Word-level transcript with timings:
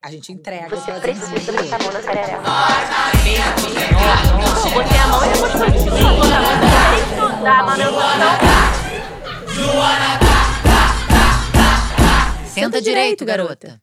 A 0.00 0.12
gente 0.12 0.30
entrega. 0.30 0.68
Você 0.68 0.92
precisa 0.92 1.52
botar 1.52 1.74
a 1.74 1.78
mão 1.82 1.92
na. 1.92 1.98
Eu 4.64 4.70
botei 4.70 4.96
a 4.96 5.06
mão 5.08 5.24
e 5.24 5.28
depois 5.32 5.52
foi 5.52 5.70
de 5.72 5.90
novo. 5.90 6.22
Tem 6.22 7.36
que 7.36 7.42
dar 7.42 7.58
a 7.58 7.62
manutenção. 7.64 7.98
Senta 12.46 12.80
direito, 12.80 13.24
garota. 13.24 13.82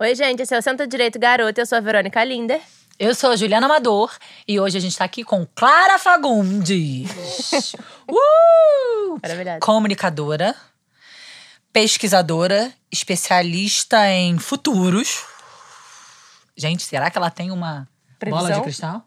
Oi, 0.00 0.14
gente, 0.16 0.42
esse 0.42 0.52
é 0.52 0.58
o 0.58 0.62
Senta 0.62 0.88
Direito 0.88 1.20
Garota. 1.20 1.60
Eu 1.60 1.66
sou 1.66 1.78
a 1.78 1.80
Verônica 1.80 2.22
Linder. 2.24 2.60
Eu 2.98 3.14
sou 3.14 3.30
a 3.30 3.36
Juliana 3.36 3.66
Amador 3.66 4.12
e 4.46 4.58
hoje 4.58 4.76
a 4.78 4.80
gente 4.80 4.96
tá 4.98 5.04
aqui 5.04 5.22
com 5.22 5.46
Clara 5.54 6.00
Fagundes. 6.00 7.08
uh! 8.10 9.20
Maravilhosa. 9.22 9.60
Comunicadora, 9.60 10.52
pesquisadora, 11.72 12.72
especialista 12.90 14.10
em 14.10 14.36
futuros. 14.36 15.32
Gente, 16.56 16.82
será 16.82 17.10
que 17.10 17.18
ela 17.18 17.30
tem 17.30 17.50
uma 17.50 17.88
bola 18.28 18.42
de 18.42 18.60
Previsão? 18.60 18.62
cristal? 18.62 19.04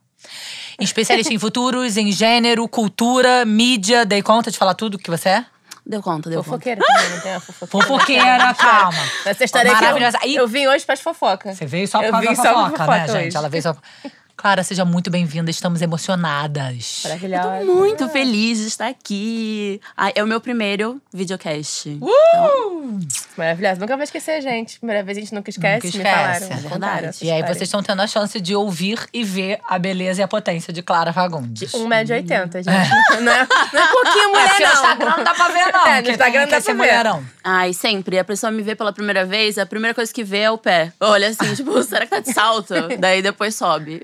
Especialista 0.80 1.34
em 1.34 1.40
futuros, 1.40 1.98
em 1.98 2.12
gênero, 2.12 2.68
cultura, 2.68 3.46
mídia. 3.46 4.06
Dei 4.06 4.22
conta 4.22 4.52
de 4.52 4.58
falar 4.58 4.74
tudo 4.74 4.98
que 4.98 5.10
você 5.10 5.30
é? 5.30 5.46
Deu 5.86 6.02
conta, 6.02 6.30
deu 6.30 6.40
conta. 6.44 6.50
Fofoqueira 6.52 6.82
também, 6.86 7.10
não 7.12 7.20
tem 7.22 7.32
uma 7.32 7.40
fofoqueira? 7.40 7.88
Fofoqueira, 7.88 8.54
calma. 8.60 9.00
Essa 9.26 9.44
história 9.46 9.72
aqui, 9.72 9.82
Maravilhosa. 9.82 10.18
eu, 10.24 10.30
E- 10.30 10.36
eu 10.36 10.48
vim 10.48 10.68
hoje 10.68 10.86
pras 10.86 11.00
fofocas. 11.00 11.58
Você 11.58 11.66
veio 11.66 11.88
só 11.88 12.02
Eu 12.04 12.12
causa 12.12 12.28
da 12.28 12.34
por 12.36 12.36
fofoca, 12.36 12.70
né, 12.70 12.78
fofoca 12.78 13.08
gente? 13.08 13.28
hoje. 13.28 13.38
Ela 13.38 13.50
veio 13.50 13.64
só. 13.64 13.76
Clara, 14.40 14.64
seja 14.64 14.86
muito 14.86 15.10
bem-vinda. 15.10 15.50
Estamos 15.50 15.82
emocionadas. 15.82 17.02
Maravilhosa. 17.06 17.66
Muito 17.66 18.08
feliz 18.10 18.60
de 18.60 18.68
estar 18.68 18.88
aqui. 18.88 19.82
Ai, 19.98 20.12
é 20.16 20.24
o 20.24 20.28
meu 20.28 20.40
primeiro 20.40 21.02
videocast. 21.12 21.88
Uh! 22.00 23.00
Maravilhosa. 23.36 23.80
Nunca 23.80 23.98
vai 23.98 24.04
esquecer, 24.04 24.40
gente. 24.42 24.78
Primeira 24.78 25.02
vez 25.04 25.18
a 25.18 25.22
gente 25.22 25.34
nunca 25.34 25.50
esquece. 25.50 25.88
Nunca 25.88 25.98
Me 25.98 26.04
esquece, 26.04 26.16
falaram. 26.16 26.46
é 26.46 26.56
me 26.62 26.70
verdade. 26.70 27.18
E 27.24 27.32
aí 27.32 27.42
vocês 27.42 27.64
estão 27.64 27.82
tendo 27.82 28.00
a 28.00 28.06
chance 28.06 28.40
de 28.40 28.56
ouvir 28.56 29.00
e 29.12 29.24
ver 29.24 29.60
a 29.68 29.80
beleza 29.80 30.22
e 30.22 30.24
a 30.24 30.28
potência 30.28 30.72
de 30.72 30.84
Clara 30.84 31.12
Fagundes. 31.12 31.74
Um 31.74 31.88
metro 31.88 32.14
e 32.14 32.18
oitenta, 32.18 32.62
gente. 32.62 32.68
Não, 33.20 33.32
é, 33.32 33.48
não 33.74 33.82
é 33.84 33.88
pouquinho 33.92 34.30
mulher, 34.30 34.48
porque 34.50 34.64
no 34.64 34.70
não. 34.70 34.82
Instagram 34.84 35.18
não 35.18 35.24
dá 35.24 35.34
pra 35.34 35.48
ver, 35.48 35.74
não. 35.74 35.88
É, 35.88 36.02
no 36.04 36.10
Instagram 36.12 36.42
tem 36.42 36.52
dá 36.52 36.62
pra 36.62 36.74
ver. 36.74 36.74
mulherão. 36.78 37.26
Ai, 37.44 37.74
sempre. 37.74 38.20
A 38.20 38.24
pessoa 38.24 38.52
me 38.52 38.62
vê 38.62 38.76
pela 38.76 38.94
primeira 38.94 39.26
vez, 39.26 39.58
a 39.58 39.66
primeira 39.66 39.96
coisa 39.96 40.14
que 40.14 40.24
vê 40.24 40.40
é 40.42 40.52
o 40.52 40.58
pé. 40.58 40.94
Olha 41.00 41.30
assim, 41.30 41.54
tipo, 41.56 41.82
será 41.84 42.06
que 42.06 42.12
tá 42.12 42.20
de 42.20 42.32
salto? 42.32 42.74
Daí 43.00 43.22
depois 43.24 43.56
sobe. 43.56 44.00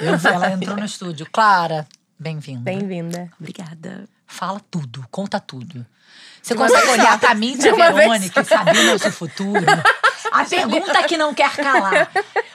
Eu 0.00 0.18
vi, 0.18 0.26
ela 0.28 0.50
entrou 0.52 0.76
no 0.76 0.84
estúdio. 0.84 1.26
Clara, 1.30 1.86
bem-vinda. 2.18 2.60
Bem-vinda. 2.62 3.30
Obrigada. 3.38 4.04
Fala 4.26 4.60
tudo, 4.70 5.04
conta 5.10 5.40
tudo. 5.40 5.86
Você 6.42 6.54
uma 6.54 6.66
consegue 6.66 6.90
olhar 6.90 7.12
só. 7.12 7.18
pra 7.18 7.34
mim, 7.34 7.52
De 7.52 7.62
tia 7.62 7.74
uma 7.74 7.92
vez 7.92 8.08
Verônica, 8.08 8.40
e 8.40 8.44
saber 8.44 8.82
nosso 8.84 9.10
futuro? 9.12 9.64
A 10.32 10.44
pergunta 10.44 11.02
que 11.04 11.16
não 11.16 11.34
quer 11.34 11.50
calar. 11.56 12.10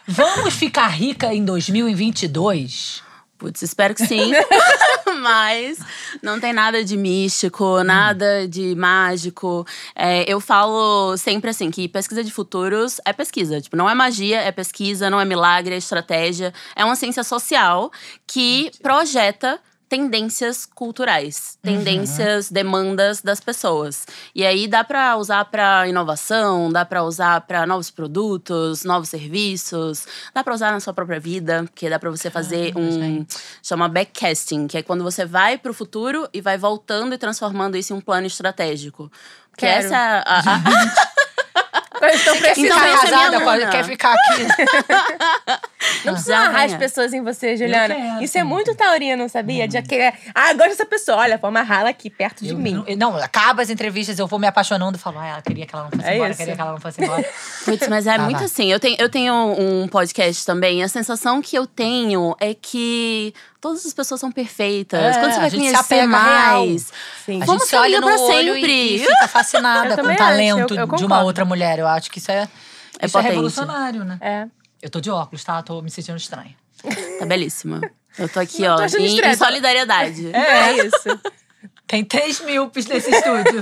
Vamos 0.08 0.54
ficar 0.54 0.88
rica 0.88 1.34
em 1.34 1.44
2022? 1.44 3.04
Putz, 3.44 3.62
espero 3.62 3.94
que 3.94 4.08
sim. 4.08 4.32
Mas 5.22 5.78
não 6.22 6.40
tem 6.40 6.54
nada 6.54 6.82
de 6.82 6.96
místico, 6.96 7.84
nada 7.84 8.48
de 8.48 8.74
mágico. 8.74 9.68
É, 9.94 10.24
eu 10.32 10.40
falo 10.40 11.18
sempre 11.18 11.50
assim 11.50 11.70
que 11.70 11.90
pesquisa 11.90 12.24
de 12.24 12.32
futuros 12.32 13.02
é 13.04 13.12
pesquisa. 13.12 13.60
Tipo, 13.60 13.76
não 13.76 13.90
é 13.90 13.94
magia, 13.94 14.40
é 14.40 14.50
pesquisa, 14.50 15.10
não 15.10 15.20
é 15.20 15.26
milagre, 15.26 15.76
é 15.76 15.78
estratégia. 15.78 16.54
É 16.74 16.86
uma 16.86 16.96
ciência 16.96 17.22
social 17.22 17.92
que 18.26 18.72
projeta 18.82 19.60
tendências 19.98 20.66
culturais, 20.66 21.56
tendências, 21.62 22.50
demandas 22.50 23.22
das 23.22 23.40
pessoas. 23.40 24.08
E 24.34 24.44
aí 24.44 24.68
dá 24.68 24.84
pra 24.84 25.16
usar 25.18 25.46
pra 25.46 25.88
inovação, 25.88 26.72
dá 26.72 26.84
pra 26.84 27.04
usar 27.04 27.42
pra 27.42 27.68
novos 27.68 27.92
produtos, 27.92 28.84
novos 28.84 29.10
serviços, 29.10 30.08
dá 30.34 30.44
pra 30.44 30.56
usar 30.56 30.72
na 30.72 30.80
sua 30.80 30.96
própria 30.96 31.20
vida, 31.20 31.64
porque 31.66 31.88
dá 31.92 32.00
pra 32.00 32.10
você 32.10 32.32
fazer 32.32 32.74
Caramba, 32.74 32.92
um 32.92 33.00
gente. 33.00 33.38
chama 33.62 33.88
backcasting, 33.88 34.66
que 34.66 34.80
é 34.80 34.82
quando 34.82 35.04
você 35.04 35.26
vai 35.26 35.60
pro 35.60 35.76
futuro 35.76 36.28
e 36.34 36.42
vai 36.42 36.58
voltando 36.58 37.14
e 37.14 37.18
transformando 37.20 37.78
isso 37.78 37.94
em 37.94 37.98
um 37.98 38.02
plano 38.02 38.26
estratégico. 38.26 39.12
Que 39.56 39.68
essa 39.68 39.94
é 39.96 39.98
a, 40.00 40.24
a- 40.40 41.04
Então, 42.06 42.36
essa 42.36 42.88
é 42.88 43.12
casada 43.12 43.38
aluna. 43.38 43.70
quer 43.70 43.86
ficar 43.86 44.14
aqui? 44.14 44.46
Não 46.06 46.14
precisa 46.14 46.34
Já 46.34 46.40
amarrar 46.44 46.62
as 46.66 46.68
ganha. 46.72 46.80
pessoas 46.80 47.14
em 47.14 47.22
você, 47.24 47.56
Juliana. 47.58 47.96
quero, 47.96 48.24
Isso 48.24 48.38
é 48.38 48.44
muito 48.44 48.74
taurino, 48.76 49.28
sabia? 49.30 49.68
De 49.68 49.82
querer. 49.82 50.14
Ah, 50.34 50.52
eu 50.52 50.58
gosto 50.58 50.70
dessa 50.72 50.86
pessoa. 50.86 51.18
Olha, 51.18 51.38
vou 51.38 51.48
amarrá-la 51.48 51.90
aqui 51.90 52.10
perto 52.10 52.44
de 52.44 52.52
Eu 52.52 52.58
mim. 52.58 52.84
Não, 52.98 53.12
não, 53.12 53.18
acaba 53.18 53.62
as 53.62 53.70
entrevistas, 53.70 54.18
eu 54.20 54.28
vou 54.28 54.40
me 54.40 54.48
apaixonando 54.48 54.98
e 54.98 55.00
falo, 55.00 55.20
ah, 55.20 55.28
ela 55.28 55.42
queria 55.42 55.66
que 55.66 55.74
ela 55.76 55.86
não 55.86 55.92
fosse 55.92 56.08
É 56.08 56.16
embora, 56.16 56.30
isso. 56.32 56.38
queria 56.40 56.56
que 56.56 56.62
ela 56.62 56.72
não 56.72 56.80
fosse 56.80 57.04
embora. 57.04 57.26
Putz, 57.66 57.88
mas 57.88 58.08
é 58.08 58.18
Tá, 58.18 58.24
muito 58.24 58.38
vai. 58.38 58.46
assim. 58.46 58.72
Eu 58.72 58.80
tenho, 58.80 58.96
eu 59.00 59.10
tenho 59.10 59.34
um 59.60 59.88
podcast 59.88 60.46
também. 60.46 60.84
A 60.84 60.88
sensação 60.88 61.42
que 61.42 61.56
eu 61.58 61.66
tenho 61.66 62.36
é 62.40 62.54
que 62.54 63.34
todas 63.62 63.86
as 63.86 63.94
pessoas 63.94 64.20
são 64.20 64.32
perfeitas. 64.32 65.00
É, 65.00 65.20
Quando 65.20 65.32
você 65.32 65.38
a 65.38 65.42
vai 65.42 65.52
conhecer 65.52 66.06
mais. 66.08 66.92
Sim. 67.26 67.42
A 67.42 67.46
Vamos 67.46 67.64
gente 67.64 67.70
se 67.70 67.76
olha 67.76 68.00
no 68.02 68.08
pra 68.08 68.18
olho 68.20 68.56
e, 68.56 68.62
sempre. 68.62 68.96
e 68.96 69.00
fica 69.00 69.28
fascinada 69.28 69.96
com 70.02 70.08
o 70.08 70.16
talento 70.16 70.74
eu- 70.76 70.80
eu 70.82 70.88
de 70.96 71.06
uma 71.06 71.22
outra 71.24 71.46
mulher. 71.46 71.80
Eu 71.80 71.88
acho 71.88 72.12
que 72.12 72.20
isso 72.20 72.32
é, 72.32 72.48
É 73.00 73.06
isso 73.06 73.18
é 73.18 73.22
revolucionário, 73.22 74.04
né? 74.04 74.18
É. 74.22 74.48
Eu 74.84 74.90
tô 74.90 75.00
de 75.00 75.10
óculos, 75.10 75.42
tá? 75.46 75.64
Tô 75.64 75.82
me 75.82 75.90
sentindo 75.90 76.18
estranha. 76.18 76.54
Tá 77.18 77.26
belíssima. 77.26 77.80
Eu 78.20 78.28
tô 78.28 78.42
aqui, 78.42 78.64
Não 78.64 78.76
ó, 78.76 78.88
tô 78.90 78.98
em, 78.98 79.18
em 79.18 79.36
solidariedade. 79.38 80.30
É, 80.36 80.86
isso. 80.86 81.22
Tem 81.88 82.04
três 82.04 82.42
míopes 82.42 82.86
nesse 82.86 83.10
estúdio. 83.10 83.62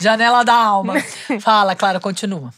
Janela 0.00 0.44
da 0.44 0.54
alma. 0.54 0.94
Fala, 1.42 1.76
Clara, 1.76 2.00
continua. 2.00 2.54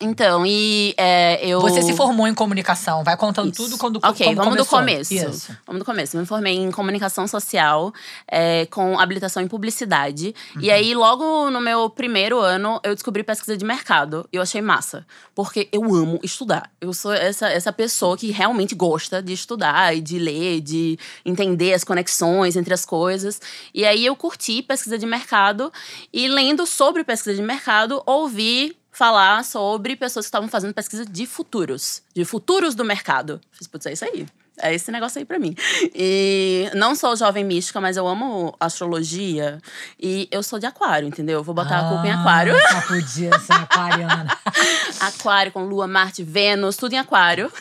Então, 0.00 0.44
e 0.44 0.94
é, 0.96 1.46
eu. 1.46 1.60
Você 1.60 1.82
se 1.82 1.94
formou 1.94 2.26
em 2.26 2.34
comunicação, 2.34 3.02
vai 3.02 3.16
contando 3.16 3.52
Isso. 3.52 3.62
tudo 3.64 3.78
quando 3.78 3.98
Ok, 4.02 4.34
vamos 4.34 4.56
do 4.56 4.66
começou. 4.66 4.78
começo. 4.78 5.14
Isso. 5.14 5.56
Vamos 5.66 5.80
do 5.80 5.84
começo. 5.84 6.16
Me 6.16 6.26
formei 6.26 6.56
em 6.56 6.70
comunicação 6.70 7.26
social 7.26 7.92
é, 8.30 8.66
com 8.66 8.98
habilitação 8.98 9.42
em 9.42 9.48
publicidade. 9.48 10.34
Uhum. 10.54 10.62
E 10.62 10.70
aí, 10.70 10.94
logo 10.94 11.50
no 11.50 11.60
meu 11.60 11.88
primeiro 11.88 12.38
ano, 12.38 12.80
eu 12.82 12.94
descobri 12.94 13.22
pesquisa 13.22 13.56
de 13.56 13.64
mercado. 13.64 14.28
E 14.32 14.36
eu 14.36 14.42
achei 14.42 14.60
massa. 14.60 15.06
Porque 15.34 15.68
eu 15.72 15.82
amo 15.94 16.20
estudar. 16.22 16.70
Eu 16.80 16.92
sou 16.92 17.12
essa, 17.12 17.48
essa 17.48 17.72
pessoa 17.72 18.16
que 18.16 18.30
realmente 18.30 18.74
gosta 18.74 19.22
de 19.22 19.32
estudar 19.32 19.96
e 19.96 20.00
de 20.00 20.18
ler, 20.18 20.60
de 20.60 20.98
entender 21.24 21.72
as 21.72 21.84
conexões 21.84 22.56
entre 22.56 22.74
as 22.74 22.84
coisas. 22.84 23.40
E 23.72 23.84
aí 23.84 24.04
eu 24.04 24.14
curti 24.14 24.62
pesquisa 24.62 24.98
de 24.98 25.06
mercado 25.06 25.72
e 26.12 26.28
lendo 26.28 26.66
sobre 26.66 27.04
pesquisa 27.04 27.34
de 27.34 27.42
mercado, 27.42 28.02
ouvi 28.06 28.76
falar 28.96 29.44
sobre 29.44 29.94
pessoas 29.94 30.24
que 30.24 30.28
estavam 30.28 30.48
fazendo 30.48 30.72
pesquisa 30.72 31.04
de 31.04 31.26
futuros, 31.26 32.02
de 32.14 32.24
futuros 32.24 32.74
do 32.74 32.82
mercado. 32.82 33.38
Fiz, 33.52 33.66
putz, 33.66 33.84
é 33.84 33.92
isso 33.92 34.04
aí. 34.06 34.26
É 34.58 34.74
esse 34.74 34.90
negócio 34.90 35.18
aí 35.18 35.24
pra 35.26 35.38
mim. 35.38 35.54
E 35.94 36.70
não 36.74 36.94
sou 36.94 37.14
jovem 37.14 37.44
mística, 37.44 37.78
mas 37.78 37.98
eu 37.98 38.08
amo 38.08 38.56
astrologia. 38.58 39.60
E 40.00 40.26
eu 40.30 40.42
sou 40.42 40.58
de 40.58 40.64
aquário, 40.64 41.06
entendeu? 41.06 41.44
Vou 41.44 41.54
botar 41.54 41.80
a 41.80 41.88
culpa 41.90 42.06
em 42.06 42.10
aquário. 42.10 42.56
Ah, 42.56 42.80
Só 42.80 42.88
podia 42.88 43.38
ser 43.38 43.52
aquariana. 43.52 44.38
Aquário 44.98 45.52
com 45.52 45.66
Lua, 45.66 45.86
Marte, 45.86 46.22
Vênus, 46.22 46.78
tudo 46.78 46.94
em 46.94 46.98
aquário. 46.98 47.52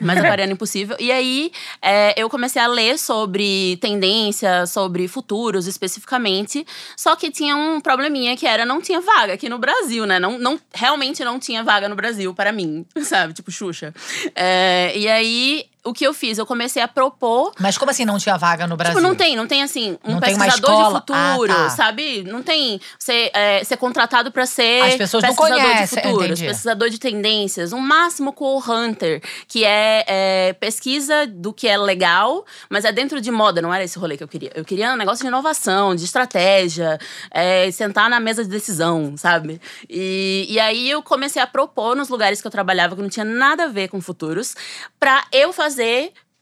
Mas 0.00 0.18
aquariano 0.18 0.52
impossível. 0.52 0.96
E 0.98 1.10
aí, 1.10 1.52
é, 1.80 2.20
eu 2.20 2.28
comecei 2.28 2.60
a 2.60 2.66
ler 2.66 2.98
sobre 2.98 3.76
tendência, 3.78 4.66
sobre 4.66 5.08
futuros 5.08 5.66
especificamente. 5.66 6.66
Só 6.96 7.16
que 7.16 7.30
tinha 7.30 7.56
um 7.56 7.80
probleminha 7.80 8.36
que 8.36 8.46
era, 8.46 8.64
não 8.64 8.80
tinha 8.80 9.00
vaga 9.00 9.34
aqui 9.34 9.48
no 9.48 9.58
Brasil, 9.58 10.06
né? 10.06 10.18
Não, 10.18 10.38
não, 10.38 10.60
realmente 10.74 11.24
não 11.24 11.38
tinha 11.38 11.62
vaga 11.62 11.88
no 11.88 11.94
Brasil 11.94 12.34
para 12.34 12.52
mim, 12.52 12.84
sabe? 13.02 13.32
Tipo 13.32 13.50
Xuxa. 13.50 13.94
É, 14.34 14.92
e 14.96 15.08
aí, 15.08 15.66
o 15.84 15.92
que 15.92 16.06
eu 16.06 16.12
fiz? 16.12 16.36
Eu 16.38 16.44
comecei 16.46 16.82
a 16.82 16.88
propor 16.88 17.52
Mas 17.58 17.78
como 17.78 17.90
assim 17.90 18.04
não 18.04 18.18
tinha 18.18 18.36
vaga 18.36 18.66
no 18.66 18.76
Brasil? 18.76 18.96
Tipo, 18.96 19.06
não 19.08 19.14
tem, 19.14 19.34
não 19.36 19.46
tem 19.46 19.62
assim, 19.62 19.98
um 20.04 20.12
Não 20.12 20.20
pesquisador 20.20 20.50
de 20.52 20.56
escola? 20.82 20.98
futuro, 21.00 21.52
Ah, 21.52 21.64
tá. 21.64 21.70
sabe? 21.70 22.22
Não 22.24 22.42
tem 22.42 22.80
ser, 22.98 23.30
é, 23.34 23.64
ser 23.64 23.76
contratado 23.78 24.30
pra 24.30 24.44
ser 24.44 24.82
As 24.82 24.94
pessoas 24.96 25.22
não 25.22 25.30
pesquisador 25.34 25.62
conhecem, 25.62 25.98
de 25.98 26.02
futuros, 26.08 26.24
entendi. 26.26 26.46
pesquisador 26.46 26.90
de 26.90 26.98
tendências. 26.98 27.72
Um 27.72 27.80
máximo 27.80 28.32
com 28.32 28.56
o 28.56 28.58
Hunter, 28.58 29.22
que 29.48 29.64
é, 29.64 30.04
é, 30.06 30.52
pesquisa 30.52 31.26
do 31.26 31.52
que 31.52 31.66
é 31.66 31.78
legal, 31.78 32.44
mas 32.68 32.84
é 32.84 32.92
dentro 32.92 33.18
de 33.20 33.30
moda, 33.30 33.62
não 33.62 33.72
era 33.72 33.82
esse 33.82 33.98
rolê 33.98 34.16
que 34.18 34.22
eu 34.24 34.28
queria. 34.28 34.50
Eu 34.54 34.64
queria 34.64 34.92
um 34.92 34.96
negócio 34.96 35.22
de 35.22 35.28
inovação, 35.28 35.94
de 35.94 36.04
estratégia, 36.04 36.98
é, 37.30 37.70
sentar 37.70 38.10
na 38.10 38.20
mesa 38.20 38.44
de 38.44 38.50
decisão, 38.50 39.14
sabe? 39.16 39.60
E, 39.88 40.46
e 40.48 40.60
aí 40.60 40.90
eu 40.90 41.02
comecei 41.02 41.40
a 41.40 41.46
propor 41.46 41.96
nos 41.96 42.08
lugares 42.10 42.40
que 42.40 42.46
eu 42.46 42.50
trabalhava, 42.50 42.94
que 42.94 43.02
não 43.02 43.08
tinha 43.08 43.24
nada 43.24 43.64
a 43.64 43.68
ver 43.68 43.88
com 43.88 44.00
futuros, 44.00 44.54
pra 44.98 45.24
eu 45.32 45.52
fazer 45.54 45.69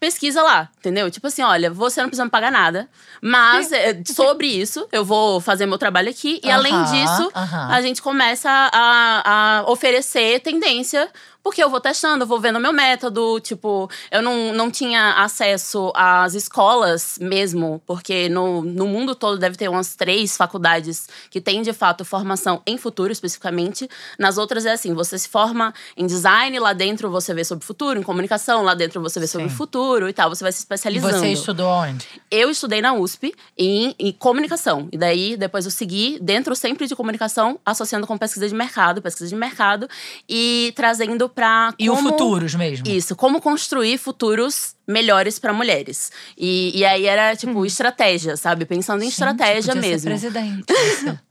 pesquisa 0.01 0.43
lá, 0.43 0.69
entendeu? 0.79 1.11
Tipo 1.11 1.27
assim, 1.27 1.43
olha, 1.43 1.71
você 1.71 2.01
não 2.01 2.09
precisa 2.09 2.25
me 2.25 2.31
pagar 2.31 2.53
nada, 2.53 2.89
mas 3.21 3.73
é, 3.73 4.01
sobre 4.07 4.47
isso 4.47 4.87
eu 4.93 5.05
vou 5.05 5.41
fazer 5.41 5.67
meu 5.67 5.77
trabalho 5.77 6.09
aqui 6.09 6.41
e 6.43 6.51
além 6.51 6.73
Aham, 6.73 6.85
disso 6.85 7.33
aham. 7.35 7.69
a 7.69 7.81
gente 7.83 8.01
começa 8.01 8.49
a, 8.51 9.61
a 9.61 9.71
oferecer 9.71 10.41
tendência 10.41 11.09
Porque 11.49 11.65
eu 11.65 11.71
vou 11.71 11.81
testando, 11.81 12.25
eu 12.25 12.29
vou 12.29 12.39
vendo 12.39 12.57
o 12.57 12.61
meu 12.61 12.75
método. 12.75 13.41
Tipo, 13.41 13.91
eu 14.11 14.21
não, 14.21 14.53
não 14.53 14.71
tinha 14.71 15.15
acesso 15.15 15.91
às 15.97 16.35
escolas 16.35 17.19
mesmo, 17.19 17.81
porque 17.87 18.29
no, 18.29 18.63
no 18.63 18.87
mundo 18.87 19.15
todo 19.15 19.39
deve 19.39 19.57
ter 19.57 19.67
umas 19.67 19.97
três 19.97 20.37
faculdades 20.37 21.09
que 21.31 21.41
têm, 21.41 21.63
de 21.63 21.73
fato, 21.73 22.05
formação 22.05 22.61
em 22.67 22.77
futuro, 22.77 23.11
especificamente. 23.11 23.89
Nas 24.19 24.37
outras 24.37 24.67
é 24.67 24.73
assim: 24.73 24.93
você 24.93 25.19
se 25.19 25.27
forma 25.27 25.73
em 25.97 26.07
design, 26.07 26.59
lá 26.59 26.75
dentro 26.75 27.11
você 27.11 27.33
vê 27.33 27.43
sobre 27.43 27.65
futuro, 27.65 27.99
em 27.99 28.03
comunicação, 28.03 28.63
lá 28.63 28.75
dentro 28.75 29.01
você 29.01 29.19
vê 29.19 29.27
sobre 29.27 29.49
Sim. 29.49 29.55
futuro 29.55 30.07
e 30.07 30.13
tal. 30.13 30.29
Você 30.29 30.45
vai 30.45 30.53
se 30.53 30.59
especializando. 30.59 31.19
você 31.19 31.33
estudou 31.33 31.67
onde? 31.67 32.07
Eu 32.31 32.51
estudei 32.51 32.83
na 32.83 32.93
USP 32.93 33.35
em, 33.57 33.95
em 33.99 34.13
comunicação. 34.13 34.87
E 34.93 34.99
daí, 34.99 35.35
depois 35.35 35.65
eu 35.65 35.71
segui 35.71 36.19
dentro 36.21 36.55
sempre 36.55 36.87
de 36.87 36.95
comunicação, 36.95 37.59
associando 37.65 38.07
com 38.07 38.19
pesquisa 38.19 38.47
de 38.47 38.55
mercado, 38.55 39.01
pesquisa 39.01 39.31
de 39.31 39.35
mercado 39.35 39.89
e 40.29 40.75
trazendo 40.77 41.27
pra. 41.39 41.73
E 41.79 41.89
o 41.89 41.95
como- 41.95 42.09
Futuros 42.11 42.55
mesmo? 42.57 42.89
Isso, 42.89 43.15
como 43.15 43.41
construir 43.41 43.97
futuros 43.97 44.75
melhores 44.87 45.39
pra 45.39 45.53
mulheres. 45.53 46.11
E, 46.37 46.77
e 46.77 46.85
aí 46.85 47.07
era, 47.07 47.37
tipo, 47.37 47.65
estratégia, 47.65 48.37
sabe? 48.37 48.65
Pensando 48.65 49.03
em 49.03 49.05
Gente, 49.05 49.13
estratégia 49.13 49.75
mesmo. 49.77 50.01
Ser 50.19 50.31
presidente. 50.31 50.65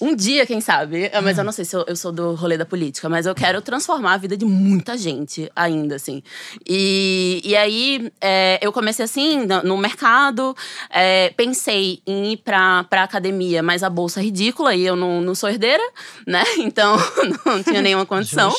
Um 0.00 0.14
dia, 0.16 0.46
quem 0.46 0.60
sabe? 0.60 1.10
Ah, 1.12 1.20
Mas 1.20 1.36
Hum. 1.36 1.40
eu 1.40 1.44
não 1.44 1.52
sei 1.52 1.64
se 1.64 1.76
eu, 1.76 1.84
eu 1.86 1.94
sou 1.94 2.10
do 2.10 2.34
rolê 2.34 2.56
da 2.56 2.64
política, 2.64 3.08
mas 3.08 3.26
eu 3.26 3.34
quero 3.34 3.60
transformar 3.60 4.14
a 4.14 4.16
vida 4.16 4.36
de 4.36 4.44
muita 4.46 4.96
gente 4.96 5.50
ainda, 5.54 5.96
assim. 5.96 6.22
E, 6.66 7.40
e 7.44 7.54
aí, 7.54 8.10
é, 8.20 8.58
eu 8.62 8.72
comecei 8.72 9.04
assim, 9.04 9.44
no, 9.44 9.62
no 9.62 9.76
mercado, 9.76 10.56
é, 10.88 11.30
pensei 11.36 12.00
em 12.06 12.32
ir 12.32 12.36
pra, 12.38 12.84
pra 12.84 13.02
academia, 13.02 13.62
mas 13.62 13.82
a 13.82 13.90
bolsa 13.90 14.20
é 14.20 14.22
ridícula 14.24 14.74
e 14.74 14.86
eu 14.86 14.96
não, 14.96 15.20
não 15.20 15.34
sou 15.34 15.48
herdeira, 15.48 15.82
né? 16.26 16.42
Então, 16.58 16.96
não 17.44 17.62
tinha 17.62 17.82
nenhuma 17.82 18.06
condição. 18.06 18.50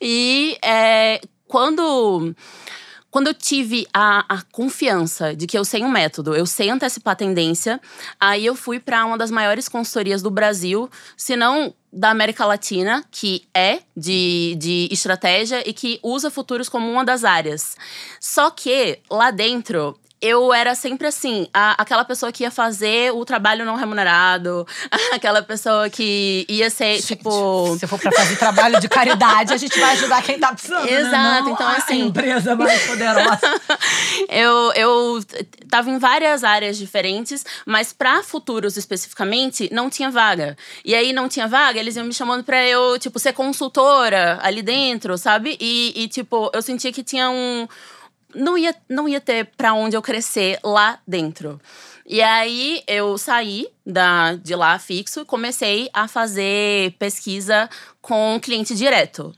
E 0.00 0.56
é, 0.62 1.20
quando. 1.46 2.34
Quando 3.16 3.28
eu 3.28 3.34
tive 3.34 3.86
a, 3.94 4.26
a 4.28 4.42
confiança 4.52 5.34
de 5.34 5.46
que 5.46 5.56
eu 5.56 5.64
sei 5.64 5.82
um 5.82 5.88
método, 5.88 6.36
eu 6.36 6.44
sei 6.44 6.68
antecipar 6.68 7.12
a 7.12 7.16
tendência, 7.16 7.80
aí 8.20 8.44
eu 8.44 8.54
fui 8.54 8.78
para 8.78 9.06
uma 9.06 9.16
das 9.16 9.30
maiores 9.30 9.70
consultorias 9.70 10.20
do 10.20 10.30
Brasil, 10.30 10.90
se 11.16 11.34
não 11.34 11.72
da 11.90 12.10
América 12.10 12.44
Latina, 12.44 13.02
que 13.10 13.42
é 13.54 13.78
de, 13.96 14.54
de 14.58 14.86
estratégia 14.92 15.66
e 15.66 15.72
que 15.72 15.98
usa 16.02 16.30
futuros 16.30 16.68
como 16.68 16.92
uma 16.92 17.06
das 17.06 17.24
áreas. 17.24 17.74
Só 18.20 18.50
que 18.50 18.98
lá 19.10 19.30
dentro. 19.30 19.98
Eu 20.20 20.52
era 20.52 20.74
sempre 20.74 21.06
assim, 21.06 21.46
a- 21.52 21.74
aquela 21.80 22.04
pessoa 22.04 22.32
que 22.32 22.42
ia 22.42 22.50
fazer 22.50 23.12
o 23.12 23.24
trabalho 23.24 23.64
não 23.66 23.74
remunerado, 23.76 24.66
aquela 25.12 25.42
pessoa 25.42 25.90
que 25.90 26.46
ia 26.48 26.70
ser, 26.70 26.94
Gente, 26.96 27.06
tipo. 27.16 27.76
Se 27.78 27.86
for 27.86 27.98
pra 27.98 28.10
fazer 28.12 28.36
trabalho 28.36 28.80
de 28.80 28.88
caridade, 28.88 29.52
a 29.52 29.56
gente 29.58 29.78
vai 29.78 29.92
ajudar 29.92 30.22
quem 30.22 30.38
tá 30.38 30.52
precisando. 30.52 30.84
né? 30.86 30.92
Exato, 31.00 31.44
Não 31.44 31.52
então, 31.52 31.66
a 31.68 31.72
assim- 31.76 32.00
empresa 32.06 32.56
mais 32.56 32.82
poderosa. 32.86 33.38
Eu, 34.28 34.72
eu 34.74 35.24
tava 35.70 35.90
em 35.90 35.98
várias 35.98 36.42
áreas 36.42 36.76
diferentes, 36.78 37.44
mas 37.66 37.92
para 37.92 38.22
futuros 38.22 38.76
especificamente, 38.76 39.68
não 39.72 39.88
tinha 39.90 40.10
vaga. 40.10 40.56
E 40.84 40.94
aí 40.94 41.12
não 41.12 41.28
tinha 41.28 41.46
vaga, 41.46 41.78
eles 41.78 41.96
iam 41.96 42.04
me 42.06 42.12
chamando 42.14 42.42
pra 42.42 42.64
eu, 42.66 42.98
tipo, 42.98 43.18
ser 43.18 43.32
consultora 43.32 44.38
ali 44.42 44.62
dentro, 44.62 45.16
sabe? 45.18 45.56
E, 45.60 45.92
e, 46.04 46.08
tipo, 46.08 46.50
eu 46.54 46.62
sentia 46.62 46.92
que 46.92 47.02
tinha 47.04 47.30
um. 47.30 47.68
Não 48.36 48.56
ia, 48.56 48.74
não 48.88 49.08
ia 49.08 49.20
ter 49.20 49.46
pra 49.56 49.72
onde 49.72 49.96
eu 49.96 50.02
crescer 50.02 50.58
lá 50.62 50.98
dentro. 51.06 51.60
E 52.04 52.22
aí 52.22 52.82
eu 52.86 53.18
saí 53.18 53.66
da, 53.84 54.34
de 54.34 54.54
lá 54.54 54.78
fixo 54.78 55.20
e 55.20 55.24
comecei 55.24 55.90
a 55.92 56.06
fazer 56.06 56.92
pesquisa 56.98 57.68
com 58.00 58.38
cliente 58.40 58.74
direto. 58.74 59.34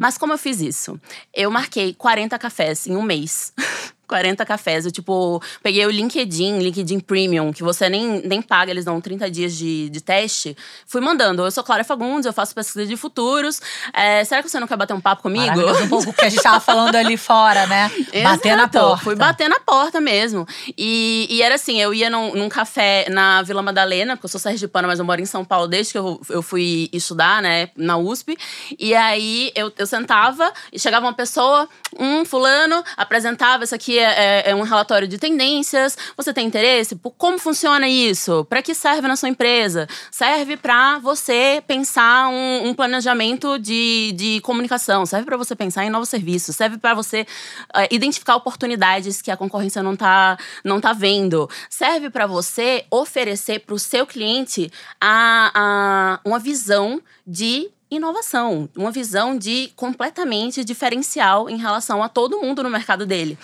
Mas 0.00 0.16
como 0.16 0.32
eu 0.32 0.38
fiz 0.38 0.60
isso? 0.60 0.98
Eu 1.34 1.50
marquei 1.50 1.92
40 1.92 2.38
cafés 2.38 2.86
em 2.86 2.96
um 2.96 3.02
mês. 3.02 3.52
40 4.08 4.44
cafés. 4.46 4.86
Eu, 4.86 4.90
tipo, 4.90 5.40
peguei 5.62 5.84
o 5.86 5.90
LinkedIn, 5.90 6.58
LinkedIn 6.58 7.00
Premium, 7.00 7.52
que 7.52 7.62
você 7.62 7.88
nem, 7.88 8.22
nem 8.26 8.40
paga, 8.40 8.70
eles 8.70 8.84
dão 8.84 9.00
30 9.00 9.30
dias 9.30 9.54
de, 9.54 9.88
de 9.90 10.00
teste. 10.00 10.56
Fui 10.86 11.00
mandando. 11.00 11.44
Eu 11.44 11.50
sou 11.50 11.62
Clara 11.62 11.84
Fagundes, 11.84 12.26
eu 12.26 12.32
faço 12.32 12.54
pesquisa 12.54 12.86
de 12.86 12.96
futuros. 12.96 13.60
É, 13.92 14.24
será 14.24 14.42
que 14.42 14.48
você 14.48 14.58
não 14.58 14.66
quer 14.66 14.76
bater 14.76 14.94
um 14.94 15.00
papo 15.00 15.22
comigo? 15.22 15.60
Um 15.84 15.88
pouco 15.88 16.10
o 16.10 16.12
que 16.12 16.24
a 16.24 16.28
gente 16.28 16.42
tava 16.42 16.60
falando 16.60 16.96
ali 16.96 17.16
fora, 17.16 17.66
né? 17.66 17.90
Bater 18.24 18.56
na 18.56 18.66
porta. 18.66 19.04
Fui 19.04 19.14
bater 19.14 19.48
na 19.48 19.60
porta 19.60 20.00
mesmo. 20.00 20.46
E, 20.76 21.26
e 21.30 21.42
era 21.42 21.54
assim, 21.56 21.80
eu 21.80 21.92
ia 21.92 22.08
num, 22.08 22.34
num 22.34 22.48
café 22.48 23.06
na 23.10 23.42
Vila 23.42 23.62
Madalena, 23.62 24.16
porque 24.16 24.26
eu 24.26 24.30
sou 24.30 24.40
sergipana, 24.40 24.88
mas 24.88 24.98
eu 24.98 25.04
moro 25.04 25.20
em 25.20 25.26
São 25.26 25.44
Paulo 25.44 25.68
desde 25.68 25.92
que 25.92 25.98
eu, 25.98 26.20
eu 26.30 26.42
fui 26.42 26.88
estudar, 26.92 27.42
né, 27.42 27.68
na 27.76 27.96
USP. 27.96 28.36
E 28.78 28.94
aí 28.94 29.52
eu, 29.54 29.72
eu 29.76 29.86
sentava 29.86 30.52
e 30.72 30.78
chegava 30.78 31.04
uma 31.06 31.12
pessoa, 31.12 31.68
um 31.98 32.24
fulano, 32.24 32.82
apresentava, 32.96 33.64
isso 33.64 33.74
aqui 33.74 33.97
é, 33.98 34.42
é- 34.46 34.50
é 34.50 34.54
um 34.54 34.62
relatório 34.62 35.06
de 35.08 35.18
tendências, 35.18 35.96
você 36.16 36.32
tem 36.32 36.46
interesse? 36.46 36.96
Por 36.96 37.10
como 37.12 37.38
funciona 37.38 37.88
isso? 37.88 38.44
Para 38.48 38.62
que 38.62 38.74
serve 38.74 39.06
na 39.08 39.16
sua 39.16 39.28
empresa? 39.28 39.86
Serve 40.10 40.56
para 40.56 40.98
você 40.98 41.62
pensar 41.66 42.28
um, 42.28 42.68
um 42.68 42.74
planejamento 42.74 43.58
de, 43.58 44.12
de 44.16 44.40
comunicação, 44.42 45.04
serve 45.04 45.24
para 45.26 45.36
você 45.36 45.54
pensar 45.54 45.84
em 45.84 45.90
novos 45.90 46.08
serviços, 46.08 46.56
serve 46.56 46.78
para 46.78 46.94
você 46.94 47.26
eh, 47.74 47.88
identificar 47.90 48.36
oportunidades 48.36 49.20
que 49.20 49.30
a 49.30 49.36
concorrência 49.36 49.82
não 49.82 49.96
tá, 49.96 50.38
não 50.64 50.80
tá 50.80 50.92
vendo, 50.92 51.48
serve 51.68 52.10
para 52.10 52.26
você 52.26 52.84
oferecer 52.90 53.60
para 53.60 53.74
o 53.74 53.78
seu 53.78 54.06
cliente 54.06 54.70
a, 55.00 55.50
a, 55.54 56.20
uma 56.24 56.38
visão 56.38 57.00
de 57.26 57.70
inovação, 57.90 58.68
uma 58.76 58.90
visão 58.90 59.36
de 59.36 59.72
completamente 59.74 60.62
diferencial 60.64 61.48
em 61.48 61.56
relação 61.56 62.02
a 62.02 62.08
todo 62.08 62.40
mundo 62.40 62.62
no 62.62 62.70
mercado 62.70 63.06
dele. 63.06 63.38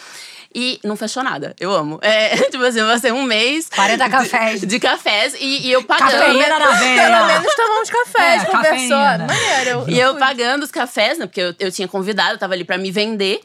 E 0.54 0.78
não 0.84 0.96
fechou 0.96 1.22
nada. 1.22 1.54
Eu 1.58 1.72
amo. 1.72 1.98
É, 2.00 2.36
tipo 2.50 2.62
assim, 2.62 2.82
vai 2.84 2.98
ser 2.98 3.12
um 3.12 3.22
mês. 3.24 3.68
40 3.74 4.04
de- 4.04 4.10
cafés. 4.10 4.60
De, 4.60 4.78
cafés 4.80 5.34
e, 5.40 5.66
e 5.66 5.72
eu 5.72 5.82
pagando. 5.84 6.10
Cafeína 6.12 6.58
na 6.58 6.70
veia. 6.72 7.02
Pelo 7.02 7.26
menos 7.26 7.54
tomou 7.54 7.82
uns 7.82 7.90
cafés, 7.90 8.42
É, 8.42 8.46
conversou. 8.46 8.96
Maneiro. 8.96 9.70
Eu, 9.70 9.88
E 9.88 9.98
eu 9.98 10.10
fui. 10.12 10.20
pagando 10.20 10.62
os 10.62 10.70
cafés, 10.70 11.18
né? 11.18 11.26
Porque 11.26 11.40
eu, 11.40 11.54
eu 11.58 11.72
tinha 11.72 11.88
convidado, 11.88 12.34
eu 12.34 12.38
tava 12.38 12.54
ali 12.54 12.64
pra 12.64 12.78
me 12.78 12.90
vender. 12.90 13.40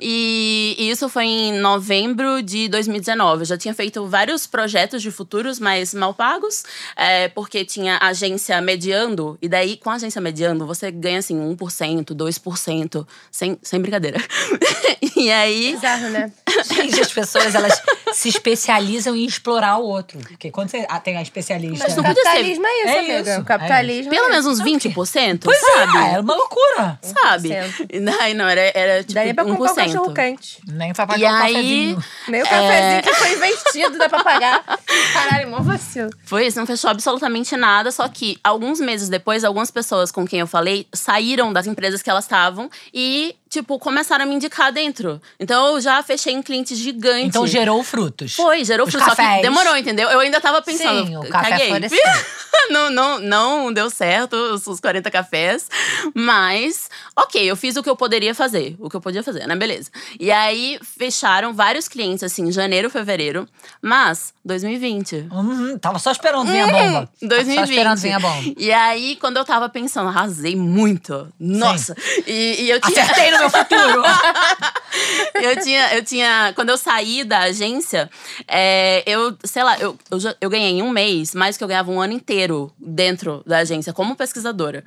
E, 0.00 0.76
e 0.78 0.90
isso 0.90 1.08
foi 1.08 1.24
em 1.24 1.52
novembro 1.58 2.42
de 2.42 2.68
2019. 2.68 3.42
Eu 3.42 3.46
já 3.46 3.58
tinha 3.58 3.74
feito 3.74 4.06
vários 4.06 4.46
projetos 4.46 5.02
de 5.02 5.10
futuros, 5.10 5.58
mas 5.58 5.92
mal 5.94 6.14
pagos, 6.14 6.64
é, 6.96 7.28
porque 7.28 7.64
tinha 7.64 7.98
agência 8.00 8.60
mediando. 8.60 9.36
E 9.42 9.48
daí, 9.48 9.76
com 9.76 9.90
a 9.90 9.94
agência 9.94 10.20
mediando, 10.20 10.66
você 10.66 10.90
ganha 10.90 11.18
assim 11.18 11.36
1%, 11.56 12.14
2%, 12.14 13.06
sem, 13.30 13.58
sem 13.62 13.80
brincadeira. 13.80 14.18
e 15.16 15.30
aí. 15.30 15.72
Bizarro, 15.72 16.08
né? 16.10 16.30
Gente, 16.74 17.00
as 17.00 17.12
pessoas, 17.12 17.54
elas 17.54 17.82
se 18.12 18.28
especializam 18.28 19.14
em 19.16 19.24
explorar 19.24 19.78
o 19.78 19.84
outro. 19.84 20.18
Porque 20.20 20.50
quando 20.50 20.68
você 20.70 20.86
ah, 20.88 21.00
tem 21.00 21.16
a 21.16 21.22
especialista... 21.22 21.84
Mas 21.84 21.94
o 21.94 21.96
não 21.96 22.04
podia 22.04 22.22
ser- 22.22 22.28
capitalismo 22.30 22.66
é 22.66 22.78
isso, 22.80 22.88
É 22.88 22.98
amiga. 22.98 23.30
isso, 23.32 23.40
O 23.40 23.44
capitalismo 23.44 24.10
Pelo 24.10 24.26
é 24.26 24.30
menos 24.30 24.46
uns 24.46 24.60
20%, 24.60 25.40
Pois 25.44 25.58
sabe? 25.58 25.96
é, 25.98 26.12
era 26.12 26.22
uma 26.22 26.34
loucura. 26.34 26.98
Sabe? 27.02 27.48
1%. 27.50 27.86
E 27.90 28.00
daí, 28.00 28.34
não, 28.34 28.48
era, 28.48 28.60
era 28.74 29.00
tipo 29.00 29.14
Daria 29.14 29.34
pra 29.34 29.44
comprar 29.44 29.70
um 29.72 29.74
1%. 29.74 29.74
cachorro 29.74 30.14
quente. 30.14 30.58
Nem 30.66 30.92
pra 30.92 31.04
E 31.04 31.06
pagar 31.06 31.32
um 31.32 31.36
aí, 31.42 31.52
cafezinho. 31.54 32.04
Meio 32.28 32.44
cafezinho 32.44 33.02
que 33.02 33.14
foi 33.14 33.32
investido, 33.34 33.98
dá 33.98 34.08
pra 34.08 34.22
pagar. 34.24 34.64
Caralho, 35.12 35.50
mó 35.50 35.58
vacilo. 35.60 36.10
Foi 36.24 36.46
isso, 36.46 36.58
não 36.58 36.66
fechou 36.66 36.90
absolutamente 36.90 37.56
nada. 37.56 37.90
Só 37.90 38.08
que 38.08 38.38
alguns 38.42 38.80
meses 38.80 39.08
depois, 39.08 39.44
algumas 39.44 39.70
pessoas 39.70 40.10
com 40.10 40.26
quem 40.26 40.40
eu 40.40 40.46
falei 40.46 40.86
saíram 40.92 41.52
das 41.52 41.66
empresas 41.66 42.02
que 42.02 42.10
elas 42.10 42.24
estavam 42.24 42.70
e, 42.92 43.34
tipo, 43.48 43.78
começaram 43.78 44.24
a 44.24 44.26
me 44.28 44.34
indicar 44.34 44.72
dentro. 44.72 45.20
Então 45.38 45.74
eu 45.74 45.80
já 45.80 46.02
fechei 46.02 46.32
em 46.32 46.42
clientes 46.42 46.78
gigantes. 46.78 47.26
Então 47.28 47.46
gerou 47.46 47.82
frutos. 48.02 48.34
Foi, 48.34 48.64
gerou 48.64 48.86
Os 48.86 48.92
fruto. 48.92 49.08
Só 49.08 49.14
que 49.14 49.42
demorou, 49.42 49.76
entendeu? 49.76 50.08
Eu 50.10 50.20
ainda 50.20 50.40
tava 50.40 50.60
pensando. 50.62 51.06
Sim, 51.06 51.16
o 51.16 51.28
café 51.28 51.50
caguei. 51.50 51.68
floresceu. 51.68 51.98
não, 52.70 52.90
não, 52.90 53.18
não 53.18 53.72
deu 53.72 53.88
certo 53.90 54.34
os, 54.34 54.66
os 54.66 54.80
40 54.80 55.10
cafés. 55.10 55.68
Mas, 56.14 56.88
ok, 57.16 57.42
eu 57.42 57.56
fiz 57.56 57.76
o 57.76 57.82
que 57.82 57.90
eu 57.90 57.96
poderia 57.96 58.34
fazer. 58.34 58.76
O 58.78 58.88
que 58.88 58.96
eu 58.96 59.00
podia 59.00 59.22
fazer, 59.22 59.46
né? 59.46 59.56
Beleza. 59.56 59.90
E 60.18 60.30
aí, 60.30 60.78
fecharam 60.82 61.52
vários 61.52 61.88
clientes, 61.88 62.22
assim, 62.22 62.48
em 62.48 62.52
janeiro, 62.52 62.90
fevereiro. 62.90 63.48
Mas, 63.80 64.34
2020. 64.44 65.28
Uhum, 65.30 65.78
tava 65.78 65.98
só 65.98 66.10
esperando 66.10 66.50
vir 66.50 66.60
a 66.60 66.66
bomba. 66.66 66.92
Tava 66.92 67.10
2020. 67.22 67.56
Só 67.56 67.64
esperando 67.64 67.98
vir 67.98 68.12
a 68.12 68.20
bomba. 68.20 68.54
E 68.56 68.72
aí, 68.72 69.16
quando 69.16 69.36
eu 69.36 69.44
tava 69.44 69.68
pensando, 69.68 70.08
arrasei 70.08 70.56
muito. 70.56 71.28
Nossa. 71.38 71.96
E, 72.26 72.62
e 72.62 72.70
eu 72.70 72.80
tinha. 72.80 73.02
Acertei 73.02 73.30
no 73.30 73.38
meu 73.38 73.50
futuro. 73.50 74.02
eu 75.34 75.60
tinha, 75.62 75.94
eu 75.94 76.04
tinha. 76.04 76.52
Quando 76.54 76.68
eu 76.70 76.76
saí 76.78 77.24
da 77.24 77.40
agência, 77.40 78.10
é, 78.46 79.02
eu, 79.06 79.36
sei 79.44 79.62
lá, 79.62 79.78
eu, 79.78 79.96
eu, 80.10 80.20
já- 80.20 80.34
eu 80.40 80.50
ganhei 80.50 80.70
em 80.70 80.82
um 80.82 80.90
mês 80.90 81.34
mais 81.34 81.56
do 81.56 81.58
que 81.58 81.64
eu 81.64 81.68
ganhava 81.68 81.90
um 81.90 82.00
ano 82.00 82.12
inteiro 82.12 82.72
dentro 82.78 83.42
da 83.46 83.58
agência, 83.58 83.92
como 83.92 84.14
pesquisadora. 84.16 84.84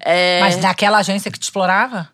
É, 0.00 0.40
Mas 0.40 0.56
daquela 0.56 0.98
agência 0.98 1.30
que 1.30 1.38
te 1.38 1.44
explorava? 1.44 2.08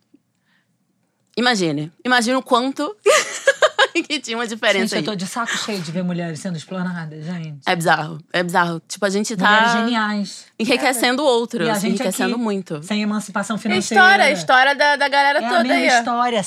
Imagine. 1.36 1.90
Imagine 2.04 2.36
o 2.36 2.42
quanto 2.42 2.94
que 4.08 4.20
tinha 4.20 4.36
uma 4.36 4.46
diferença 4.46 4.94
Gente, 4.96 5.06
eu 5.06 5.12
tô 5.12 5.16
de 5.16 5.26
saco 5.26 5.56
cheio 5.58 5.80
de 5.80 5.90
ver 5.90 6.04
mulheres 6.04 6.38
sendo 6.38 6.56
exploradas, 6.56 7.24
gente. 7.24 7.58
É 7.66 7.74
bizarro, 7.74 8.18
é 8.32 8.42
bizarro. 8.42 8.80
Tipo, 8.86 9.04
a 9.04 9.10
gente 9.10 9.36
tá 9.36 9.44
Mulheres 9.50 9.72
geniais. 9.72 10.46
enriquecendo 10.58 11.22
E 11.22 11.26
outros, 11.26 11.68
a 11.68 11.74
gente 11.74 11.86
enriquecendo 12.00 12.34
aqui, 12.34 12.42
muito. 12.42 12.80
Sem 12.84 13.02
emancipação 13.02 13.58
financeira. 13.58 14.00
História, 14.04 14.30
história 14.32 14.74
da, 14.76 14.94
da 14.96 15.08
galera 15.08 15.40
É 15.40 15.44
a 15.44 15.48
toda 15.48 15.62
mesma 15.64 15.74
aí, 15.74 15.86
história, 15.88 16.42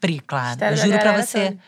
sempre, 0.00 0.20
claro. 0.26 0.50
História 0.52 0.72
eu 0.74 0.76
juro 0.76 0.98
pra 0.98 1.12
você. 1.22 1.44
toda. 1.50 1.58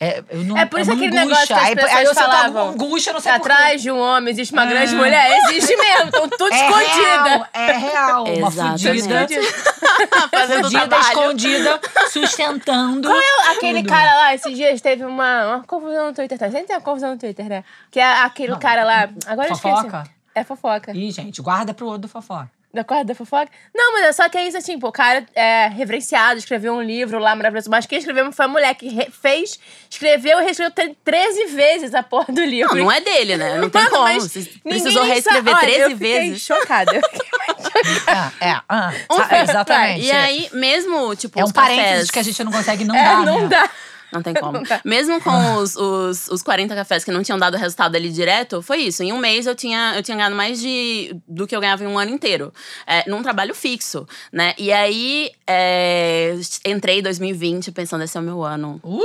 É, 0.00 0.24
eu 0.28 0.42
não, 0.44 0.58
É 0.58 0.66
por 0.66 0.80
isso 0.80 0.90
uma 0.90 0.96
aquele 1.04 1.16
angústia. 1.16 1.24
negócio 1.30 1.46
que 1.46 1.52
as 1.54 1.62
aí, 1.68 1.74
pessoas 1.76 1.94
aí 1.94 2.04
eu 2.04 2.14
falavam. 2.14 2.68
angústia, 2.70 3.10
eu 3.10 3.14
não 3.14 3.20
sei 3.20 3.32
por 3.34 3.42
quê. 3.42 3.52
Atrás 3.52 3.82
de 3.82 3.90
um 3.92 3.98
homem 4.00 4.32
existe 4.32 4.52
uma 4.52 4.64
É. 4.64 4.66
grande 4.66 4.94
mulher. 4.96 5.38
Existe 5.48 5.76
mesmo, 5.76 6.04
estão 6.06 6.28
tudo 6.28 6.52
É 6.52 6.56
escondida. 6.56 7.24
real, 7.24 7.46
é 7.54 7.72
real. 7.72 8.24
Uma 8.24 8.50
fudida, 8.50 9.26
Fazendo 10.32 10.62
fudida, 10.64 10.88
trabalho. 10.88 11.02
escondida, 11.02 11.80
sustentando. 12.10 13.08
Aquele 13.52 13.80
tudo. 13.82 13.88
cara 13.88 14.14
lá, 14.16 14.34
esses 14.34 14.54
dias 14.56 14.80
teve 14.80 15.04
uma, 15.04 15.46
uma 15.56 15.64
confusão 15.64 16.06
no 16.08 16.12
Twitter. 16.14 16.38
Tá? 16.38 16.50
Sempre 16.50 16.66
tem 16.66 16.76
uma 16.76 16.82
confusão 16.82 17.10
no 17.12 17.18
Twitter, 17.18 17.46
né? 17.48 17.64
Que 17.90 18.00
é 18.00 18.04
aquele 18.22 18.52
Não, 18.52 18.58
cara 18.58 18.84
lá. 18.84 19.08
Agora 19.26 19.48
eu 19.48 19.52
esqueci. 19.52 19.74
fofoca? 19.74 20.04
É 20.34 20.42
fofoca. 20.44 20.92
Ih, 20.92 21.10
gente, 21.12 21.40
guarda 21.40 21.72
pro 21.72 21.86
outro 21.86 22.02
do 22.02 22.08
fofoca. 22.08 22.50
Da 22.74 22.82
corda 22.82 23.04
da 23.04 23.14
fofoca? 23.14 23.48
Não, 23.72 23.92
mas 23.92 24.02
é 24.06 24.12
só 24.12 24.28
que 24.28 24.36
é 24.36 24.48
isso, 24.48 24.56
assim, 24.56 24.80
pô, 24.80 24.88
o 24.88 24.92
cara 24.92 25.24
é 25.32 25.68
reverenciado, 25.68 26.38
escreveu 26.40 26.74
um 26.74 26.82
livro 26.82 27.20
lá 27.20 27.32
maravilhoso. 27.36 27.70
Mas 27.70 27.86
quem 27.86 27.98
escreveu 27.98 28.32
foi 28.32 28.44
a 28.44 28.48
mulher 28.48 28.74
que 28.74 29.08
fez, 29.12 29.60
escreveu 29.88 30.40
e 30.40 30.44
reescreveu 30.44 30.72
tre- 30.72 30.96
13 31.04 31.46
vezes 31.54 31.94
a 31.94 32.02
porra 32.02 32.32
do 32.34 32.42
livro. 32.44 32.74
Não, 32.74 32.84
não 32.86 32.92
é 32.92 33.00
dele, 33.00 33.36
né? 33.36 33.58
Não 33.58 33.70
tem 33.70 33.80
Mano, 33.84 33.96
como. 33.96 34.28
precisou 34.64 35.04
reescrever 35.04 35.54
Olha, 35.54 35.60
13 35.60 35.80
eu 35.82 35.90
fiquei 35.90 36.20
vezes. 36.30 36.42
chocada. 36.42 36.96
Eu 36.96 37.02
fiquei 37.08 37.94
chocada. 37.94 38.32
É, 38.40 38.48
é, 38.50 38.60
ah, 38.68 38.92
Um 39.08 39.16
sa- 39.18 39.40
exatamente. 39.42 40.06
E 40.06 40.10
aí, 40.10 40.48
mesmo, 40.52 41.14
tipo, 41.14 41.38
é 41.38 41.44
os 41.44 41.50
um 41.50 41.52
parênteses 41.52 41.86
cafés... 41.86 42.10
que 42.10 42.18
a 42.18 42.22
gente 42.24 42.42
não 42.44 42.50
consegue 42.50 42.84
não 42.84 42.96
É, 42.96 43.04
dar, 43.04 43.24
não 43.24 43.40
né? 43.42 43.46
dá. 43.48 43.70
Não 44.14 44.22
tem 44.22 44.32
como. 44.40 44.62
Mesmo 44.84 45.20
com 45.20 45.56
os, 45.56 45.76
os, 45.76 46.28
os 46.28 46.42
40 46.42 46.74
cafés 46.74 47.04
que 47.04 47.10
não 47.10 47.22
tinham 47.22 47.38
dado 47.38 47.56
resultado 47.56 47.96
ali 47.96 48.10
direto, 48.10 48.62
foi 48.62 48.78
isso. 48.78 49.02
Em 49.02 49.12
um 49.12 49.18
mês 49.18 49.46
eu 49.46 49.54
tinha, 49.54 49.92
eu 49.96 50.02
tinha 50.02 50.16
ganhado 50.16 50.34
mais 50.36 50.60
de, 50.60 51.14
do 51.28 51.46
que 51.46 51.54
eu 51.54 51.60
ganhava 51.60 51.82
em 51.84 51.86
um 51.86 51.98
ano 51.98 52.12
inteiro. 52.12 52.52
É, 52.86 53.08
num 53.10 53.22
trabalho 53.22 53.54
fixo, 53.54 54.06
né? 54.32 54.54
E 54.56 54.72
aí, 54.72 55.30
é, 55.46 56.34
entrei 56.64 57.00
em 57.00 57.02
2020 57.02 57.72
pensando, 57.72 58.04
esse 58.04 58.16
é 58.16 58.20
o 58.20 58.22
meu 58.24 58.42
ano. 58.44 58.80
Uh! 58.82 59.00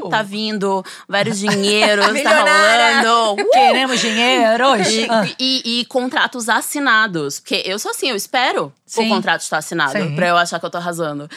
Uhum, 0.00 0.08
tá 0.10 0.22
vindo, 0.22 0.82
vários 1.08 1.38
dinheiros, 1.38 2.06
tá 2.22 2.40
rolando. 2.40 3.42
Uh! 3.42 3.50
Queremos 3.50 4.00
dinheiros. 4.00 4.88
E, 4.88 5.06
Ah. 5.10 5.26
e- 5.38 5.80
e 5.80 5.84
contratos 5.86 6.48
assinados. 6.48 7.40
Porque 7.40 7.62
eu 7.66 7.78
sou 7.78 7.90
assim, 7.90 8.08
eu 8.10 8.16
espero 8.16 8.72
Sim. 8.86 9.06
o 9.06 9.08
contrato 9.08 9.40
estar 9.42 9.58
assinado 9.58 9.92
Sim. 9.92 10.14
pra 10.14 10.28
eu 10.28 10.36
achar 10.36 10.58
que 10.58 10.66
eu 10.66 10.70
tô 10.70 10.78
arrasando. 10.78 11.28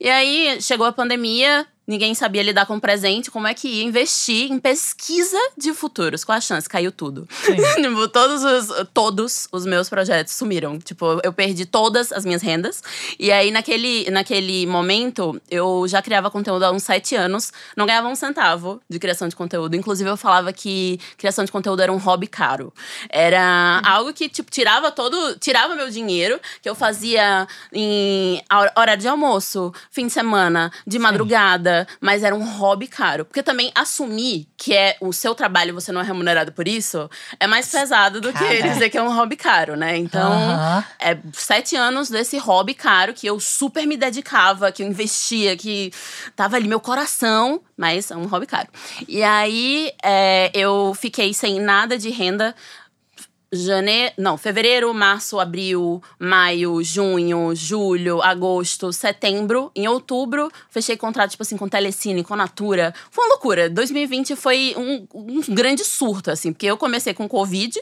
E 0.00 0.08
aí 0.08 0.58
chegou 0.60 0.86
a 0.86 0.92
pandemia, 0.92 1.66
ninguém 1.88 2.14
sabia 2.14 2.42
lidar 2.42 2.66
com 2.66 2.78
presente, 2.78 3.30
como 3.30 3.46
é 3.48 3.54
que 3.54 3.66
ia 3.66 3.82
investir 3.84 4.52
em 4.52 4.58
pesquisa 4.58 5.38
de 5.56 5.72
futuros. 5.72 6.22
Qual 6.22 6.36
a 6.36 6.40
chance? 6.40 6.68
Caiu 6.68 6.92
tudo. 6.92 7.26
tipo, 7.76 8.08
todos 8.08 8.44
os, 8.44 8.86
todos 8.92 9.48
os 9.50 9.64
meus 9.64 9.88
projetos 9.88 10.34
sumiram. 10.34 10.78
Tipo, 10.78 11.18
eu 11.24 11.32
perdi 11.32 11.64
todas 11.64 12.12
as 12.12 12.26
minhas 12.26 12.42
rendas. 12.42 12.82
E 13.18 13.32
aí, 13.32 13.50
naquele, 13.50 14.10
naquele 14.10 14.66
momento, 14.66 15.40
eu 15.50 15.86
já 15.88 16.02
criava 16.02 16.30
conteúdo 16.30 16.64
há 16.64 16.70
uns 16.70 16.82
sete 16.82 17.16
anos, 17.16 17.52
não 17.74 17.86
ganhava 17.86 18.06
um 18.08 18.14
centavo 18.14 18.80
de 18.88 18.98
criação 18.98 19.26
de 19.26 19.34
conteúdo. 19.34 19.74
Inclusive, 19.74 20.10
eu 20.10 20.16
falava 20.16 20.52
que 20.52 21.00
criação 21.16 21.44
de 21.44 21.50
conteúdo 21.50 21.80
era 21.80 21.92
um 21.92 21.96
hobby 21.96 22.26
caro. 22.26 22.72
Era 23.08 23.80
algo 23.84 24.12
que, 24.12 24.28
tipo, 24.28 24.50
tirava 24.50 24.90
todo. 24.90 25.36
Tirava 25.38 25.74
meu 25.74 25.88
dinheiro, 25.88 26.38
que 26.60 26.68
eu 26.68 26.74
fazia 26.74 27.48
em 27.72 28.42
hor- 28.52 28.70
horário 28.76 29.00
de 29.00 29.08
almoço, 29.08 29.72
fim 29.90 30.06
de 30.06 30.12
semana, 30.12 30.70
de 30.86 30.98
madrugada, 30.98 31.77
mas 32.00 32.22
era 32.22 32.34
um 32.34 32.44
hobby 32.44 32.86
caro. 32.86 33.24
Porque 33.24 33.42
também 33.42 33.70
assumir 33.74 34.48
que 34.56 34.74
é 34.74 34.96
o 35.00 35.12
seu 35.12 35.34
trabalho 35.34 35.70
e 35.70 35.72
você 35.72 35.92
não 35.92 36.00
é 36.00 36.04
remunerado 36.04 36.52
por 36.52 36.66
isso 36.66 37.08
é 37.38 37.46
mais 37.46 37.70
pesado 37.70 38.20
do 38.20 38.32
que 38.32 38.38
Cara. 38.38 38.62
dizer 38.72 38.90
que 38.90 38.98
é 38.98 39.02
um 39.02 39.14
hobby 39.14 39.36
caro, 39.36 39.76
né? 39.76 39.96
Então, 39.96 40.32
é 40.98 41.16
sete 41.32 41.76
anos 41.76 42.08
desse 42.08 42.38
hobby 42.38 42.74
caro 42.74 43.14
que 43.14 43.26
eu 43.26 43.38
super 43.40 43.86
me 43.86 43.96
dedicava, 43.96 44.72
que 44.72 44.82
eu 44.82 44.86
investia, 44.86 45.56
que 45.56 45.92
tava 46.34 46.56
ali 46.56 46.68
meu 46.68 46.80
coração, 46.80 47.60
mas 47.76 48.10
é 48.10 48.16
um 48.16 48.26
hobby 48.26 48.46
caro. 48.46 48.68
E 49.06 49.22
aí 49.22 49.92
é, 50.02 50.50
eu 50.54 50.94
fiquei 50.94 51.32
sem 51.32 51.60
nada 51.60 51.98
de 51.98 52.10
renda. 52.10 52.54
Janeiro, 53.50 54.12
não, 54.18 54.36
fevereiro, 54.36 54.92
março, 54.92 55.40
abril, 55.40 56.02
maio, 56.18 56.82
junho, 56.84 57.54
julho, 57.54 58.20
agosto, 58.20 58.92
setembro. 58.92 59.70
Em 59.74 59.88
outubro, 59.88 60.50
fechei 60.68 60.98
contrato, 60.98 61.30
tipo 61.30 61.42
assim, 61.42 61.56
com 61.56 61.66
Telecine, 61.66 62.22
com 62.22 62.36
Natura. 62.36 62.92
Foi 63.10 63.24
uma 63.24 63.30
loucura. 63.34 63.70
2020 63.70 64.36
foi 64.36 64.74
um, 64.76 65.06
um 65.14 65.40
grande 65.54 65.82
surto, 65.82 66.30
assim, 66.30 66.52
porque 66.52 66.66
eu 66.66 66.76
comecei 66.76 67.14
com 67.14 67.26
Covid 67.26 67.72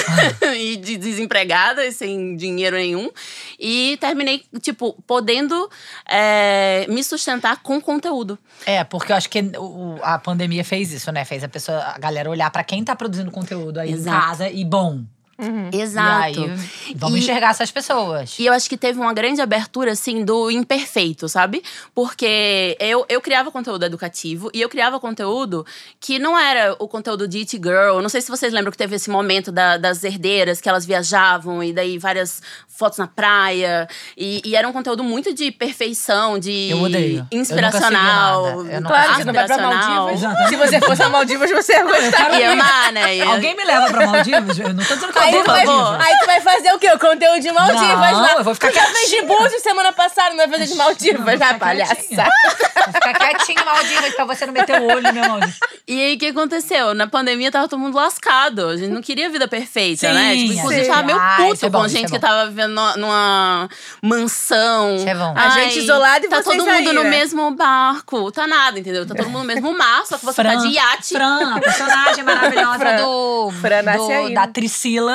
e 0.58 0.76
de 0.76 0.98
desempregada 0.98 1.86
e 1.86 1.92
sem 1.92 2.36
dinheiro 2.36 2.76
nenhum. 2.76 3.10
E 3.58 3.96
terminei, 4.02 4.44
tipo, 4.60 4.92
podendo 5.06 5.70
é, 6.06 6.86
me 6.90 7.02
sustentar 7.02 7.62
com 7.62 7.80
conteúdo. 7.80 8.38
É, 8.66 8.84
porque 8.84 9.10
eu 9.10 9.16
acho 9.16 9.30
que 9.30 9.40
o- 9.58 9.98
a 10.02 10.18
pandemia 10.18 10.64
fez 10.64 10.92
isso, 10.92 11.10
né? 11.10 11.24
Fez 11.24 11.42
a 11.42 11.48
pessoa, 11.48 11.78
a 11.78 11.98
galera 11.98 12.28
olhar 12.28 12.50
pra 12.50 12.62
quem 12.62 12.84
tá 12.84 12.94
produzindo 12.94 13.30
conteúdo 13.30 13.78
aí 13.80 13.90
Exato. 13.90 14.16
em 14.16 14.20
casa 14.20 14.50
e 14.50 14.64
bom. 14.66 15.02
Exato. 15.72 16.40
E 16.40 16.44
aí, 16.44 16.94
vamos 16.96 17.16
E- 17.16 17.22
enxergar 17.22 17.50
essas 17.50 17.70
pessoas. 17.70 18.38
E 18.38 18.46
eu 18.46 18.52
acho 18.52 18.68
que 18.68 18.76
teve 18.76 18.98
uma 19.00 19.12
grande 19.12 19.40
abertura, 19.40 19.92
assim, 19.92 20.24
do 20.24 20.50
imperfeito, 20.50 21.28
sabe? 21.28 21.62
Porque 21.94 22.76
eu, 22.80 23.04
eu 23.08 23.20
criava 23.20 23.50
conteúdo 23.50 23.84
educativo 23.84 24.50
e 24.54 24.60
eu 24.60 24.68
criava 24.68 25.00
conteúdo 25.00 25.66
que 26.00 26.18
não 26.18 26.38
era 26.38 26.74
o 26.78 26.86
conteúdo 26.86 27.26
de 27.26 27.38
It 27.38 27.56
Girl. 27.56 28.00
Não 28.00 28.08
sei 28.08 28.20
se 28.20 28.30
vocês 28.30 28.52
lembram 28.52 28.70
que 28.70 28.78
teve 28.78 28.96
esse 28.96 29.10
momento 29.10 29.50
da- 29.50 29.76
das 29.76 30.04
herdeiras, 30.04 30.60
que 30.60 30.68
elas 30.68 30.84
viajavam 30.86 31.62
e 31.62 31.72
daí 31.72 31.98
várias 31.98 32.42
fotos 32.68 32.98
na 32.98 33.06
praia. 33.06 33.88
E, 34.16 34.42
e 34.44 34.54
era 34.56 34.68
um 34.68 34.72
conteúdo 34.72 35.02
muito 35.02 35.32
de 35.34 35.50
perfeição, 35.50 36.38
de 36.38 36.68
Eu 36.70 36.80
odeio. 36.82 37.18
Nunca 37.22 37.36
inspiracional. 37.36 38.64
Eu 38.66 38.80
não- 38.80 38.90
Claro 38.90 39.10
que 39.10 39.16
você 39.18 39.24
não 39.24 39.32
vai 39.34 39.46
pra. 39.46 39.54
Maldivas. 39.64 40.14
Exatamente. 40.14 40.48
Se 40.50 40.56
você 40.56 40.80
fosse 40.80 41.02
a 41.02 41.08
Maldivas, 41.08 41.50
você 41.50 41.72
ia 41.72 41.84
gostar. 41.84 42.38
Ia 42.38 42.52
amar, 42.52 42.92
né? 42.92 43.16
Ia- 43.16 43.26
Alguém 43.28 43.56
me 43.56 43.64
leva 43.64 43.86
pra 43.90 44.06
Maldivas? 44.06 44.58
Eu 44.58 44.74
não 44.74 44.84
tô 44.84 44.94
dizendo 44.94 45.12
que 45.12 45.18
Aí 45.24 45.42
vai, 45.42 45.66
aí 46.06 46.18
tu 46.20 46.26
vai 46.26 46.40
fazer 46.40 46.72
o 46.74 46.78
quê? 46.78 46.90
O 46.90 46.98
conteúdo 46.98 47.40
de 47.40 47.50
Maldivas 47.52 48.12
Não, 48.12 48.20
lá. 48.20 48.32
eu 48.36 48.44
vou 48.44 48.54
ficar 48.54 48.70
tu 48.70 48.74
já 48.74 48.84
fez 48.86 49.10
de 49.10 49.22
Búzios 49.22 49.62
semana 49.62 49.92
passada, 49.92 50.30
não 50.30 50.36
vai 50.36 50.48
fazer 50.48 50.66
de 50.66 50.74
Maldivas, 50.74 51.24
vai 51.24 51.36
quietinha. 51.38 51.58
palhaçada. 51.58 52.30
Vou 52.84 52.92
ficar 52.94 53.14
quietinha, 53.14 53.64
Maldivas, 53.64 54.14
pra 54.14 54.24
você 54.24 54.46
não 54.46 54.52
meter 54.52 54.80
o 54.80 54.84
olho 54.86 55.12
meu 55.14 55.28
Maldivas. 55.28 55.58
E 55.86 56.00
aí, 56.02 56.14
o 56.14 56.18
que 56.18 56.26
aconteceu? 56.28 56.94
Na 56.94 57.06
pandemia, 57.06 57.50
tava 57.50 57.68
todo 57.68 57.78
mundo 57.78 57.94
lascado. 57.96 58.68
A 58.68 58.76
gente 58.76 58.90
não 58.90 59.02
queria 59.02 59.28
vida 59.28 59.46
perfeita, 59.48 60.08
Sim, 60.08 60.14
né? 60.14 60.34
Tipo, 60.34 60.52
inclusive, 60.54 60.84
sim. 60.84 60.90
tava 60.90 61.02
meio 61.02 61.18
Ah, 61.18 61.34
puto 61.36 61.66
é 61.66 61.68
bom, 61.68 61.78
com 61.80 61.84
é 61.84 61.88
gente 61.88 62.06
que 62.06 62.18
bom. 62.18 62.26
tava 62.26 62.46
vivendo 62.48 62.72
numa, 62.96 63.68
mansão. 64.02 64.96
Isso 64.96 65.08
é 65.08 65.14
bom. 65.14 65.34
A 65.36 65.48
gente 65.50 65.78
isolada 65.80 66.24
e 66.24 66.28
Tá 66.28 66.36
vocês 66.36 66.56
todo 66.56 66.66
mundo 66.66 66.88
aí, 66.88 66.92
no 66.92 67.04
né? 67.04 67.10
mesmo 67.10 67.50
barco. 67.52 68.30
Tá 68.32 68.46
nada, 68.46 68.78
entendeu? 68.78 69.06
Tá 69.06 69.14
todo 69.14 69.26
mundo 69.28 69.40
no 69.40 69.44
mesmo 69.54 69.76
mar, 69.76 70.04
só 70.06 70.16
que 70.18 70.24
você 70.24 70.42
tá 70.42 70.54
de 70.54 70.68
iate. 70.68 71.14
Fran, 71.14 71.56
a 71.56 71.60
personagem 71.60 72.24
maravilhosa 72.24 72.78
Fran. 72.78 72.96
do, 72.96 73.52
Fran 73.60 73.82
do- 73.84 74.34
da 74.34 74.46
né? 74.46 74.52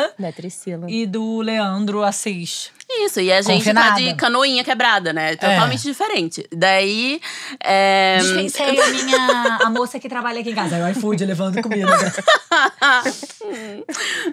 Trisila 0.08 0.16
Da 0.20 0.32
Priscila. 0.32 0.86
e 0.90 1.06
do 1.06 1.42
Leandro 1.42 2.04
Assis. 2.04 2.72
Isso, 2.90 3.20
e 3.20 3.32
a 3.32 3.42
gente 3.42 3.58
Confinada. 3.58 3.90
tá 3.90 3.96
de 3.96 4.16
canoinha 4.16 4.64
quebrada, 4.64 5.14
né? 5.14 5.36
Totalmente 5.36 5.84
diferente. 5.84 6.48
Daí. 6.52 7.22
É... 7.64 8.18
Dispensei 8.20 8.82
a 8.82 8.88
minha 8.88 9.58
a 9.62 9.70
moça 9.70 10.00
que 10.00 10.10
trabalha 10.10 10.40
aqui 10.40 10.50
em 10.50 10.56
casa, 10.56 10.78
é 10.78 10.84
o 10.84 10.90
iFood 10.90 11.24
levando 11.24 11.62
comida. 11.62 11.88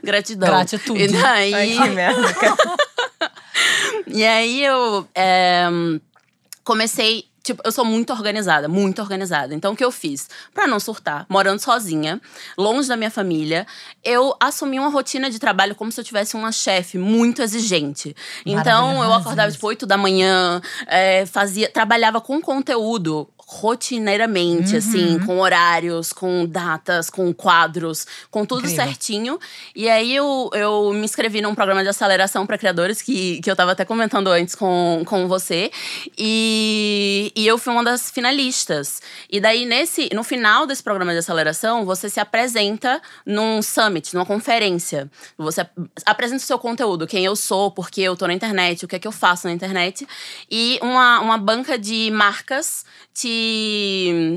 Gratidão. 0.03 0.49
Gratitude. 0.49 1.03
E 1.03 1.09
daí. 1.09 1.55
Ai, 1.55 1.69
que 1.69 1.89
merda. 1.91 2.23
E 4.07 4.25
aí 4.25 4.65
eu 4.65 5.07
é, 5.15 5.67
comecei. 6.63 7.25
Tipo, 7.47 7.63
eu 7.65 7.71
sou 7.71 7.85
muito 7.85 8.13
organizada, 8.13 8.67
muito 8.67 9.01
organizada. 9.01 9.55
Então, 9.55 9.73
o 9.73 9.77
que 9.77 9.85
eu 9.85 9.93
fiz? 9.93 10.29
Pra 10.53 10.67
não 10.67 10.81
surtar, 10.81 11.25
morando 11.29 11.61
sozinha, 11.61 12.21
longe 12.59 12.89
da 12.89 12.97
minha 12.97 13.11
família, 13.11 13.65
eu 14.03 14.35
assumi 14.41 14.81
uma 14.81 14.89
rotina 14.89 15.31
de 15.31 15.39
trabalho 15.39 15.73
como 15.77 15.93
se 15.93 16.01
eu 16.01 16.05
tivesse 16.05 16.35
uma 16.35 16.51
chefe 16.51 16.99
muito 16.99 17.41
exigente. 17.41 18.17
Então, 18.45 18.89
eu 18.91 18.95
Maravilhosa 18.97 19.21
acordava 19.21 19.53
tipo 19.53 19.65
8 19.65 19.87
da 19.87 19.97
manhã, 19.97 20.61
é, 20.89 21.25
fazia, 21.25 21.71
trabalhava 21.71 22.21
com 22.21 22.41
conteúdo 22.41 23.29
rotineiramente, 23.49 24.73
Uhum. 24.73 24.79
assim, 24.79 25.19
com 25.25 25.39
horários, 25.39 26.13
com 26.13 26.45
datas, 26.47 27.09
com 27.09 27.33
quadros, 27.33 28.05
com 28.31 28.45
tudo 28.45 28.67
Incrível. 28.67 28.85
certinho. 28.85 29.39
E 29.75 29.89
aí 29.89 30.15
eu, 30.15 30.51
eu 30.53 30.93
me 30.93 31.05
inscrevi 31.05 31.41
num 31.41 31.55
programa 31.55 31.83
de 31.85 31.89
aceleração 31.89 32.45
para 32.45 32.59
criadores, 32.59 33.01
que, 33.01 33.41
que 33.41 33.49
eu 33.51 33.55
tava 33.55 33.73
até 33.73 33.85
comentando 33.85 34.29
antes 34.29 34.57
com, 34.57 35.03
com 35.07 35.29
você. 35.29 35.71
E, 36.19 37.33
e 37.37 37.47
eu 37.47 37.57
fui 37.57 37.73
uma 37.73 37.85
das 37.85 38.11
finalistas. 38.11 39.01
E 39.31 39.39
daí, 39.41 39.65
nesse, 39.65 40.09
no 40.13 40.25
final 40.25 40.67
desse 40.67 40.83
programa 40.83 41.13
de 41.13 41.19
aceleração, 41.19 41.85
você 41.85 42.11
se 42.11 42.19
apresenta 42.19 43.01
num 43.25 43.63
summit, 43.63 44.13
numa 44.13 44.27
conferência. 44.27 45.09
Você 45.39 45.61
ap- 45.61 45.71
apresenta 46.05 46.43
o 46.43 46.47
seu 46.47 46.59
conteúdo, 46.59 47.07
quem 47.07 47.25
eu 47.25 47.37
sou, 47.37 47.71
por 47.71 47.91
que 47.91 48.03
eu 48.03 48.17
tô 48.17 48.27
na 48.27 48.33
internet, 48.35 48.85
o 48.85 48.89
que 48.89 48.97
é 48.97 48.99
que 48.99 49.07
eu 49.07 49.13
faço 49.13 49.47
na 49.47 49.53
internet. 49.53 50.07
E 50.51 50.79
uma, 50.83 51.21
uma 51.21 51.39
banca 51.39 51.79
de 51.79 52.11
marcas 52.11 52.85
te 53.15 53.36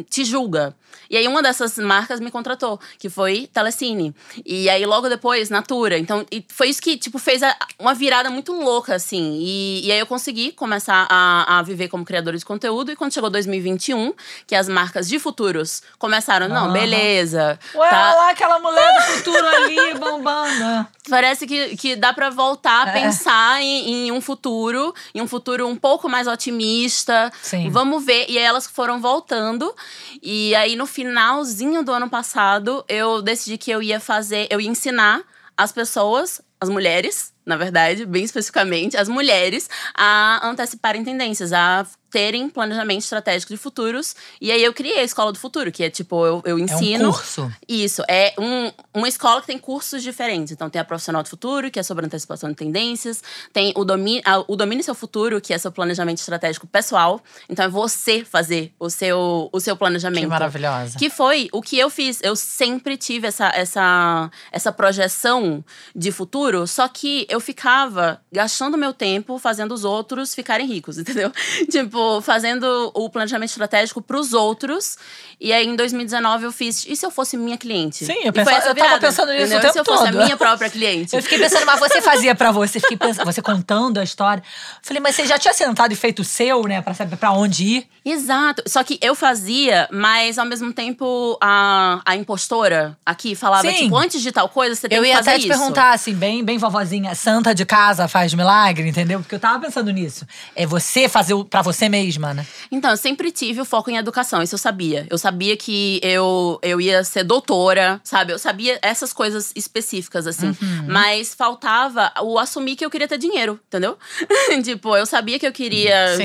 te, 0.09 0.23
julga. 0.23 0.73
E 1.09 1.17
aí 1.17 1.27
uma 1.27 1.41
dessas 1.41 1.77
marcas 1.77 2.19
me 2.19 2.29
contratou, 2.29 2.79
que 2.97 3.09
foi 3.09 3.47
Telecine. 3.51 4.13
E 4.45 4.69
aí 4.69 4.85
logo 4.85 5.09
depois, 5.09 5.49
Natura. 5.49 5.97
Então, 5.97 6.25
foi 6.49 6.69
isso 6.69 6.81
que, 6.81 6.97
tipo, 6.97 7.17
fez 7.17 7.41
a- 7.41 7.55
uma 7.79 7.93
virada 7.93 8.29
muito 8.29 8.53
louca, 8.53 8.95
assim. 8.95 9.39
E, 9.41 9.87
e 9.87 9.91
aí 9.91 9.99
eu 9.99 10.05
consegui 10.05 10.51
começar 10.51 11.07
a, 11.09 11.57
a 11.59 11.61
viver 11.63 11.87
como 11.87 12.05
criadora 12.05 12.37
de 12.37 12.45
conteúdo. 12.45 12.91
E 12.91 12.95
quando 12.95 13.13
chegou 13.13 13.29
2021, 13.29 14.13
que 14.45 14.53
as 14.55 14.69
marcas 14.69 15.07
de 15.07 15.17
futuros 15.19 15.81
começaram, 15.97 16.47
não, 16.47 16.65
Aham. 16.65 16.73
beleza. 16.73 17.59
Ué, 17.75 17.89
tá- 17.89 18.09
olha 18.11 18.15
lá 18.17 18.29
aquela 18.31 18.59
mulher 18.59 18.93
do 18.95 19.01
futuro 19.13 19.47
ali, 19.47 19.93
bombando. 19.99 20.87
Parece 21.09 21.47
que, 21.47 21.75
que 21.75 21.95
dá 21.95 22.13
pra 22.13 22.29
voltar 22.29 22.85
a 22.87 22.89
É. 22.91 22.93
pensar 23.01 23.61
em, 23.61 24.07
em 24.07 24.11
um 24.11 24.21
futuro, 24.21 24.93
em 25.15 25.21
um 25.21 25.27
futuro 25.27 25.67
um 25.67 25.75
pouco 25.75 26.07
mais 26.07 26.27
otimista. 26.27 27.31
Sim. 27.41 27.69
Vamos 27.69 28.05
ver. 28.05 28.25
E 28.29 28.37
aí 28.37 28.43
elas 28.43 28.67
foram 28.67 29.01
voltando. 29.01 29.73
E 30.21 30.53
aí, 30.55 30.75
no 30.75 30.85
finalzinho 30.99 31.81
do 31.81 31.93
ano 31.93 32.09
passado, 32.09 32.83
eu 32.89 33.21
decidi 33.21 33.57
que 33.57 33.71
eu 33.71 33.81
ia 33.81 34.01
fazer, 34.01 34.47
eu 34.49 34.59
ia 34.59 34.67
ensinar 34.67 35.21
as 35.55 35.71
pessoas, 35.71 36.41
as 36.59 36.67
mulheres, 36.67 37.33
na 37.45 37.55
verdade, 37.55 38.05
bem 38.05 38.25
especificamente, 38.25 38.97
as 38.97 39.07
mulheres, 39.07 39.69
a 39.95 40.45
anteciparem 40.45 41.01
tendências, 41.01 41.53
a 41.53 41.85
terem 42.09 42.49
planejamento 42.49 43.01
estratégico 43.01 43.53
de 43.53 43.57
futuros. 43.57 44.15
E 44.41 44.51
aí 44.51 44.63
eu 44.63 44.73
criei 44.73 44.99
a 44.99 45.03
Escola 45.03 45.31
do 45.31 45.39
Futuro, 45.39 45.71
que 45.71 45.83
é 45.83 45.89
tipo, 45.89 46.25
eu, 46.25 46.41
eu 46.45 46.57
É 46.57 46.61
ensino. 46.61 47.09
um 47.09 47.11
curso. 47.13 47.51
Isso, 47.67 48.01
é 48.07 48.33
um, 48.37 48.71
uma 48.93 49.07
escola 49.07 49.41
que 49.41 49.47
tem 49.47 49.57
cursos 49.57 50.01
diferentes. 50.03 50.51
Então, 50.51 50.69
tem 50.69 50.79
a 50.81 50.85
Profissional 50.85 51.21
do 51.23 51.29
Futuro, 51.29 51.69
que 51.69 51.79
é 51.79 51.83
sobre 51.83 52.05
antecipação 52.05 52.49
de 52.49 52.55
tendências. 52.55 53.21
Tem 53.53 53.73
o, 53.75 53.83
domi 53.85 54.21
a- 54.25 54.43
o 54.47 54.55
Domine 54.55 54.81
Seu 54.83 54.95
Futuro, 54.95 55.39
que 55.39 55.53
é 55.53 55.57
seu 55.57 55.71
planejamento 55.71 56.17
estratégico 56.17 56.65
pessoal. 56.67 57.21
Então, 57.47 57.65
é 57.65 57.69
você 57.69 58.23
fazer 58.25 58.73
o 58.79 58.89
seu, 58.89 59.49
o 59.51 59.59
seu 59.59 59.75
planejamento. 59.77 60.23
Que 60.23 60.27
maravilhosa. 60.29 60.97
Que 60.97 61.09
foi 61.09 61.49
o 61.51 61.61
que 61.61 61.77
eu 61.77 61.89
fiz. 61.89 62.19
Eu 62.23 62.35
sempre 62.35 62.97
tive 62.97 63.27
essa, 63.27 63.47
essa, 63.49 64.31
essa 64.51 64.71
projeção 64.71 65.63
de 65.95 66.11
futuro, 66.11 66.65
só 66.67 66.87
que 66.87 67.25
eu 67.29 67.39
ficava 67.39 68.21
gastando 68.31 68.77
meu 68.77 68.93
tempo 68.93 69.37
fazendo 69.37 69.73
os 69.73 69.83
outros 69.83 70.33
ficarem 70.33 70.65
ricos, 70.67 70.97
entendeu? 70.99 71.31
tipo, 71.69 71.98
fazendo 72.21 72.91
o 72.93 73.09
planejamento 73.09 73.49
estratégico 73.49 74.01
pros 74.01 74.33
outros. 74.33 74.97
E 75.39 75.53
aí, 75.53 75.65
em 75.65 75.75
2019, 75.75 76.45
eu 76.45 76.51
fiz. 76.51 76.85
E 76.87 76.95
se 76.95 77.05
eu 77.05 77.11
fosse 77.11 77.37
minha 77.37 77.57
cliente? 77.57 78.03
Sim, 78.05 78.13
eu 78.23 78.29
E 78.29 78.31
pensava- 78.31 78.67
eu 78.67 78.75
tava 78.75 78.99
pensando 78.99 79.31
nisso 79.31 79.43
o 79.43 79.47
entendeu? 79.47 79.57
E 79.57 79.61
tempo 79.61 79.73
se 79.73 79.79
eu 79.79 79.85
fosse 79.85 80.05
todo. 80.05 80.19
a 80.19 80.23
minha 80.25 80.35
própria 80.37 80.69
cliente? 80.69 81.15
Eu 81.15 81.21
fiquei 81.23 81.39
pensando, 81.39 81.65
mas 81.65 81.79
você 81.79 82.01
fazia 82.01 82.35
pra 82.35 82.51
você. 82.51 82.79
Fiquei 82.79 82.97
pensando, 82.97 83.25
você 83.25 83.41
contando 83.41 83.99
a 83.99 84.03
história. 84.03 84.43
Falei, 84.81 85.01
mas 85.01 85.15
você 85.15 85.25
já 85.25 85.39
tinha 85.39 85.53
sentado 85.53 85.91
e 85.91 85.95
feito 85.95 86.19
o 86.21 86.25
seu, 86.25 86.63
né? 86.63 86.81
Pra 86.81 86.93
saber 86.93 87.15
pra 87.15 87.31
onde 87.31 87.63
ir. 87.63 87.87
Exato. 88.05 88.63
Só 88.67 88.83
que 88.83 88.97
eu 89.01 89.13
fazia, 89.15 89.87
mas 89.91 90.37
ao 90.37 90.45
mesmo 90.45 90.73
tempo 90.73 91.37
a, 91.41 92.01
a 92.05 92.15
impostora 92.15 92.97
aqui 93.05 93.35
falava, 93.35 93.69
Sim. 93.69 93.75
tipo, 93.83 93.97
antes 93.97 94.21
de 94.21 94.31
tal 94.31 94.49
coisa, 94.49 94.75
você 94.75 94.87
tem 94.89 94.97
Eu 94.97 95.03
que 95.03 95.09
ia 95.09 95.15
fazer 95.17 95.29
até 95.31 95.39
te 95.39 95.47
isso. 95.47 95.57
perguntar, 95.57 95.91
assim, 95.93 96.13
bem, 96.13 96.43
bem 96.43 96.57
vovozinha, 96.57 97.13
santa 97.15 97.53
de 97.53 97.65
casa 97.65 98.07
faz 98.07 98.33
milagre, 98.33 98.87
entendeu? 98.87 99.19
Porque 99.19 99.35
eu 99.35 99.39
tava 99.39 99.59
pensando 99.59 99.91
nisso. 99.91 100.25
É 100.55 100.65
você 100.65 101.07
fazer 101.09 101.33
o- 101.33 101.43
pra 101.45 101.61
você 101.61 101.88
mesma, 101.89 102.34
né? 102.34 102.46
Então, 102.72 102.91
eu 102.91 102.98
sempre 102.98 103.31
tive 103.31 103.60
o 103.60 103.65
foco 103.65 103.89
em 103.89 103.98
educação, 103.98 104.41
isso 104.41 104.55
eu 104.55 104.60
sabia. 104.60 105.05
Eu 105.10 105.17
sabia 105.17 105.58
que 105.58 106.00
eu, 106.03 106.58
eu 106.62 106.79
ia 106.79 107.03
ser 107.03 107.24
doutora, 107.24 108.00
sabe? 108.03 108.31
Eu 108.31 108.39
sabia 108.39 108.79
essas 108.81 109.12
coisas 109.12 109.51
específicas, 109.55 110.25
assim. 110.27 110.48
Uhum. 110.48 110.86
Mas 110.88 111.34
faltava 111.34 112.12
o 112.22 112.39
assumir 112.39 112.75
que 112.75 112.86
eu 112.86 112.89
queria 112.89 113.08
ter 113.08 113.17
dinheiro, 113.17 113.60
entendeu? 113.67 113.98
tipo, 114.63 114.96
eu 114.96 115.05
sabia 115.05 115.38
que 115.39 115.46
eu 115.48 115.51
queria 115.51 116.15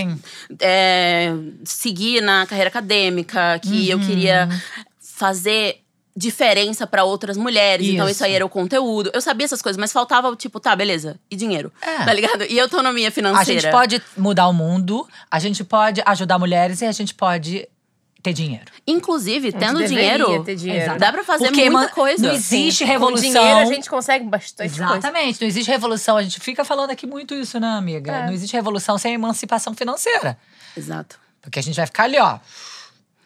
é, 0.61 1.33
seguir 1.65 2.21
na 2.21 2.47
carreira 2.47 2.69
acadêmica, 2.69 3.59
que 3.61 3.89
eu 3.89 3.99
Uhum. 3.99 4.07
queria 4.07 4.49
fazer 5.01 5.84
diferença 6.17 6.87
pra 6.87 7.05
outras 7.05 7.37
mulheres. 7.37 7.87
Então, 7.89 8.07
Isso. 8.07 8.17
isso 8.17 8.25
aí 8.25 8.35
era 8.35 8.47
o 8.47 8.49
conteúdo. 8.49 9.11
Eu 9.13 9.21
sabia 9.21 9.45
essas 9.45 9.61
coisas, 9.61 9.79
mas 9.79 9.93
faltava, 9.93 10.29
o 10.29 10.37
tipo, 10.37 10.61
tá, 10.61 10.75
beleza. 10.77 11.19
E 11.31 11.35
dinheiro? 11.35 11.73
É. 11.83 12.05
Tá 12.05 12.13
ligado? 12.13 12.45
E 12.45 12.61
autonomia 12.61 13.11
financeira. 13.11 13.61
A 13.61 13.63
gente 13.63 13.71
pode 13.73 14.03
mudar 14.17 14.47
o 14.49 14.53
mundo, 14.53 15.09
a 15.31 15.39
gente 15.39 15.65
pode 15.65 16.03
ajudar 16.07 16.39
mulheres 16.39 16.81
e 16.83 16.87
a 16.87 16.93
gente 16.93 17.15
pode 17.15 17.69
ter 18.23 18.33
dinheiro. 18.33 18.65
Inclusive, 18.87 19.53
tendo 19.53 19.87
dinheiro, 19.87 20.43
ter 20.45 20.55
dinheiro. 20.57 20.99
Dá 20.99 21.13
pra 21.13 21.23
fazer 21.25 21.47
Porque 21.47 21.69
muita 21.69 21.93
coisa. 21.93 22.27
Não 22.27 22.35
existe 22.35 22.85
Com 22.85 22.91
revolução. 22.91 23.31
dinheiro 23.31 23.59
a 23.59 23.65
gente 23.67 23.91
consegue 23.91 24.25
bastante 24.25 24.79
coisa. 24.79 24.97
Exatamente, 24.97 25.41
não 25.43 25.49
existe 25.49 25.71
revolução. 25.71 26.17
A 26.17 26.23
gente 26.23 26.41
fica 26.41 26.65
falando 26.65 26.91
aqui 26.91 27.07
muito 27.07 27.35
isso, 27.35 27.61
né, 27.61 27.69
amiga? 27.69 28.13
É. 28.13 28.27
Não 28.27 28.33
existe 28.33 28.55
revolução 28.55 28.97
sem 28.97 29.13
emancipação 29.15 29.75
financeira. 29.75 30.39
Exato. 30.77 31.19
Porque 31.43 31.59
a 31.59 31.63
gente 31.63 31.77
vai 31.77 31.85
ficar 31.85 32.05
ali, 32.05 32.19
ó. 32.19 32.39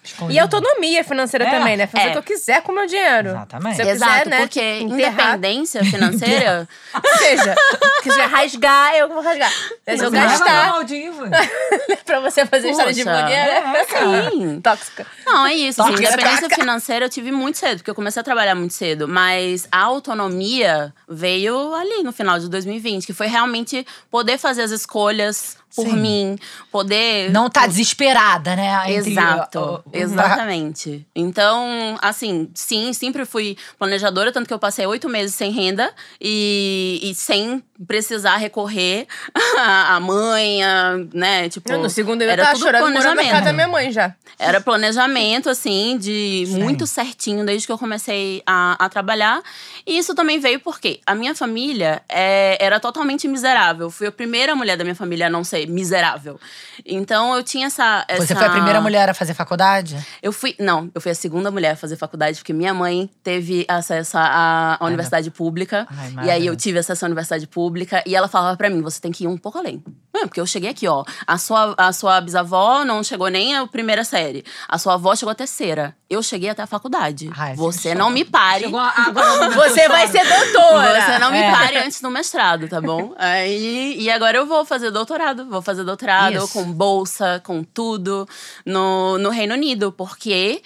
E 0.08 0.12
escondido. 0.14 0.40
autonomia 0.40 1.04
financeira 1.04 1.44
É, 1.46 1.50
também, 1.50 1.76
né? 1.76 1.87
Fazer 1.87 2.04
é. 2.04 2.09
o 2.09 2.12
que 2.12 2.18
eu 2.18 2.22
quiser 2.22 2.62
com 2.62 2.72
o 2.72 2.74
meu 2.74 2.87
dinheiro. 2.87 3.30
Exatamente. 3.30 3.76
Se 3.76 3.83
eu 3.83 3.88
Exato, 3.88 4.12
quiser, 4.12 4.26
né? 4.28 4.40
porque 4.40 4.61
enterrar, 4.80 5.12
independência 5.37 5.85
financeira. 5.85 6.68
Ou 6.94 7.18
seja, 7.18 7.54
se 7.96 8.02
quiser 8.02 8.26
rasgar, 8.26 8.94
eu 8.94 9.09
vou 9.09 9.20
rasgar. 9.22 9.52
Mas 9.87 10.00
eu 10.00 10.11
gastar 10.11 10.72
Maldivas. 10.72 11.30
pra 12.04 12.20
você 12.20 12.46
fazer 12.46 12.70
história 12.70 12.92
de 12.92 13.04
blogueira. 13.04 13.52
é, 13.52 13.85
cara. 13.85 14.30
Sim. 14.30 14.61
Tóxica. 14.61 15.06
Não, 15.26 15.46
é 15.46 15.54
isso. 15.54 15.83
Assim, 15.83 15.90
Tóxica. 15.92 16.12
independência 16.14 16.48
financeira 16.50 17.04
eu 17.04 17.11
tive 17.11 17.30
muito 17.30 17.59
cedo, 17.59 17.78
porque 17.78 17.90
eu 17.90 17.94
comecei 17.94 18.20
a 18.20 18.24
trabalhar 18.24 18.54
muito 18.54 18.72
cedo. 18.74 19.06
Mas 19.06 19.68
a 19.70 19.83
autonomia 19.83 20.92
veio 21.09 21.74
ali 21.74 22.02
no 22.02 22.12
final 22.12 22.38
de 22.38 22.48
2020, 22.48 23.06
que 23.06 23.12
foi 23.12 23.26
realmente 23.26 23.87
poder 24.11 24.38
fazer 24.38 24.62
as 24.62 24.70
escolhas 24.70 25.58
por 25.74 25.85
Sim. 25.87 25.96
mim, 25.96 26.38
poder. 26.72 27.31
Não 27.31 27.48
tá 27.50 27.66
desesperada, 27.66 28.57
né? 28.57 28.92
Exato, 28.92 29.59
o- 29.59 29.74
o- 29.76 29.83
exatamente. 29.92 31.07
Então, 31.14 31.96
assim, 32.02 32.48
sim, 32.54 32.92
sempre 32.92 33.24
fui 33.24 33.57
planejadora, 33.78 34.33
tanto 34.33 34.46
que 34.48 34.54
eu 34.54 34.59
passei 34.59 34.87
oito 34.87 35.09
meses 35.09 35.35
sem 35.35 35.50
renda 35.52 35.92
e, 36.20 37.00
e 37.02 37.14
sem 37.14 37.62
precisar 37.86 38.36
recorrer 38.36 39.06
à 39.58 39.98
mãe, 40.00 40.62
a, 40.64 40.94
né? 41.12 41.48
Tipo, 41.48 41.76
no 41.76 41.88
segundo 41.88 42.22
eu 42.22 42.30
era 42.30 42.42
tava 42.42 42.54
tudo 42.54 42.64
chorando 42.64 42.82
planejamento. 42.92 43.30
casa 43.30 43.44
da 43.46 43.52
minha 43.52 43.68
mãe 43.68 43.92
já. 43.92 44.14
Era 44.38 44.60
planejamento, 44.60 45.48
assim, 45.50 45.96
de 45.98 46.44
Sim. 46.46 46.62
muito 46.62 46.86
certinho 46.86 47.44
desde 47.44 47.66
que 47.66 47.72
eu 47.72 47.78
comecei 47.78 48.42
a, 48.46 48.84
a 48.84 48.88
trabalhar. 48.88 49.40
E 49.86 49.98
isso 49.98 50.14
também 50.14 50.38
veio 50.38 50.60
porque 50.60 51.00
a 51.06 51.14
minha 51.14 51.34
família 51.34 52.02
é, 52.08 52.56
era 52.64 52.78
totalmente 52.78 53.26
miserável. 53.26 53.90
Fui 53.90 54.06
a 54.06 54.12
primeira 54.12 54.54
mulher 54.54 54.76
da 54.76 54.84
minha 54.84 54.94
família 54.94 55.26
a 55.26 55.30
não 55.30 55.42
ser 55.44 55.66
miserável. 55.68 56.38
Então 56.84 57.34
eu 57.34 57.42
tinha 57.42 57.66
essa. 57.66 58.04
Você 58.10 58.22
essa- 58.32 58.36
foi 58.36 58.46
a 58.46 58.50
primeira 58.50 58.80
mulher 58.80 59.08
a 59.08 59.14
fazer 59.14 59.34
faculdade? 59.34 59.96
Eu 60.22 60.32
fui. 60.32 60.54
Não, 60.58 60.90
eu 60.94 61.00
fui 61.00 61.10
a 61.10 61.14
segunda 61.14 61.50
mulher 61.50 61.72
a 61.72 61.76
fazer 61.76 61.96
faculdade, 61.96 62.38
porque 62.38 62.52
minha 62.52 62.72
mãe 62.74 63.10
teve 63.22 63.64
acesso 63.68 64.16
à, 64.18 64.76
à 64.80 64.84
universidade 64.84 65.30
pública. 65.30 65.86
Ai, 66.16 66.26
e 66.26 66.30
aí 66.30 66.46
eu 66.46 66.56
tive 66.56 66.78
acesso 66.78 67.04
à 67.04 67.06
universidade 67.06 67.46
pública. 67.46 67.67
E 68.07 68.14
ela 68.16 68.28
falava 68.28 68.57
pra 68.57 68.70
mim: 68.70 68.81
você 68.83 69.00
tem 69.00 69.12
que 69.12 69.24
ir 69.24 69.26
um 69.26 69.37
pouco 69.37 69.59
além. 69.59 69.83
É, 70.16 70.20
porque 70.26 70.40
eu 70.40 70.46
cheguei 70.46 70.70
aqui, 70.70 70.88
ó. 70.88 71.04
A 71.26 71.38
sua, 71.38 71.74
a 71.76 71.92
sua 71.92 72.20
bisavó 72.20 72.85
não 72.85 73.02
chegou 73.04 73.28
nem 73.28 73.54
a 73.57 73.66
primeira 73.66 74.02
série. 74.04 74.44
A 74.68 74.76
sua 74.78 74.94
avó 74.94 75.14
chegou 75.14 75.31
à 75.31 75.35
terceira. 75.35 75.94
Eu 76.11 76.22
cheguei 76.22 76.48
até 76.48 76.62
a 76.62 76.66
faculdade. 76.66 77.31
Ai, 77.37 77.54
você 77.54 77.94
não 77.94 78.11
me 78.11 78.24
pare. 78.24 78.64
A- 78.74 79.12
Você 79.54 79.87
vai 79.88 80.09
ser 80.09 80.24
doutora. 80.26 81.00
Você 81.04 81.18
não 81.18 81.31
me 81.31 81.38
É. 81.38 81.50
pare 81.52 81.76
antes 81.78 82.00
do 82.00 82.11
mestrado, 82.11 82.66
tá 82.68 82.81
bom? 82.81 83.14
Aí, 83.18 83.96
e 84.00 84.11
agora 84.11 84.38
eu 84.38 84.46
vou 84.46 84.64
fazer 84.64 84.90
doutorado. 84.90 85.44
Vou 85.46 85.61
fazer 85.62 85.85
doutorado 85.85 86.35
Isso. 86.37 86.48
com 86.52 86.64
bolsa, 86.72 87.40
com 87.44 87.62
tudo, 87.62 88.26
no, 88.64 89.18
no 89.18 89.31
Reino 89.31 89.54
Unido, 89.54 89.92
porque. 89.92 90.62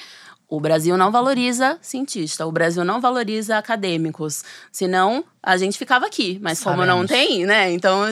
O 0.55 0.61
Brasil 0.61 0.99
não 0.99 1.11
valoriza 1.11 1.79
cientista, 1.81 2.45
o 2.47 2.53
Brasil 2.53 2.85
não 2.85 3.01
valoriza 3.01 3.57
acadêmicos. 3.57 4.45
Senão, 4.71 5.25
a 5.43 5.57
gente 5.57 5.79
ficava 5.79 6.05
aqui. 6.05 6.38
Mas 6.43 6.61
como 6.62 6.85
não 6.85 7.07
Sabemos. 7.07 7.11
tem, 7.11 7.47
né? 7.47 7.73
Então 7.73 8.03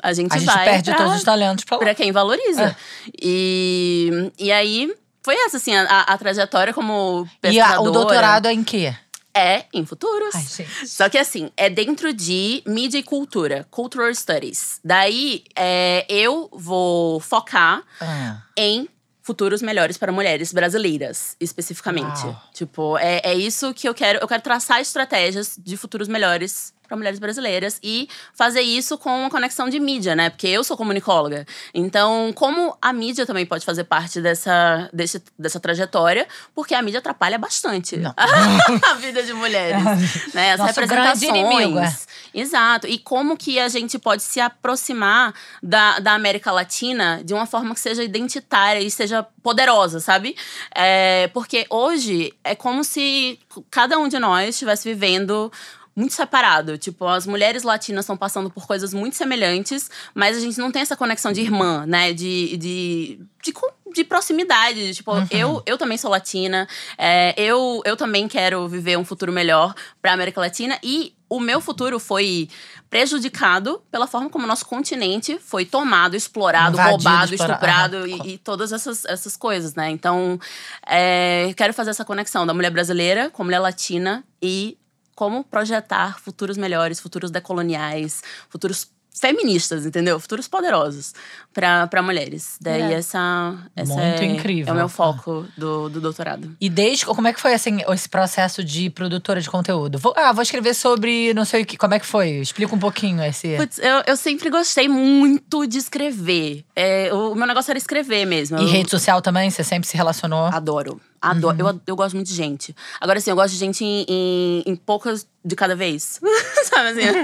a 0.00 0.12
gente, 0.12 0.32
A 0.32 0.38
gente 0.38 0.46
vai. 0.46 0.64
perde 0.64 0.90
pra- 0.92 0.98
todos 1.00 1.16
os 1.16 1.24
talentos 1.24 1.64
pra 1.64 1.76
lá. 1.76 1.82
Pra 1.82 1.94
quem 1.96 2.12
valoriza. 2.12 2.62
É. 2.68 2.76
E, 3.20 4.32
e 4.38 4.52
aí, 4.52 4.94
foi 5.24 5.34
essa, 5.44 5.56
assim, 5.56 5.74
a, 5.74 5.82
a- 5.82 6.02
a 6.14 6.18
trajetória 6.18 6.72
como 6.72 7.26
E 7.26 7.40
pesquisadora. 7.40 7.78
a- 7.78 7.82
o 7.82 7.90
doutorado 7.90 8.46
é 8.46 8.52
em 8.52 8.62
quê? 8.62 8.94
É 9.34 9.64
em 9.74 9.84
futuros. 9.84 10.34
Ai, 10.34 10.42
gente. 10.44 10.88
Só 10.88 11.08
que 11.08 11.18
assim, 11.18 11.50
é 11.56 11.68
dentro 11.68 12.12
de 12.12 12.62
mídia 12.66 12.98
e 12.98 13.02
cultura, 13.02 13.66
cultural 13.70 14.12
studies. 14.14 14.80
Daí, 14.84 15.42
é, 15.56 16.06
eu 16.08 16.48
vou 16.52 17.20
focar 17.20 17.82
Ah, 18.00 18.38
em 18.56 18.88
futuros 19.28 19.60
melhores 19.60 19.98
para 19.98 20.10
mulheres 20.10 20.54
brasileiras, 20.54 21.36
especificamente. 21.38 22.24
Uau. 22.24 22.42
Tipo, 22.54 22.96
é, 22.96 23.20
é 23.22 23.34
isso 23.34 23.74
que 23.74 23.86
eu 23.86 23.92
quero. 23.92 24.18
Eu 24.20 24.26
quero 24.26 24.42
traçar 24.42 24.80
estratégias 24.80 25.54
de 25.58 25.76
futuros 25.76 26.08
melhores 26.08 26.72
para 26.88 26.96
mulheres 26.96 27.18
brasileiras 27.18 27.78
e 27.82 28.08
fazer 28.32 28.62
isso 28.62 28.96
com 28.96 29.10
uma 29.20 29.28
conexão 29.28 29.68
de 29.68 29.78
mídia, 29.78 30.16
né? 30.16 30.30
Porque 30.30 30.46
eu 30.48 30.64
sou 30.64 30.78
comunicóloga. 30.78 31.44
Então, 31.74 32.32
como 32.34 32.74
a 32.80 32.90
mídia 32.90 33.26
também 33.26 33.44
pode 33.44 33.66
fazer 33.66 33.84
parte 33.84 34.22
dessa, 34.22 34.88
desse, 34.90 35.22
dessa 35.38 35.60
trajetória, 35.60 36.26
porque 36.54 36.74
a 36.74 36.80
mídia 36.80 37.00
atrapalha 37.00 37.36
bastante 37.36 38.00
a 38.16 38.94
vida 38.94 39.22
de 39.22 39.34
mulheres. 39.34 39.84
né? 40.32 40.52
As 40.52 40.58
Nosso 40.58 40.80
representações. 40.80 41.22
inimigo, 41.22 41.78
é. 41.78 41.94
Exato. 42.38 42.86
E 42.86 42.98
como 42.98 43.36
que 43.36 43.58
a 43.58 43.68
gente 43.68 43.98
pode 43.98 44.22
se 44.22 44.40
aproximar 44.40 45.34
da, 45.62 45.98
da 45.98 46.14
América 46.14 46.52
Latina 46.52 47.20
de 47.24 47.34
uma 47.34 47.46
forma 47.46 47.74
que 47.74 47.80
seja 47.80 48.04
identitária 48.04 48.80
e 48.80 48.90
seja 48.90 49.24
poderosa, 49.42 49.98
sabe? 49.98 50.36
É, 50.74 51.28
porque 51.34 51.66
hoje 51.68 52.32
é 52.44 52.54
como 52.54 52.84
se 52.84 53.40
cada 53.70 53.98
um 53.98 54.06
de 54.06 54.18
nós 54.18 54.50
estivesse 54.50 54.88
vivendo 54.88 55.50
muito 55.96 56.14
separado. 56.14 56.78
Tipo, 56.78 57.06
as 57.06 57.26
mulheres 57.26 57.64
latinas 57.64 58.04
estão 58.04 58.16
passando 58.16 58.48
por 58.48 58.68
coisas 58.68 58.94
muito 58.94 59.16
semelhantes, 59.16 59.90
mas 60.14 60.36
a 60.36 60.40
gente 60.40 60.58
não 60.58 60.70
tem 60.70 60.80
essa 60.80 60.96
conexão 60.96 61.32
de 61.32 61.40
irmã, 61.40 61.84
né? 61.86 62.12
De, 62.12 62.56
de, 62.56 63.20
de, 63.42 63.54
de 63.92 64.04
proximidade. 64.04 64.94
Tipo, 64.94 65.10
eu, 65.28 65.60
eu 65.66 65.76
também 65.76 65.98
sou 65.98 66.08
latina, 66.08 66.68
é, 66.96 67.34
eu, 67.36 67.82
eu 67.84 67.96
também 67.96 68.28
quero 68.28 68.68
viver 68.68 68.96
um 68.96 69.04
futuro 69.04 69.32
melhor 69.32 69.74
para 70.00 70.12
América 70.12 70.40
Latina 70.40 70.78
e 70.84 71.17
o 71.28 71.40
meu 71.40 71.60
futuro 71.60 71.98
foi 71.98 72.48
prejudicado 72.88 73.82
pela 73.90 74.06
forma 74.06 74.30
como 74.30 74.44
o 74.44 74.48
nosso 74.48 74.64
continente 74.64 75.38
foi 75.38 75.64
tomado, 75.64 76.16
explorado, 76.16 76.76
Invadido, 76.76 76.90
roubado, 76.90 77.34
estuprado 77.34 78.06
e, 78.06 78.34
e 78.34 78.38
todas 78.38 78.72
essas, 78.72 79.04
essas 79.04 79.36
coisas, 79.36 79.74
né? 79.74 79.90
Então, 79.90 80.40
é, 80.86 81.52
quero 81.56 81.74
fazer 81.74 81.90
essa 81.90 82.04
conexão 82.04 82.46
da 82.46 82.54
mulher 82.54 82.70
brasileira 82.70 83.28
com 83.30 83.42
a 83.42 83.44
mulher 83.44 83.58
latina 83.58 84.24
e 84.40 84.78
como 85.14 85.44
projetar 85.44 86.18
futuros 86.20 86.56
melhores, 86.56 87.00
futuros 87.00 87.30
decoloniais, 87.30 88.22
futuros 88.48 88.88
feministas, 89.18 89.84
entendeu? 89.86 90.18
Futuros 90.20 90.48
poderosos 90.48 91.12
para 91.52 92.02
mulheres. 92.02 92.56
Daí 92.60 92.82
É. 92.82 92.92
essa, 92.94 93.56
essa 93.74 93.92
Muito 93.94 94.22
é, 94.22 94.24
incrível. 94.24 94.68
é 94.68 94.72
o 94.72 94.76
meu 94.76 94.88
foco 94.88 95.44
do, 95.56 95.88
do 95.88 96.00
doutorado. 96.00 96.54
E 96.60 96.68
desde 96.68 97.04
como 97.04 97.26
é 97.26 97.32
que 97.32 97.40
foi 97.40 97.52
assim 97.54 97.78
esse 97.88 98.08
processo 98.08 98.62
de 98.62 98.90
produtora 98.90 99.40
de 99.40 99.50
conteúdo? 99.50 99.98
Vou, 99.98 100.14
ah, 100.16 100.32
vou 100.32 100.42
escrever 100.42 100.74
sobre 100.74 101.34
não 101.34 101.44
sei 101.44 101.62
o 101.62 101.66
que. 101.66 101.76
Como 101.76 101.94
é 101.94 101.98
que 101.98 102.06
foi? 102.06 102.30
Explica 102.38 102.74
um 102.74 102.78
pouquinho 102.78 103.22
esse. 103.24 103.56
Putz, 103.56 103.78
eu, 103.78 104.02
eu 104.06 104.16
sempre 104.16 104.50
gostei 104.50 104.88
muito 104.88 105.66
de 105.66 105.78
escrever. 105.78 106.64
É, 106.76 107.12
o 107.12 107.34
meu 107.34 107.46
negócio 107.46 107.70
era 107.72 107.78
escrever 107.78 108.24
mesmo. 108.24 108.58
E 108.58 108.62
Eu- 108.62 108.68
rede 108.68 108.90
social 108.90 109.20
também? 109.20 109.50
Você 109.50 109.64
sempre 109.64 109.88
se 109.88 109.96
relacionou? 109.96 110.44
Adoro. 110.46 111.00
Adoro. 111.20 111.56
Eu, 111.58 111.80
eu 111.86 111.96
gosto 111.96 112.14
muito 112.14 112.28
de 112.28 112.34
gente. 112.34 112.74
Agora, 113.00 113.18
assim, 113.18 113.30
eu 113.30 113.36
gosto 113.36 113.52
de 113.52 113.58
gente 113.58 113.84
em, 113.84 114.04
em, 114.08 114.62
em 114.66 114.76
poucas 114.76 115.26
de 115.44 115.56
cada 115.56 115.74
vez. 115.74 116.20
Sabe 116.64 116.88
assim? 116.90 117.18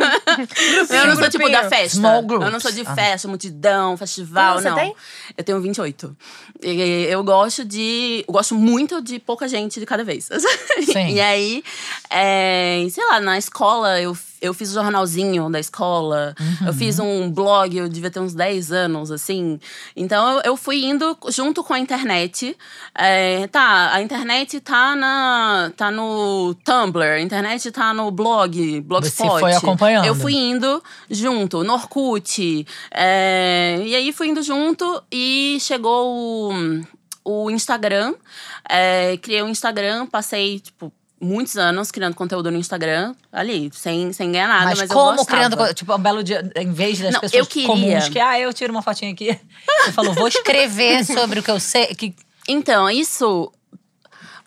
eu 0.95 1.07
não 1.07 1.17
sou 1.17 1.31
tipo 1.31 1.49
da 1.51 1.69
festa. 1.69 1.97
Small 1.99 2.23
groups. 2.23 2.47
Eu 2.47 2.53
não 2.53 2.61
sou 2.61 2.73
de 2.73 2.83
Ah. 2.87 2.95
festa, 2.95 3.29
multidão, 3.29 3.97
festival, 3.97 4.59
você 4.61 4.69
não. 4.71 4.77
tem? 4.77 4.95
Eu 5.37 5.45
tenho 5.45 5.61
28. 5.61 6.17
E 6.63 7.07
eu 7.09 7.23
gosto 7.23 7.65
de. 7.65 8.25
Eu 8.27 8.33
gosto 8.33 8.55
muito 8.55 9.01
de 9.03 9.19
pouca 9.19 9.47
gente 9.49 9.79
de 9.81 9.87
cada 9.87 10.03
vez. 10.05 10.29
Sim. 10.87 11.15
e 11.15 11.21
aí, 11.21 11.63
é, 12.11 12.87
sei 12.91 13.05
lá, 13.07 13.21
na 13.21 13.39
escola 13.39 14.01
eu. 14.01 14.17
Eu 14.45 14.53
fiz 14.53 14.71
o 14.71 14.75
jornalzinho 14.75 15.51
da 15.51 15.59
escola, 15.59 16.35
eu 16.67 16.73
fiz 16.73 16.99
um 16.99 17.31
blog, 17.31 17.77
eu 17.77 17.89
devia 17.89 18.11
ter 18.11 18.21
uns 18.21 18.35
10 18.35 18.73
anos, 18.73 19.11
assim. 19.11 19.59
Então 19.97 20.41
eu, 20.45 20.57
fui 20.57 20.85
indo 20.85 21.17
junto 21.29 21.65
com 21.65 21.73
a 21.73 21.79
internet. 21.79 22.57
É, 22.95 23.47
tá, 23.49 23.93
a 23.93 24.03
internet 24.03 24.61
tá, 24.61 24.95
na, 24.95 25.73
tá 25.77 25.91
no 25.91 26.55
Tumblr, 26.65 27.03
a 27.03 27.21
internet 27.21 27.71
tá 27.71 27.95
no 27.95 28.11
blog, 28.11 28.81
Blogspot. 28.83 29.41
foi 29.41 29.55
acompanhando. 29.55 30.05
Eu 30.05 30.15
fui 30.15 30.35
indo 30.35 30.83
junto, 31.11 31.65
no 31.65 31.73
Orkut. 31.73 32.67
é, 32.93 33.83
e 33.85 33.95
aí 33.95 34.13
fui 34.13 34.29
indo 34.29 34.43
junto 34.43 35.03
e 35.11 35.57
chegou 35.61 36.53
o, 36.53 37.45
o 37.47 37.51
Instagram. 37.51 38.15
É, 38.69 39.17
criei 39.19 39.43
um 39.43 39.49
Instagram, 39.49 40.07
passei, 40.07 40.61
tipo, 40.61 40.93
muitos 41.25 41.57
anos 41.57 41.91
criando 41.91 42.15
conteúdo 42.15 42.51
no 42.51 42.59
Instagram, 42.59 43.15
ali, 43.33 43.71
sem, 43.73 44.13
sem 44.13 44.31
ganhar 44.31 44.49
nada, 44.49 44.67
mas, 44.67 44.81
Mas, 44.81 44.91
eu 44.91 44.97
como 44.97 45.25
criando. 45.25 45.75
Tipo, 45.75 45.95
um 45.95 45.99
belo 45.99 46.23
dia, 46.23 46.49
em 46.57 46.71
vez 46.71 47.01
das 47.01 47.15
Não, 47.15 47.21
pessoas 47.21 47.49
comuns 47.49 48.09
que, 48.09 48.21
ah, 48.21 48.39
eu 48.39 48.53
tiro 48.53 48.73
uma 48.73 48.83
fotinha 48.83 49.13
aqui. 49.13 49.39
Você 49.85 49.93
falou, 49.93 50.13
vou 50.13 50.29
escrever 50.29 51.05
sobre 51.05 51.41
o 51.41 51.43
que 51.43 51.51
eu 51.51 51.59
sei. 51.59 51.87
Que, 51.95 52.15
Então, 52.49 52.89
isso. 52.91 53.51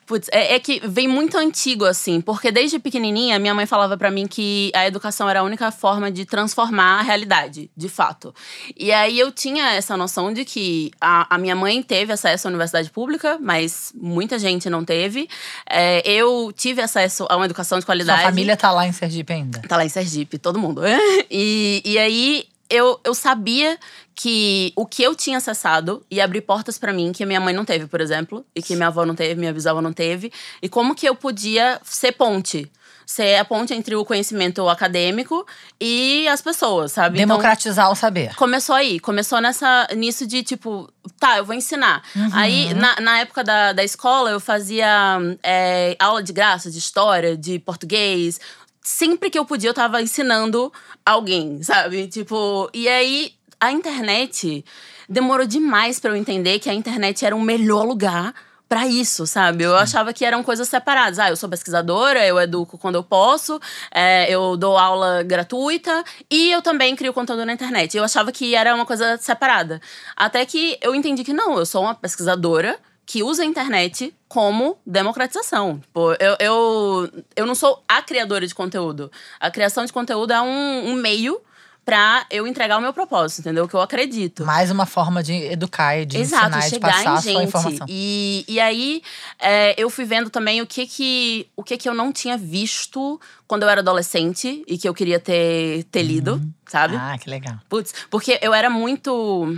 Putz, 0.08 0.30
é, 0.32 0.56
é 0.56 0.60
que 0.60 0.82
vem 0.88 1.06
muito 1.06 1.38
antigo, 1.38 1.84
assim, 1.84 2.22
porque 2.22 2.50
desde 2.50 2.80
pequenininha 2.80 3.38
minha 3.38 3.54
mãe 3.54 3.66
falava 3.66 3.98
pra 3.98 4.10
mim 4.10 4.26
que 4.26 4.72
a 4.74 4.88
educação 4.88 5.30
era 5.30 5.42
a 5.42 5.44
única 5.44 5.70
forma 5.70 6.10
de 6.10 6.26
transformar 6.26 7.00
a 7.00 7.02
realidade, 7.02 7.70
de 7.76 7.90
fato. 7.90 8.34
E 8.78 8.90
aí 8.94 9.20
eu 9.20 9.34
tinha 9.34 9.74
essa 9.74 9.98
noção 9.98 10.32
de 10.32 10.46
que 10.46 10.92
a, 11.02 11.36
a 11.36 11.38
minha 11.38 11.58
mãe 11.58 11.84
teve 11.84 12.14
acesso 12.14 12.48
à 12.48 12.50
universidade 12.50 12.90
pública, 12.90 13.38
mas 13.42 13.92
muita 13.94 14.40
gente 14.40 14.70
não 14.70 14.86
teve. 14.86 15.28
É, 15.70 16.02
eu 16.10 16.54
tive 16.56 16.82
acesso 16.82 17.28
a 17.30 17.36
uma 17.36 17.46
educação 17.46 17.78
de 17.78 17.84
sua 17.84 17.88
qualidade. 17.88 18.22
família 18.24 18.56
tá 18.56 18.72
lá 18.72 18.88
em 18.88 18.94
Sergipe 18.94 19.34
ainda. 19.34 19.62
Tá 19.68 19.76
lá 19.76 19.84
em 19.84 19.90
Sergipe, 19.90 20.38
todo 20.38 20.58
mundo. 20.58 20.82
e, 21.30 21.82
e 21.84 21.98
aí 21.98 22.48
eu, 22.70 23.00
eu 23.04 23.14
sabia 23.14 23.78
que 24.18 24.74
o 24.76 24.84
que 24.84 25.04
eu 25.04 25.14
tinha 25.14 25.38
acessado 25.38 26.04
ia 26.10 26.24
abrir 26.24 26.42
portas 26.42 26.80
pra 26.80 26.92
mim 26.92 27.12
que 27.12 27.22
a 27.22 27.26
minha 27.26 27.40
mãe 27.40 27.54
não 27.54 27.64
teve, 27.64 27.86
por 27.86 28.02
exemplo, 28.02 28.44
e 28.56 28.64
que 28.64 28.76
minha 28.76 28.88
avó 28.88 29.06
não 29.06 29.14
teve, 29.14 29.36
minha 29.40 29.54
bisavó 29.54 29.80
não 29.80 29.94
teve, 29.94 30.34
e 30.60 30.68
como 30.68 30.96
que 30.96 31.08
eu 31.08 31.14
podia 31.14 31.80
ser 31.84 32.14
ponte. 32.14 32.70
Ser 33.06 33.38
a 33.38 33.46
ponte 33.46 33.74
entre 33.74 33.96
o 33.96 34.04
conhecimento 34.04 34.68
acadêmico 34.68 35.48
e 35.80 36.28
as 36.28 36.42
pessoas, 36.42 36.92
sabe? 36.92 37.20
Então, 37.20 37.28
Democratizar 37.28 37.90
o 37.90 37.96
saber. 37.96 38.36
Começou 38.36 38.76
aí, 38.76 39.00
começou 39.00 39.40
nessa, 39.40 39.88
nisso 39.96 40.28
de 40.28 40.44
tipo, 40.44 40.92
tá, 41.18 41.38
eu 41.38 41.46
vou 41.46 41.56
ensinar. 41.56 42.04
Aí, 42.34 42.74
na, 42.74 43.00
na 43.00 43.20
época 43.20 43.46
da, 43.46 43.72
da 43.72 43.82
escola, 43.82 44.32
eu 44.32 44.42
fazia 44.42 45.20
é, 45.42 45.96
aula 46.00 46.22
de 46.22 46.34
graça, 46.34 46.70
de 46.70 46.80
história, 46.80 47.38
de 47.38 47.60
português. 47.60 48.42
Sempre 48.82 49.30
que 49.30 49.40
eu 49.40 49.46
podia, 49.46 49.70
eu 49.70 49.74
tava 49.74 50.02
ensinando 50.02 50.74
alguém, 51.06 51.64
sabe? 51.64 52.08
Tipo, 52.08 52.70
e 52.74 52.90
aí 52.90 53.37
a 53.60 53.72
internet 53.72 54.64
demorou 55.10 55.46
demais 55.46 56.00
pra 56.00 56.12
eu 56.12 56.16
entender 56.16 56.60
que 56.60 56.70
a 56.70 56.74
internet 56.74 57.26
era 57.26 57.36
o 57.36 57.42
melhor 57.42 57.86
lugar 57.86 58.34
pra 58.68 58.86
isso, 58.86 59.26
sabe? 59.26 59.64
Eu 59.64 59.76
achava 59.78 60.14
que 60.14 60.26
eram 60.26 60.44
coisas 60.44 60.68
separadas. 60.68 61.20
Ah, 61.20 61.30
eu 61.30 61.36
sou 61.36 61.48
pesquisadora, 61.48 62.26
eu 62.26 62.40
educo 62.40 62.78
quando 62.78 62.96
eu 62.96 63.04
posso, 63.04 63.60
é, 63.92 64.30
eu 64.30 64.58
dou 64.58 64.78
aula 64.78 65.24
gratuita 65.24 66.04
e 66.30 66.52
eu 66.52 66.62
também 66.62 66.96
crio 66.96 67.14
conteúdo 67.14 67.46
na 67.46 67.54
internet. 67.54 67.96
Eu 67.96 68.04
achava 68.04 68.32
que 68.32 68.56
era 68.56 68.76
uma 68.76 68.86
coisa 68.86 69.18
separada. 69.18 69.82
Até 70.16 70.46
que 70.46 70.78
eu 70.82 70.94
entendi 70.94 71.24
que 71.24 71.34
não, 71.34 71.58
eu 71.58 71.66
sou 71.66 71.84
uma 71.84 71.96
pesquisadora 71.96 72.78
que 73.06 73.24
usa 73.24 73.42
a 73.42 73.46
internet 73.46 74.14
como 74.28 74.78
democratização. 74.86 75.80
Tipo, 75.80 76.12
eu, 76.20 76.36
eu, 76.42 77.10
eu 77.38 77.46
não 77.46 77.56
sou 77.56 77.82
a 77.88 78.02
criadora 78.02 78.46
de 78.46 78.54
conteúdo. 78.54 79.10
A 79.40 79.50
criação 79.50 79.86
de 79.86 79.94
conteúdo 79.94 80.34
é 80.34 80.42
um, 80.42 80.90
um 80.90 80.94
meio 80.94 81.40
pra 81.88 82.26
eu 82.30 82.46
entregar 82.46 82.78
o 82.78 82.82
meu 82.82 82.92
propósito, 82.92 83.40
entendeu? 83.40 83.64
O 83.64 83.68
que 83.70 83.74
eu 83.74 83.80
acredito. 83.80 84.46
Mais 84.46 84.70
uma 84.70 84.86
forma 84.86 85.24
de 85.24 85.32
educar 85.32 85.98
e 85.98 86.06
de 86.06 86.18
Exato, 86.18 86.48
ensinar 86.58 86.68
e 86.68 86.72
de 86.72 86.80
passar 86.82 87.04
em 87.06 87.08
a 87.08 87.22
sua 87.22 87.32
gente. 87.32 87.44
informação. 87.48 87.88
E, 87.90 88.44
e 88.46 88.60
aí, 88.60 89.02
é, 89.40 89.74
eu 89.82 89.90
fui 89.90 90.04
vendo 90.04 90.30
também 90.30 90.62
o 90.62 90.68
que 90.68 90.86
que, 90.86 91.48
o 91.56 91.64
que 91.64 91.78
que 91.78 91.88
eu 91.88 91.94
não 91.94 92.12
tinha 92.12 92.38
visto 92.38 93.18
quando 93.48 93.64
eu 93.64 93.70
era 93.70 93.80
adolescente 93.80 94.66
e 94.68 94.78
que 94.78 94.90
eu 94.90 94.94
queria 94.94 95.18
ter, 95.18 95.86
ter 95.86 96.04
lido, 96.04 96.42
sabe? 96.66 96.98
Ah, 96.98 97.18
que 97.18 97.30
legal. 97.30 97.56
Putz, 97.70 97.94
porque 98.10 98.38
eu 98.42 98.54
era 98.54 98.70
muito. 98.70 99.58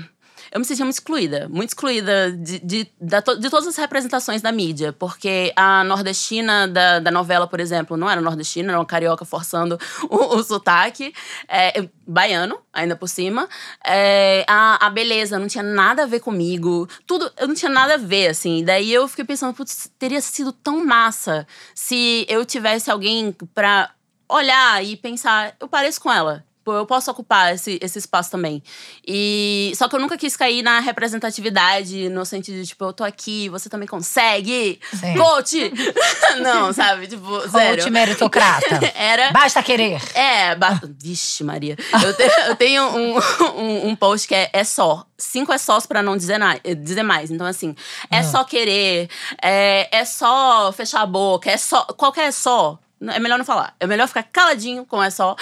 Eu 0.51 0.59
me 0.59 0.65
sentia 0.65 0.83
muito 0.85 0.95
excluída, 0.95 1.47
muito 1.49 1.69
excluída 1.69 2.31
de, 2.31 2.59
de, 2.59 2.85
to- 3.23 3.39
de 3.39 3.49
todas 3.49 3.67
as 3.67 3.75
representações 3.75 4.41
da 4.41 4.51
mídia. 4.51 4.91
Porque 4.93 5.53
a 5.55 5.83
nordestina 5.83 6.67
da, 6.67 6.99
da 6.99 7.12
novela, 7.12 7.45
por 7.47 7.59
exemplo, 7.59 7.95
não 7.95 8.09
era 8.09 8.19
nordestina, 8.21 8.71
era 8.71 8.79
uma 8.79 8.85
carioca 8.85 9.23
forçando 9.25 9.77
o, 10.09 10.35
o 10.38 10.43
sotaque. 10.43 11.13
É, 11.47 11.88
baiano, 12.07 12.57
ainda 12.73 12.95
por 12.95 13.07
cima. 13.07 13.47
É, 13.85 14.43
a, 14.47 14.88
a 14.88 14.89
beleza 14.89 15.38
não 15.38 15.47
tinha 15.47 15.63
nada 15.63 16.03
a 16.03 16.07
ver 16.07 16.19
comigo. 16.19 16.88
Tudo, 17.05 17.31
eu 17.38 17.47
não 17.47 17.55
tinha 17.55 17.69
nada 17.71 17.93
a 17.93 17.97
ver, 17.97 18.27
assim. 18.29 18.63
Daí 18.63 18.91
eu 18.91 19.07
fiquei 19.07 19.25
pensando, 19.25 19.53
putz, 19.53 19.89
teria 19.99 20.21
sido 20.21 20.51
tão 20.51 20.83
massa 20.85 21.45
se 21.75 22.25
eu 22.27 22.43
tivesse 22.45 22.89
alguém 22.89 23.35
pra 23.53 23.91
olhar 24.27 24.83
e 24.83 24.95
pensar, 24.95 25.55
eu 25.59 25.67
pareço 25.67 25.99
com 26.01 26.12
ela. 26.12 26.43
Pô, 26.69 26.75
Eu 26.75 26.86
posso 26.86 27.10
ocupar 27.10 27.55
esse, 27.55 27.79
esse 27.82 27.97
espaço 27.97 28.29
também. 28.29 28.62
E 29.08 29.71
só 29.75 29.89
que 29.89 29.95
eu 29.95 29.99
nunca 29.99 30.15
quis 30.15 30.38
cair 30.38 30.62
na 30.62 30.79
representatividade, 30.79 32.10
no 32.10 32.23
sentido 32.23 32.62
de, 32.62 32.67
tipo, 32.67 32.86
eu 32.86 32.93
tô 32.93 33.03
aqui, 33.03 33.49
você 33.49 33.67
também 33.67 33.88
consegue. 33.88 34.79
Sim. 34.93 35.17
Coach! 35.17 35.73
Não, 36.43 36.71
sabe? 36.71 37.08
Tipo. 37.08 37.41
Coach 37.49 37.89
meritocrata. 37.89 38.79
Era. 38.93 39.32
Basta 39.32 39.63
querer. 39.63 39.99
É, 40.15 40.53
ba... 40.53 40.79
vixe, 40.99 41.43
Maria. 41.43 41.75
Eu, 42.03 42.13
te- 42.13 42.49
eu 42.49 42.55
tenho 42.55 42.84
um, 42.84 43.17
um, 43.58 43.88
um 43.88 43.95
post 43.95 44.27
que 44.27 44.36
é, 44.36 44.51
é 44.53 44.63
só. 44.63 45.08
Cinco 45.17 45.51
é 45.51 45.58
sós 45.58 45.88
pra 45.88 46.03
não 46.03 46.15
dizer, 46.15 46.38
na... 46.38 46.55
dizer 46.77 47.01
mais. 47.01 47.32
Então, 47.32 47.47
assim, 47.47 47.75
é 48.12 48.21
só 48.21 48.43
querer, 48.43 49.10
é, 49.41 49.89
é 49.91 50.05
só 50.05 50.71
fechar 50.71 51.01
a 51.01 51.05
boca, 51.08 51.49
é 51.49 51.58
só. 51.58 51.84
Qualquer 51.86 52.27
é 52.27 52.32
só. 52.32 52.77
É 53.01 53.19
melhor 53.19 53.38
não 53.38 53.45
falar. 53.45 53.75
É 53.79 53.88
melhor 53.88 54.07
ficar 54.07 54.23
caladinho 54.23 54.85
com 54.85 55.01
é 55.01 55.09
só. 55.09 55.35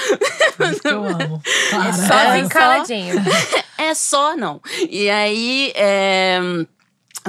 Eu 0.84 1.04
amo. 1.06 1.41
É 1.88 1.93
só 1.93 2.13
É 2.20 2.43
só- 2.43 2.50
caladinho. 2.50 3.15
é 3.78 3.93
só 3.93 4.36
não. 4.36 4.62
E 4.89 5.10
aí. 5.10 5.72
é, 5.76 6.39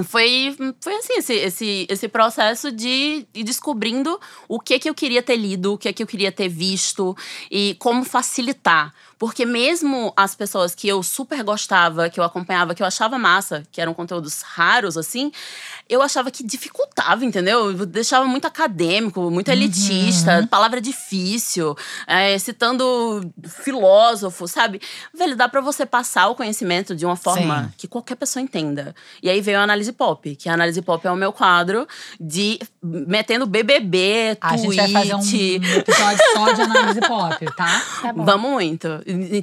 foi, 0.05 0.57
foi 0.81 0.95
assim, 0.95 1.15
esse, 1.15 1.33
esse, 1.35 1.87
esse 1.91 2.09
processo 2.09 2.71
de 2.71 3.27
ir 3.35 3.43
descobrindo 3.43 4.21
o 4.47 4.61
que 4.61 4.79
que 4.79 4.89
eu 4.89 4.95
queria 4.95 5.23
ter 5.23 5.35
lido, 5.37 5.73
o 5.73 5.79
que 5.79 5.93
que 5.93 6.03
eu 6.03 6.07
queria 6.07 6.31
ter 6.31 6.49
visto 6.49 7.17
e 7.51 7.75
como 7.81 8.05
facilitar. 8.05 8.93
Porque 9.19 9.45
mesmo 9.45 10.13
as 10.17 10.37
pessoas 10.37 10.73
que 10.73 10.87
eu 10.87 11.03
super 11.03 11.43
gostava, 11.43 12.09
que 12.09 12.21
eu 12.21 12.25
acompanhava, 12.25 12.77
que 12.77 12.83
eu 12.83 12.87
achava 12.87 13.19
massa, 13.19 13.65
que 13.73 13.81
eram 13.81 13.93
conteúdos 13.93 14.43
raros, 14.43 14.97
assim, 14.97 15.33
eu 15.89 16.03
achava 16.03 16.31
que 16.31 16.43
dificultava, 16.43 17.25
entendeu? 17.25 17.73
Deixava 17.87 18.27
muito 18.27 18.47
acadêmico, 18.47 19.31
muito 19.31 19.49
elitista, 19.51 20.47
palavra 20.51 20.81
difícil, 20.81 21.77
é, 22.07 22.39
citando 22.39 23.31
filósofo, 23.63 24.47
sabe? 24.47 24.81
Velho, 25.15 25.37
dá 25.37 25.49
pra 25.49 25.61
você 25.61 25.87
passar 25.87 26.29
o 26.29 26.35
conhecimento 26.35 26.95
de 26.95 27.07
uma 27.07 27.17
forma 27.17 27.65
Sim. 27.65 27.73
que 27.77 27.89
qualquer 27.89 28.17
pessoa 28.17 28.43
entenda. 28.43 28.95
E 29.23 29.31
aí 29.31 29.41
veio 29.41 29.59
a 29.59 29.63
análise 29.63 29.93
pop, 29.93 30.35
que 30.37 30.49
a 30.49 30.55
análise 30.55 30.81
pop 30.83 31.07
é 31.07 31.11
o 31.11 31.17
meu 31.17 31.33
quadro 31.33 31.87
de 32.21 32.59
metendo 32.83 33.47
BBB, 33.47 34.37
A 34.41 34.57
tweet. 34.57 34.63
gente 34.63 34.77
vai 34.77 34.89
fazer 34.93 35.15
um 35.15 35.79
episódio 35.79 36.25
só 36.35 36.53
de 36.53 36.63
análise 36.63 37.01
pop, 37.01 37.47
tá? 37.57 37.69
Tá 38.03 38.13
bom. 38.13 38.25
Vamos 38.25 38.51
muito. 38.51 38.89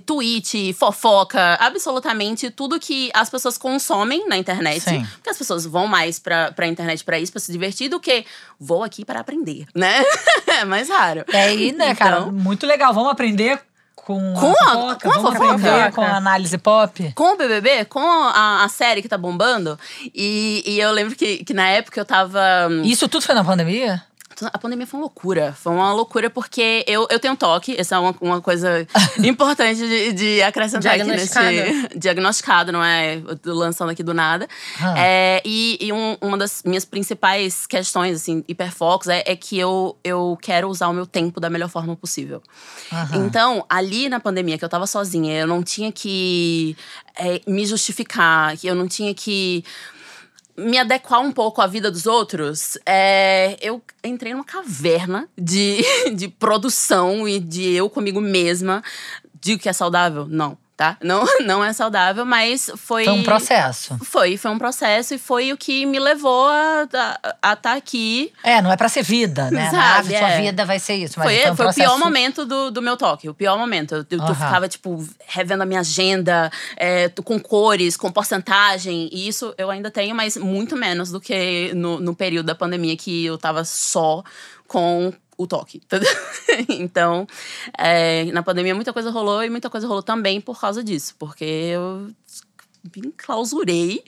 Tweet, 0.05 0.73
fofoca, 0.73 1.55
absolutamente 1.59 2.49
tudo 2.49 2.79
que 2.79 3.09
as 3.13 3.29
pessoas 3.29 3.57
consomem 3.57 4.27
na 4.27 4.37
internet. 4.37 4.81
Sim. 4.81 5.05
Porque 5.15 5.29
as 5.29 5.37
pessoas 5.37 5.65
vão 5.65 5.87
mais 5.87 6.19
pra, 6.19 6.34
pra 6.55 6.67
internet 6.67 7.03
pra 7.03 7.19
isso, 7.19 7.31
pra 7.31 7.41
se 7.41 7.51
divertir, 7.51 7.89
do 7.89 7.99
que 7.99 8.25
vou 8.59 8.83
aqui 8.83 9.03
para 9.05 9.19
aprender, 9.19 9.65
né? 9.75 10.03
é 10.47 10.63
mais 10.65 10.89
raro. 10.89 11.23
E 11.31 11.35
aí, 11.35 11.71
né, 11.71 11.93
cara, 11.95 12.17
Então- 12.19 12.31
muito 12.31 12.65
legal. 12.65 12.93
Vamos 12.93 13.11
aprender 13.11 13.59
com, 13.95 14.33
Com 14.33 14.47
a- 14.47 14.51
a 14.51 14.55
fofoca? 14.69 15.09
com 15.09 15.11
a 15.11 15.19
fofoca. 15.33 15.91
com 15.93 16.01
a 16.01 16.15
análise 16.17 16.57
pop? 16.59 17.11
Com 17.15 17.33
o 17.33 17.37
BBB, 17.37 17.85
com 17.85 17.99
a, 17.99 18.63
a 18.63 18.69
série 18.69 19.01
que 19.01 19.09
tá 19.09 19.17
bombando. 19.17 19.79
E, 20.13 20.63
e 20.65 20.79
eu 20.79 20.91
lembro 20.91 21.15
que, 21.15 21.43
que 21.43 21.53
na 21.53 21.67
época 21.69 21.99
eu 21.99 22.05
tava. 22.05 22.39
Isso 22.83 23.07
tudo 23.09 23.23
foi 23.25 23.33
na 23.33 23.43
pandemia? 23.43 24.03
A 24.51 24.57
pandemia 24.57 24.85
foi 24.85 24.99
uma 24.99 25.03
loucura. 25.05 25.53
Foi 25.57 25.73
uma 25.73 25.93
loucura 25.93 26.29
porque 26.29 26.83
eu, 26.87 27.07
eu 27.09 27.19
tenho 27.19 27.35
toque. 27.35 27.75
Essa 27.77 27.95
é 27.95 27.99
uma, 27.99 28.15
uma 28.19 28.41
coisa 28.41 28.85
importante 29.23 29.79
de, 29.79 30.13
de 30.13 30.41
acrescentar 30.41 30.93
aqui 30.95 31.03
nesse. 31.03 31.97
Diagnosticado, 31.97 32.71
não 32.71 32.83
é 32.83 33.21
lançando 33.45 33.89
aqui 33.91 34.03
do 34.03 34.13
nada. 34.13 34.47
Ah. 34.81 34.93
É, 34.97 35.41
e 35.45 35.77
e 35.79 35.91
um- 35.93 36.17
uma 36.21 36.37
das 36.37 36.63
minhas 36.65 36.85
principais 36.85 37.65
questões, 37.65 38.15
assim, 38.17 38.43
hiperfocos, 38.47 39.07
é, 39.07 39.23
é 39.25 39.35
que 39.35 39.57
eu, 39.57 39.97
eu 40.03 40.37
quero 40.41 40.67
usar 40.69 40.87
o 40.87 40.93
meu 40.93 41.05
tempo 41.05 41.39
da 41.39 41.49
melhor 41.49 41.69
forma 41.69 41.95
possível. 41.95 42.41
Aham. 42.91 43.25
Então, 43.25 43.65
ali 43.69 44.09
na 44.09 44.19
pandemia, 44.19 44.57
que 44.57 44.65
eu 44.65 44.69
tava 44.69 44.87
sozinha, 44.87 45.39
eu 45.39 45.47
não 45.47 45.63
tinha 45.63 45.91
que 45.91 46.75
é, 47.17 47.41
me 47.47 47.65
justificar, 47.65 48.57
que 48.57 48.67
eu 48.67 48.75
não 48.75 48.87
tinha 48.87 49.13
que 49.13 49.63
me 50.57 50.77
adequar 50.77 51.21
um 51.21 51.31
pouco 51.31 51.61
à 51.61 51.67
vida 51.67 51.91
dos 51.91 52.05
outros, 52.05 52.77
é, 52.85 53.57
eu 53.61 53.81
entrei 54.03 54.33
numa 54.33 54.43
caverna 54.43 55.27
de, 55.37 55.83
de 56.15 56.27
produção 56.27 57.27
e 57.27 57.39
de 57.39 57.73
eu 57.73 57.89
comigo 57.89 58.21
mesma. 58.21 58.83
Digo 59.41 59.61
que 59.61 59.69
é 59.69 59.73
saudável? 59.73 60.27
Não, 60.27 60.57
tá? 60.75 60.97
Não, 61.01 61.25
não 61.45 61.63
é 61.63 61.71
saudável, 61.73 62.25
mas 62.25 62.69
foi. 62.75 63.05
Foi 63.05 63.13
um 63.13 63.23
processo. 63.23 63.97
Foi, 64.03 64.37
foi 64.37 64.51
um 64.51 64.57
processo 64.57 65.13
e 65.13 65.17
foi 65.17 65.51
o 65.51 65.57
que 65.57 65.85
me 65.85 65.99
levou 65.99 66.47
a 66.47 67.53
estar 67.53 67.73
aqui 67.75 68.31
É, 68.43 68.61
não 68.61 68.71
é 68.71 68.77
pra 68.77 68.89
ser 68.89 69.03
vida, 69.03 69.49
né? 69.51 69.69
Sabe, 69.71 70.17
sua 70.17 70.29
é. 70.29 70.41
vida 70.41 70.65
vai 70.65 70.79
ser 70.79 70.95
isso. 70.95 71.17
Mas 71.17 71.27
foi, 71.27 71.41
foi, 71.41 71.51
um 71.51 71.55
foi 71.55 71.65
o 71.65 71.67
processo... 71.69 71.89
pior 71.89 71.99
momento 71.99 72.45
do, 72.45 72.71
do 72.71 72.81
meu 72.81 72.97
toque, 72.97 73.29
o 73.29 73.33
pior 73.33 73.57
momento. 73.57 73.95
Eu, 73.95 74.05
eu- 74.09 74.35
ficava, 74.35 74.67
tipo, 74.67 75.03
revendo 75.27 75.63
a 75.63 75.65
minha 75.65 75.79
agenda, 75.79 76.51
é, 76.75 77.09
com 77.23 77.39
cores, 77.39 77.95
com 77.95 78.11
porcentagem. 78.11 79.09
E 79.11 79.27
isso 79.27 79.53
eu 79.57 79.69
ainda 79.69 79.89
tenho, 79.89 80.15
mas 80.15 80.35
muito 80.37 80.75
menos 80.75 81.11
do 81.11 81.21
que 81.21 81.71
no, 81.73 81.99
no 81.99 82.15
período 82.15 82.47
da 82.47 82.55
pandemia 82.55 82.95
que 82.97 83.25
eu 83.25 83.37
tava 83.37 83.63
só 83.63 84.23
com 84.67 85.13
o 85.37 85.47
toque. 85.47 85.81
entendeu? 85.83 86.09
então, 86.69 87.27
é, 87.77 88.25
na 88.25 88.43
pandemia 88.43 88.75
muita 88.75 88.93
coisa 88.93 89.09
rolou 89.09 89.43
e 89.43 89.49
muita 89.49 89.69
coisa 89.69 89.87
rolou 89.87 90.03
também 90.03 90.39
por 90.41 90.59
causa 90.59 90.83
disso. 90.83 91.15
Porque 91.17 91.43
eu 91.43 92.09
me 92.95 93.07
enclausurei 93.07 94.03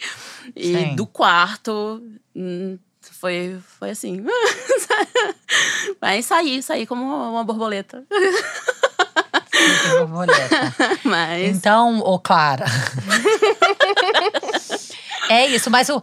e 0.55 0.73
Sim. 0.73 0.95
do 0.95 1.05
quarto. 1.05 2.01
hum, 2.35 2.77
Foi, 3.01 3.59
foi 3.79 3.91
assim. 3.91 4.23
Mas 6.01 6.25
saí, 6.25 6.61
saí 6.61 6.85
como 6.85 7.03
uma 7.03 7.43
borboleta. 7.43 8.05
Borboleta. 9.99 10.73
Mas. 11.03 11.57
Então, 11.57 11.99
ô 11.99 12.19
Clara. 12.19 12.65
é 15.29 15.47
isso, 15.47 15.69
mas 15.69 15.89
o, 15.89 16.01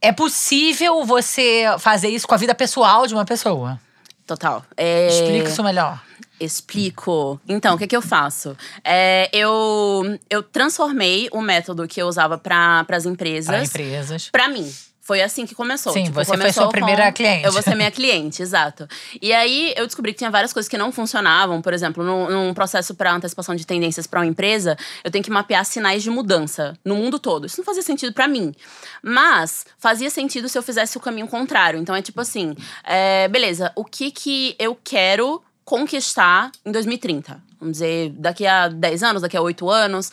é 0.00 0.12
possível 0.12 1.04
você 1.04 1.64
fazer 1.78 2.08
isso 2.08 2.26
com 2.26 2.34
a 2.34 2.38
vida 2.38 2.54
pessoal 2.54 3.06
de 3.06 3.14
uma 3.14 3.24
pessoa? 3.24 3.80
Total. 4.26 4.64
É, 4.76 5.08
Explica 5.08 5.48
isso 5.48 5.62
melhor. 5.62 6.00
Explico. 6.40 7.40
Então, 7.48 7.74
o 7.74 7.78
que, 7.78 7.86
que 7.86 7.96
eu 7.96 8.02
faço? 8.02 8.56
É, 8.84 9.28
eu, 9.32 10.18
eu 10.28 10.42
transformei 10.42 11.28
o 11.32 11.40
método 11.40 11.86
que 11.86 12.02
eu 12.02 12.06
usava 12.06 12.36
para 12.36 12.84
as 12.88 13.06
empresas 13.06 13.46
Para 13.46 13.64
empresas. 13.64 14.28
Pra 14.30 14.48
mim. 14.48 14.72
Foi 15.04 15.20
assim 15.20 15.44
que 15.44 15.54
começou. 15.54 15.92
Sim, 15.92 16.04
Tipo, 16.04 16.14
você 16.14 16.26
foi 16.26 16.38
começou 16.38 16.62
sua 16.62 16.70
primeira 16.70 17.06
com- 17.06 17.12
cliente. 17.14 17.44
Eu 17.44 17.50
vou 17.52 17.60
ser 17.60 17.74
minha 17.74 17.90
cliente, 17.92 18.40
exato. 18.40 18.86
E 19.20 19.32
aí 19.32 19.74
eu 19.76 19.84
descobri 19.84 20.12
que 20.12 20.18
tinha 20.18 20.30
várias 20.30 20.52
coisas 20.52 20.68
que 20.68 20.78
não 20.78 20.92
funcionavam. 20.92 21.60
Por 21.60 21.74
exemplo, 21.74 22.04
num, 22.04 22.30
num 22.30 22.54
processo 22.54 22.94
para 22.94 23.12
antecipação 23.12 23.56
de 23.56 23.66
tendências 23.66 24.06
para 24.06 24.20
uma 24.20 24.26
empresa, 24.26 24.76
eu 25.02 25.10
tenho 25.10 25.24
que 25.24 25.30
mapear 25.30 25.64
sinais 25.64 26.04
de 26.04 26.08
mudança 26.10 26.78
no 26.84 26.94
mundo 26.94 27.18
todo. 27.18 27.46
Isso 27.46 27.56
não 27.58 27.64
fazia 27.64 27.82
sentido 27.82 28.12
pra 28.12 28.28
mim. 28.28 28.54
Mas 29.02 29.66
fazia 29.76 30.08
sentido 30.08 30.48
se 30.48 30.56
eu 30.56 30.62
fizesse 30.62 30.96
o 30.96 31.00
caminho 31.00 31.26
contrário. 31.26 31.80
Então 31.80 31.96
é 31.96 32.00
tipo 32.00 32.20
assim: 32.20 32.54
é, 32.84 33.26
beleza, 33.26 33.72
o 33.74 33.84
que 33.84 34.10
que 34.12 34.54
eu 34.56 34.78
quero 34.84 35.42
conquistar 35.64 36.52
em 36.64 36.70
2030? 36.70 37.42
Vamos 37.58 37.74
dizer, 37.78 38.10
daqui 38.16 38.44
a 38.46 38.68
10 38.68 39.02
anos, 39.04 39.22
daqui 39.22 39.36
a 39.36 39.40
8 39.40 39.68
anos. 39.70 40.10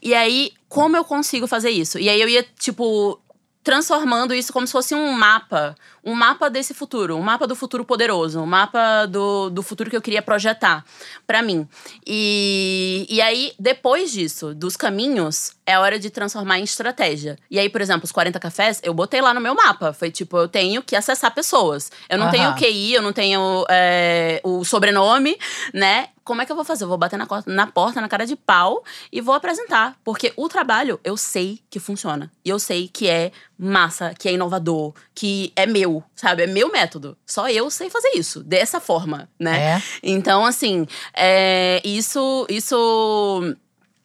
E 0.00 0.14
aí, 0.14 0.52
como 0.68 0.96
eu 0.96 1.04
consigo 1.04 1.46
fazer 1.48 1.70
isso? 1.70 1.98
E 1.98 2.08
aí 2.08 2.20
eu 2.20 2.28
ia, 2.28 2.44
tipo, 2.58 3.20
transformando 3.62 4.34
isso 4.34 4.52
como 4.52 4.66
se 4.66 4.72
fosse 4.72 4.94
um 4.94 5.12
mapa. 5.12 5.74
Um 6.04 6.14
mapa 6.14 6.50
desse 6.50 6.74
futuro. 6.74 7.16
Um 7.16 7.22
mapa 7.22 7.46
do 7.46 7.54
futuro 7.54 7.84
poderoso. 7.84 8.40
Um 8.40 8.46
mapa 8.46 9.06
do, 9.06 9.50
do 9.50 9.62
futuro 9.62 9.88
que 9.88 9.96
eu 9.96 10.02
queria 10.02 10.20
projetar 10.20 10.84
pra 11.26 11.42
mim. 11.42 11.68
E, 12.06 13.06
e 13.08 13.20
aí, 13.20 13.52
depois 13.58 14.10
disso, 14.10 14.54
dos 14.54 14.76
caminhos, 14.76 15.52
é 15.64 15.78
hora 15.78 15.98
de 15.98 16.10
transformar 16.10 16.58
em 16.58 16.64
estratégia. 16.64 17.38
E 17.50 17.58
aí, 17.58 17.68
por 17.68 17.80
exemplo, 17.80 18.04
os 18.04 18.12
40 18.12 18.40
cafés, 18.40 18.80
eu 18.82 18.92
botei 18.92 19.20
lá 19.20 19.32
no 19.32 19.40
meu 19.40 19.54
mapa. 19.54 19.92
Foi 19.92 20.10
tipo, 20.10 20.36
eu 20.36 20.48
tenho 20.48 20.82
que 20.82 20.96
acessar 20.96 21.32
pessoas. 21.32 21.90
Eu 22.08 22.18
não 22.18 22.26
Aham. 22.26 22.32
tenho 22.32 22.54
QI, 22.56 22.94
eu 22.94 23.02
não 23.02 23.12
tenho 23.12 23.64
é, 23.70 24.40
o 24.42 24.64
sobrenome, 24.64 25.38
né? 25.72 26.08
Como 26.24 26.40
é 26.40 26.46
que 26.46 26.52
eu 26.52 26.56
vou 26.56 26.64
fazer? 26.64 26.84
Eu 26.84 26.88
vou 26.88 26.98
bater 26.98 27.18
na, 27.18 27.26
na 27.46 27.66
porta, 27.66 28.00
na 28.00 28.08
cara 28.08 28.26
de 28.26 28.36
pau 28.36 28.84
e 29.10 29.20
vou 29.20 29.34
apresentar. 29.34 29.96
Porque 30.04 30.32
o 30.36 30.48
trabalho, 30.48 31.00
eu 31.02 31.16
sei 31.16 31.60
que 31.68 31.80
funciona. 31.80 32.30
E 32.44 32.48
eu 32.48 32.58
sei 32.58 32.88
que 32.88 33.08
é 33.08 33.32
massa, 33.58 34.12
que 34.18 34.28
é 34.28 34.32
inovador, 34.32 34.92
que 35.14 35.52
é 35.54 35.66
meu, 35.66 36.02
sabe? 36.14 36.42
É 36.42 36.46
meu 36.46 36.70
método. 36.70 37.16
Só 37.26 37.48
eu 37.48 37.70
sei 37.70 37.88
fazer 37.88 38.10
isso, 38.14 38.42
dessa 38.42 38.80
forma, 38.80 39.28
né? 39.38 39.76
É. 39.76 39.82
Então, 40.02 40.44
assim, 40.44 40.86
é, 41.14 41.80
isso, 41.84 42.46
isso 42.48 43.54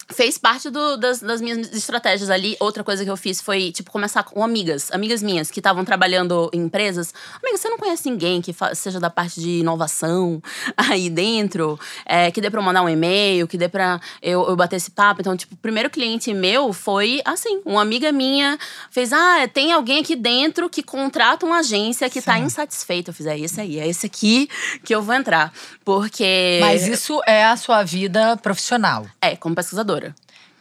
fez 0.09 0.37
parte 0.37 0.69
do- 0.69 0.95
das, 0.97 1.19
das 1.19 1.41
minhas 1.41 1.71
estratégias 1.73 2.29
ali. 2.29 2.55
Outra 2.59 2.83
coisa 2.83 3.03
que 3.03 3.09
eu 3.11 3.17
fiz 3.17 3.41
foi, 3.41 3.71
tipo, 3.71 3.91
começar 3.91 4.23
com 4.23 4.43
amigas, 4.43 4.89
amigas 4.91 5.21
minhas 5.21 5.51
que 5.51 5.59
estavam 5.59 5.83
trabalhando 5.83 6.49
em 6.53 6.61
empresas. 6.61 7.13
Amiga, 7.41 7.57
você 7.57 7.67
não 7.69 7.77
conhece 7.77 8.09
ninguém 8.09 8.41
que 8.41 8.55
seja 8.73 8.99
da 8.99 9.09
parte 9.09 9.39
de 9.41 9.59
inovação 9.59 10.41
aí 10.77 11.09
dentro? 11.09 11.77
É, 12.05 12.31
que 12.31 12.39
dê 12.39 12.49
pra 12.49 12.59
eu 12.59 12.63
mandar 12.63 12.81
um 12.83 12.89
e-mail, 12.89 13.47
que 13.47 13.57
dê 13.57 13.67
pra 13.67 13.99
eu, 14.21 14.47
eu 14.47 14.55
bater 14.55 14.77
esse 14.77 14.91
papo. 14.91 15.19
Então, 15.21 15.35
tipo, 15.35 15.53
o 15.55 15.57
primeiro 15.57 15.89
cliente 15.89 16.33
meu 16.33 16.71
foi 16.71 17.21
assim: 17.25 17.61
uma 17.65 17.81
amiga 17.81 18.11
minha 18.11 18.57
fez, 18.89 19.11
ah, 19.11 19.47
tem 19.53 19.73
alguém 19.73 19.99
aqui 19.99 20.15
dentro 20.15 20.69
que 20.69 20.81
contrata 20.81 21.45
uma 21.45 21.59
agência 21.59 22.09
que 22.09 22.21
tá 22.21 22.35
Sim. 22.37 22.43
insatisfeita. 22.43 23.09
Eu 23.11 23.13
fiz, 23.13 23.25
é 23.25 23.37
esse 23.37 23.59
aí, 23.59 23.77
é 23.79 23.87
esse 23.87 24.05
aqui 24.05 24.49
que 24.83 24.95
eu 24.95 25.01
vou 25.01 25.13
entrar. 25.15 25.51
Porque. 25.83 26.59
Mas 26.61 26.87
isso 26.87 27.21
é 27.27 27.45
a 27.45 27.57
sua 27.57 27.83
vida 27.83 28.37
profissional. 28.37 29.05
É, 29.21 29.35
como 29.35 29.53
pesquisadora. 30.01 30.15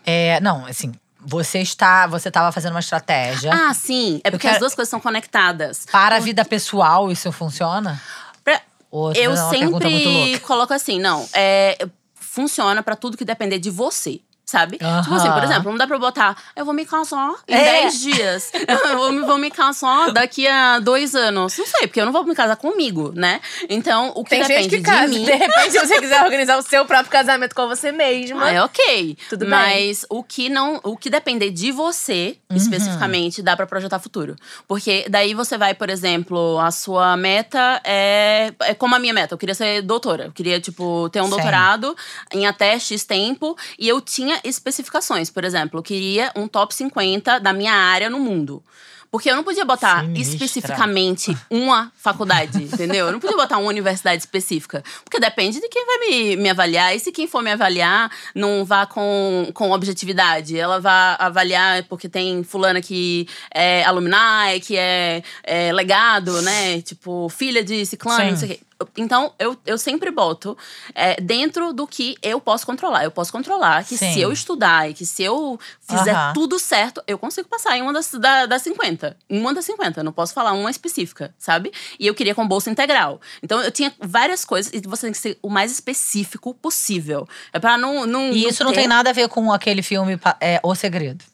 É, 0.05 0.41
não, 0.41 0.65
assim, 0.67 0.93
você 1.21 1.59
está, 1.61 2.07
você 2.07 2.29
estava 2.29 2.53
fazendo 2.53 2.73
uma 2.73 2.81
estratégia 2.81 3.51
Ah, 3.53 3.75
sim. 3.75 4.21
É 4.23 4.31
porque 4.31 4.43
quero- 4.47 4.55
as 4.55 4.61
duas 4.61 4.75
coisas 4.75 4.89
são 4.91 5.01
conectadas. 5.01 5.87
para 5.91 6.17
a 6.17 6.21
vida 6.21 6.45
pessoal, 6.45 7.11
isso 7.11 7.31
funciona? 7.33 8.01
Pra- 8.45 8.61
Ou 8.91 9.13
eu 9.13 9.33
sempre 9.51 10.39
coloco 10.41 10.73
assim, 10.73 11.01
não. 11.01 11.29
É, 11.35 11.77
funciona 12.15 12.83
pra 12.83 12.95
tudo 12.95 13.17
que 13.17 13.25
depender 13.25 13.59
de 13.59 13.71
você. 13.71 14.21
Sabe? 14.49 14.79
Tipo 14.79 15.15
assim, 15.15 15.29
por 15.33 15.43
exemplo, 15.43 15.71
não 15.73 15.77
dá 15.77 15.89
pra 15.89 15.99
botar, 15.99 16.37
eu 16.55 16.65
vou 16.65 16.73
me 16.73 16.87
casar 16.87 17.33
em 17.49 17.55
É. 17.55 17.81
10 17.83 18.01
dias. 18.01 18.53
Eu 18.87 18.97
vou 18.97 19.11
me, 19.13 19.21
vou 19.23 19.39
me 19.39 19.51
casar 19.51 20.13
daqui 20.13 20.47
a 20.47 20.79
dois 20.79 21.15
anos. 21.17 21.57
Não 21.59 21.67
sei, 21.67 21.87
porque 21.89 22.01
eu 22.01 22.05
não 22.05 22.13
vou 22.13 22.25
me 22.25 22.35
casar 22.35 22.55
comigo, 22.57 23.13
né? 23.15 23.41
Então, 23.69 24.13
o 24.15 24.23
que 24.23 24.31
Tem 24.31 24.43
depende 24.43 24.63
gente 24.65 24.71
que 24.71 24.77
de 24.79 24.83
casa. 24.83 25.09
mim. 25.13 25.25
De 25.25 25.33
repente, 25.35 25.73
se 25.73 25.79
você 25.81 25.99
quiser 26.01 26.23
organizar 26.23 26.57
o 26.59 26.63
seu 26.63 26.85
próprio 26.85 27.11
casamento 27.11 27.55
com 27.55 27.67
você 27.67 27.91
mesma. 27.91 28.45
Ah, 28.45 28.53
é 28.53 28.63
ok. 28.63 29.17
Tudo 29.29 29.41
bem. 29.41 29.49
Mas 29.49 30.07
o 30.09 30.23
que 30.23 30.49
não, 30.49 30.81
o 30.85 30.97
que 30.97 31.11
depender 31.11 31.51
de 31.51 31.73
você, 31.73 32.37
Uhum. 32.51 32.57
especificamente, 32.57 33.43
dá 33.43 33.57
pra 33.57 33.67
projetar 33.67 33.99
futuro. 33.99 34.37
Porque 34.69 35.07
daí 35.09 35.35
você 35.35 35.59
vai, 35.59 35.75
por 35.75 35.91
exemplo, 35.91 36.59
a 36.61 36.71
sua 36.71 37.17
meta 37.17 37.81
é, 37.85 38.53
é 38.61 38.75
como 38.75 38.95
a 38.95 38.99
minha 39.01 39.13
meta. 39.13 39.35
Eu 39.35 39.39
queria 39.39 39.55
ser 39.55 39.83
doutora. 39.83 40.27
Eu 40.27 40.33
queria, 40.33 40.61
tipo, 40.61 41.09
ter 41.11 41.21
um 41.21 41.25
Sim. 41.25 41.31
doutorado 41.31 41.97
em 42.33 42.47
até 42.47 42.79
X 42.79 43.05
tempo. 43.05 43.57
E 43.79 43.89
eu 43.89 44.01
tinha 44.01 44.36
especificações. 44.45 45.31
Por 45.31 45.45
exemplo, 45.45 45.79
eu 45.79 45.83
queria 45.83 46.33
um 46.37 46.49
top 46.49 46.75
50 46.75 47.41
da 47.41 47.53
minha 47.53 47.73
área 47.73 48.11
no 48.11 48.19
mundo. 48.19 48.63
Porque 49.11 49.31
eu 49.31 49.37
não 49.37 49.45
podia 49.45 49.65
botar 49.65 50.03
Sinistra. 50.03 50.35
especificamente 50.35 51.37
uma 51.49 51.93
faculdade, 51.97 52.63
entendeu? 52.65 53.07
Eu 53.07 53.13
não 53.13 53.21
podia 53.21 53.37
botar 53.37 53.59
uma 53.59 53.69
universidade 53.69 54.21
específica. 54.21 54.83
Porque 55.05 55.19
depende 55.19 55.61
de 55.61 55.69
quem 55.69 55.87
vai 55.87 55.99
me, 55.99 56.37
me 56.37 56.51
avaliar. 56.51 56.95
E 56.95 57.01
se 57.01 57.13
quem 57.13 57.27
for 57.27 57.43
me 57.43 57.51
avaliar 57.51 58.11
não 58.35 58.65
vá 58.65 58.85
com, 58.85 59.49
com 59.55 59.71
objetividade. 59.71 60.59
Ela 60.59 60.81
vai 60.81 61.17
avaliar 61.19 61.85
porque 61.85 62.09
tem 62.09 62.43
fulana 62.43 62.81
que 62.83 63.29
é 63.55 63.85
alumni, 63.85 64.61
que 64.63 64.77
é, 64.77 65.23
é 65.43 65.73
legado, 65.73 66.43
né? 66.43 66.83
Tipo, 66.83 67.29
filha 67.29 67.63
de 67.63 67.87
ciclano, 67.87 68.21
Sim. 68.21 68.31
não 68.31 68.37
sei 68.37 68.49
o 68.49 68.53
quê. 68.53 68.61
Então, 68.97 69.33
eu, 69.39 69.57
eu 69.65 69.79
sempre 69.79 70.11
boto 70.11 70.57
é, 70.95 71.19
dentro 71.21 71.73
do 71.73 71.87
que 71.87 72.15
eu 72.23 72.41
posso 72.41 72.67
controlar. 72.67 73.05
Eu 73.05 73.11
posso 73.11 73.33
controlar 73.33 73.85
que 73.85 73.97
Sim. 73.97 74.13
se 74.13 74.21
eu 74.21 74.31
estudar 74.33 74.91
e 74.91 74.95
que 74.95 75.07
se 75.07 75.23
eu 75.23 75.59
fizer 75.81 76.15
tudo 76.35 76.59
certo, 76.59 77.03
eu 77.07 77.19
consigo 77.19 77.49
passar 77.49 77.77
em 77.77 77.83
uma 77.83 77.93
das, 77.93 78.11
da, 78.13 78.45
das 78.47 78.63
50. 78.63 79.17
Em 79.31 79.41
uma 79.41 79.55
das 79.55 79.65
50. 79.65 80.01
Eu 80.01 80.05
não 80.05 80.13
posso 80.13 80.35
falar 80.35 80.53
uma 80.53 80.71
específica, 80.71 81.35
sabe? 81.39 81.73
E 81.99 82.07
eu 82.07 82.15
queria 82.15 82.35
com 82.35 82.47
bolsa 82.47 82.69
integral. 82.71 83.21
Então, 83.43 83.63
eu 83.63 83.71
tinha 83.71 83.93
várias 83.99 84.45
coisas 84.45 84.71
e 84.75 84.81
você 84.87 85.07
tem 85.07 85.13
que 85.13 85.19
ser 85.19 85.39
o 85.43 85.49
mais 85.49 85.73
específico 85.73 86.53
possível. 86.55 87.27
É 87.53 87.59
pra 87.59 87.79
não. 87.79 88.07
não 88.07 88.31
E 88.31 88.47
isso 88.47 88.63
não 88.63 88.73
ter- 88.73 88.81
tem 88.81 88.89
nada 88.89 89.09
a 89.11 89.13
ver 89.13 89.29
com 89.29 89.51
aquele 89.53 89.83
filme 89.83 90.19
é, 90.41 90.61
O 90.63 90.75
Segredo. 90.75 91.25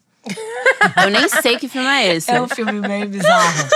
Eu 1.03 1.09
nem 1.09 1.27
sei 1.27 1.57
que 1.57 1.67
filme 1.67 1.87
é 1.87 2.15
esse. 2.15 2.31
É 2.31 2.41
um 2.41 2.47
filme 2.47 2.79
meio 2.79 3.07
bizarro. 3.09 3.67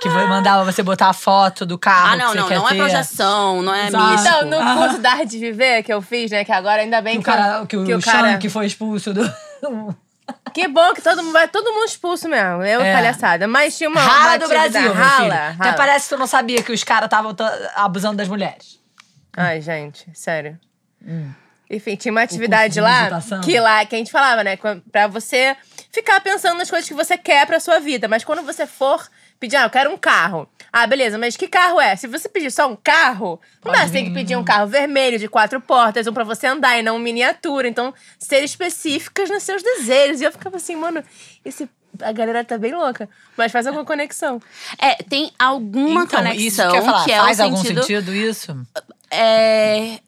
Que 0.00 0.08
vai 0.08 0.26
mandar 0.26 0.62
você 0.64 0.82
botar 0.82 1.08
a 1.08 1.12
foto 1.12 1.64
do 1.66 1.78
carro 1.78 2.12
Ah, 2.12 2.16
não, 2.16 2.26
que 2.26 2.32
você 2.32 2.38
não. 2.40 2.48
quer 2.48 2.58
Não 2.58 2.66
é 2.68 2.70
ter. 2.72 2.76
projeção, 2.78 3.62
não 3.62 3.74
é 3.74 3.82
místico. 3.90 4.12
Então, 4.20 4.46
no 4.46 4.80
curso 4.80 4.98
da 4.98 5.10
Arte 5.12 5.26
de 5.26 5.38
Viver 5.38 5.82
que 5.82 5.92
eu 5.92 6.00
fiz, 6.00 6.30
né? 6.30 6.44
Que 6.44 6.52
agora 6.52 6.82
ainda 6.82 7.00
bem 7.00 7.14
Que 7.14 7.20
o 7.20 7.22
cara, 7.22 7.66
que 7.66 7.76
o, 7.76 7.84
que 7.84 7.94
o 7.94 8.00
cara. 8.00 8.38
que 8.38 8.48
foi 8.48 8.66
expulso 8.66 9.12
do. 9.12 9.22
Que 10.54 10.68
bom 10.68 10.94
que 10.94 11.02
todo 11.02 11.22
mundo 11.22 11.32
vai 11.32 11.48
todo 11.48 11.72
mundo 11.72 11.84
expulso 11.86 12.28
mesmo. 12.28 12.62
Eu, 12.64 12.80
É. 12.80 12.92
palhaçada. 12.92 13.46
Mas 13.48 13.76
tinha 13.76 13.88
uma. 13.90 14.00
Rala 14.00 14.30
uma 14.30 14.38
do 14.38 14.48
Brasil, 14.48 14.92
rala, 14.92 15.34
rala. 15.34 15.56
Até 15.58 15.72
parece 15.72 16.08
que 16.08 16.14
tu 16.14 16.18
não 16.18 16.26
sabia 16.26 16.62
que 16.62 16.72
os 16.72 16.82
caras 16.84 17.06
estavam 17.06 17.34
abusando 17.74 18.16
das 18.16 18.28
mulheres. 18.28 18.78
Ai, 19.36 19.60
gente, 19.60 20.06
sério. 20.14 20.58
Enfim, 21.70 21.94
tinha 21.94 22.10
uma 22.10 22.22
atividade 22.22 22.74
de 22.74 22.80
lá 22.80 23.08
que 23.44 23.58
lá 23.60 23.84
que 23.86 23.94
a 23.94 23.98
gente 23.98 24.10
falava, 24.10 24.42
né? 24.42 24.58
Pra 24.90 25.06
você 25.06 25.56
ficar 25.92 26.20
pensando 26.20 26.56
nas 26.58 26.68
coisas 26.70 26.88
que 26.88 26.94
você 26.94 27.16
quer 27.16 27.46
pra 27.46 27.60
sua 27.60 27.78
vida. 27.78 28.08
Mas 28.08 28.24
quando 28.24 28.42
você 28.42 28.66
for 28.66 29.06
pedir, 29.40 29.56
ah, 29.56 29.64
eu 29.64 29.70
quero 29.70 29.90
um 29.90 29.96
carro. 29.96 30.48
Ah, 30.72 30.86
beleza, 30.86 31.18
mas 31.18 31.36
que 31.36 31.48
carro 31.48 31.80
é? 31.80 31.96
Se 31.96 32.06
você 32.06 32.28
pedir 32.28 32.52
só 32.52 32.70
um 32.70 32.76
carro, 32.76 33.40
não 33.64 33.72
dá, 33.72 33.84
você 33.84 33.92
tem 33.92 34.04
que 34.04 34.12
pedir 34.12 34.36
um 34.36 34.44
carro 34.44 34.68
vermelho, 34.68 35.18
de 35.18 35.26
quatro 35.26 35.60
portas, 35.60 36.06
um 36.06 36.12
pra 36.12 36.22
você 36.22 36.46
andar 36.46 36.78
e 36.78 36.82
não 36.82 36.96
um 36.96 36.98
miniatura. 37.00 37.66
Então, 37.66 37.92
ser 38.18 38.44
específicas 38.44 39.28
nos 39.28 39.42
seus 39.42 39.62
desejos. 39.62 40.20
E 40.20 40.24
eu 40.24 40.30
ficava 40.30 40.58
assim, 40.58 40.76
mano, 40.76 41.02
esse. 41.44 41.68
A 42.00 42.12
galera 42.12 42.44
tá 42.44 42.56
bem 42.56 42.72
louca. 42.72 43.08
Mas 43.36 43.50
faz 43.50 43.66
alguma 43.66 43.84
conexão. 43.84 44.40
É, 44.78 44.94
tem 45.02 45.32
alguma 45.36 46.04
então, 46.04 46.20
conexão 46.20 46.46
isso 46.46 46.56
que 46.62 46.68
eu 46.68 46.74
ia 46.74 46.82
falar. 46.82 47.04
que 47.04 47.12
é 47.12 47.18
Faz 47.18 47.38
o 47.40 47.42
algum 47.42 47.56
sentido, 47.56 47.80
sentido 47.82 48.14
isso? 48.14 48.66
é, 49.10 49.98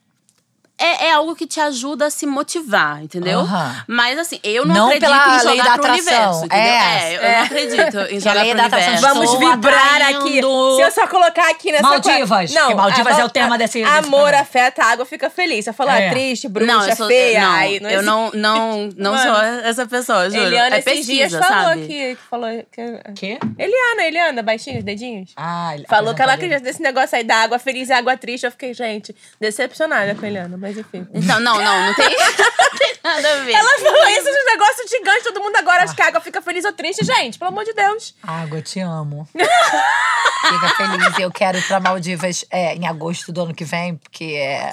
é, 0.85 1.07
é 1.07 1.13
algo 1.13 1.35
que 1.35 1.47
te 1.47 1.61
ajuda 1.61 2.07
a 2.07 2.11
se 2.11 2.27
motivar, 2.27 3.03
entendeu? 3.03 3.41
Mas 3.87 4.19
assim, 4.19 4.39
eu 4.43 4.65
não, 4.65 4.75
Não 4.75 4.87
acredito 4.87 5.09
pela 5.11 5.27
em 5.27 5.31
lei 5.47 5.57
jogar 5.59 5.65
da 5.65 5.75
pro 5.83 5.91
atração. 5.93 6.41
universo, 6.41 6.45
entendeu? 6.47 6.65
É. 6.65 7.13
É, 7.13 7.17
eu 7.17 7.23
não 7.39 7.45
acredito 7.45 7.99
em 7.99 8.07
Que 8.19 8.21
jogar 8.21 8.43
lei 8.43 8.49
pro 8.51 8.57
da 8.59 8.65
atração. 8.67 8.97
Vamos 9.01 9.39
vibrar 9.39 9.95
atraindo. 10.03 10.19
aqui. 10.21 10.41
Se 10.77 10.83
eu 10.83 10.91
só 10.91 11.07
colocar 11.07 11.51
aqui 11.51 11.73
nessa 11.73 11.83
Maldivas, 11.83 12.53
qua- 12.53 12.67
que 12.69 12.75
Maldivas 12.75 13.17
a- 13.19 13.21
é 13.21 13.25
o 13.25 13.29
tema 13.29 13.59
desse- 13.59 13.83
desse 13.83 13.91
Amor, 14.07 14.35
afeta, 14.35 14.83
a 14.83 14.87
água 14.93 15.07
fica 15.07 15.31
feliz. 15.31 15.67
Eu 15.67 15.75
falar 15.75 16.01
É. 16.01 16.11
triste, 16.11 16.49
bruxa, 16.49 16.73
não, 16.73 16.97
sou, 16.97 17.07
feia, 17.07 17.41
não, 17.41 17.53
aí 17.53 17.81
não 17.81 17.91
eu 17.91 18.03
não, 18.03 18.31
não, 18.35 18.89
não 18.97 19.13
Mano, 19.15 19.23
sou 19.35 19.43
essa 19.65 19.87
pessoa, 19.87 20.29
juro. 20.31 20.43
Eliana 20.43 20.77
é 20.77 20.83
pesquisa, 20.83 21.43
falou 21.43 21.75
que, 21.75 21.87
que 21.87 22.19
falou 22.29 22.49
que... 22.71 23.13
Quê? 23.15 23.39
Eliana, 23.59 24.05
Eliana, 24.07 24.43
baixinhos, 24.43 24.83
dedinhos. 24.85 25.31
Ah, 25.37 25.75
Falou 25.89 26.15
que 26.15 26.23
ela 26.23 26.35
acredita 26.35 26.61
desse 26.61 26.83
negócio 26.83 27.17
aí 27.17 27.25
da 27.25 27.37
água 27.37 27.59
feliz 27.59 27.89
e 27.89 27.93
água 27.93 28.17
triste. 28.17 28.45
Eu 28.45 28.51
fiquei, 28.51 28.73
gente, 28.75 29.15
decepcionada 29.41 30.15
com 30.15 30.25
a 30.25 30.29
Eliana, 30.29 30.57
mas 30.57 30.72
enfim. 30.77 31.07
Então, 31.13 31.41
não, 31.41 31.61
não, 31.61 31.87
não 31.87 31.95
tem, 31.95 32.09
não 32.11 32.79
tem 32.79 32.95
nada 33.03 33.33
a 33.33 33.45
ver. 33.45 33.53
Ela 33.53 33.79
falou 33.79 34.09
isso 34.09 34.25
de 34.25 34.45
negócio 34.45 34.89
gigante, 34.89 35.23
todo 35.25 35.41
mundo 35.41 35.57
agora 35.57 35.85
acha 35.85 35.95
que 35.95 36.03
a 36.03 36.07
água 36.07 36.21
fica 36.21 36.41
feliz 36.43 36.65
ou 36.65 36.73
triste. 36.73 37.05
Gente, 37.05 37.39
pelo 37.39 37.51
amor 37.51 37.65
de 37.65 37.73
Deus. 37.73 38.15
Água, 38.23 38.59
eu 38.59 38.63
te 38.63 38.81
amo. 38.81 39.29
Fica 39.35 40.69
feliz. 40.77 41.19
Eu 41.19 41.31
quero 41.31 41.59
ir 41.59 41.67
pra 41.67 41.79
Maldivas 41.79 42.45
é, 42.51 42.75
em 42.75 42.87
agosto 42.87 43.33
do 43.33 43.43
ano 43.43 43.55
que 43.55 43.65
vem, 43.65 43.97
porque 43.97 44.25
é, 44.25 44.73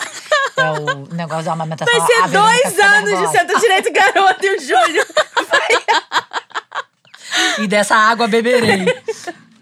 é 0.58 0.72
o 0.72 1.06
negócio 1.14 1.46
da 1.46 1.54
amamentação. 1.54 1.94
Vai 1.96 2.08
ser 2.08 2.24
A 2.24 2.28
Verônica 2.28 2.64
dois 2.64 2.80
anos 2.80 3.10
de 3.10 3.16
nervosa. 3.16 3.38
centro-direito 3.38 3.94
garoto 3.94 4.46
e 4.46 4.56
o 4.56 4.60
Júlio. 4.60 5.06
E 7.60 7.68
dessa 7.68 7.96
água 7.96 8.28
beberei, 8.28 8.86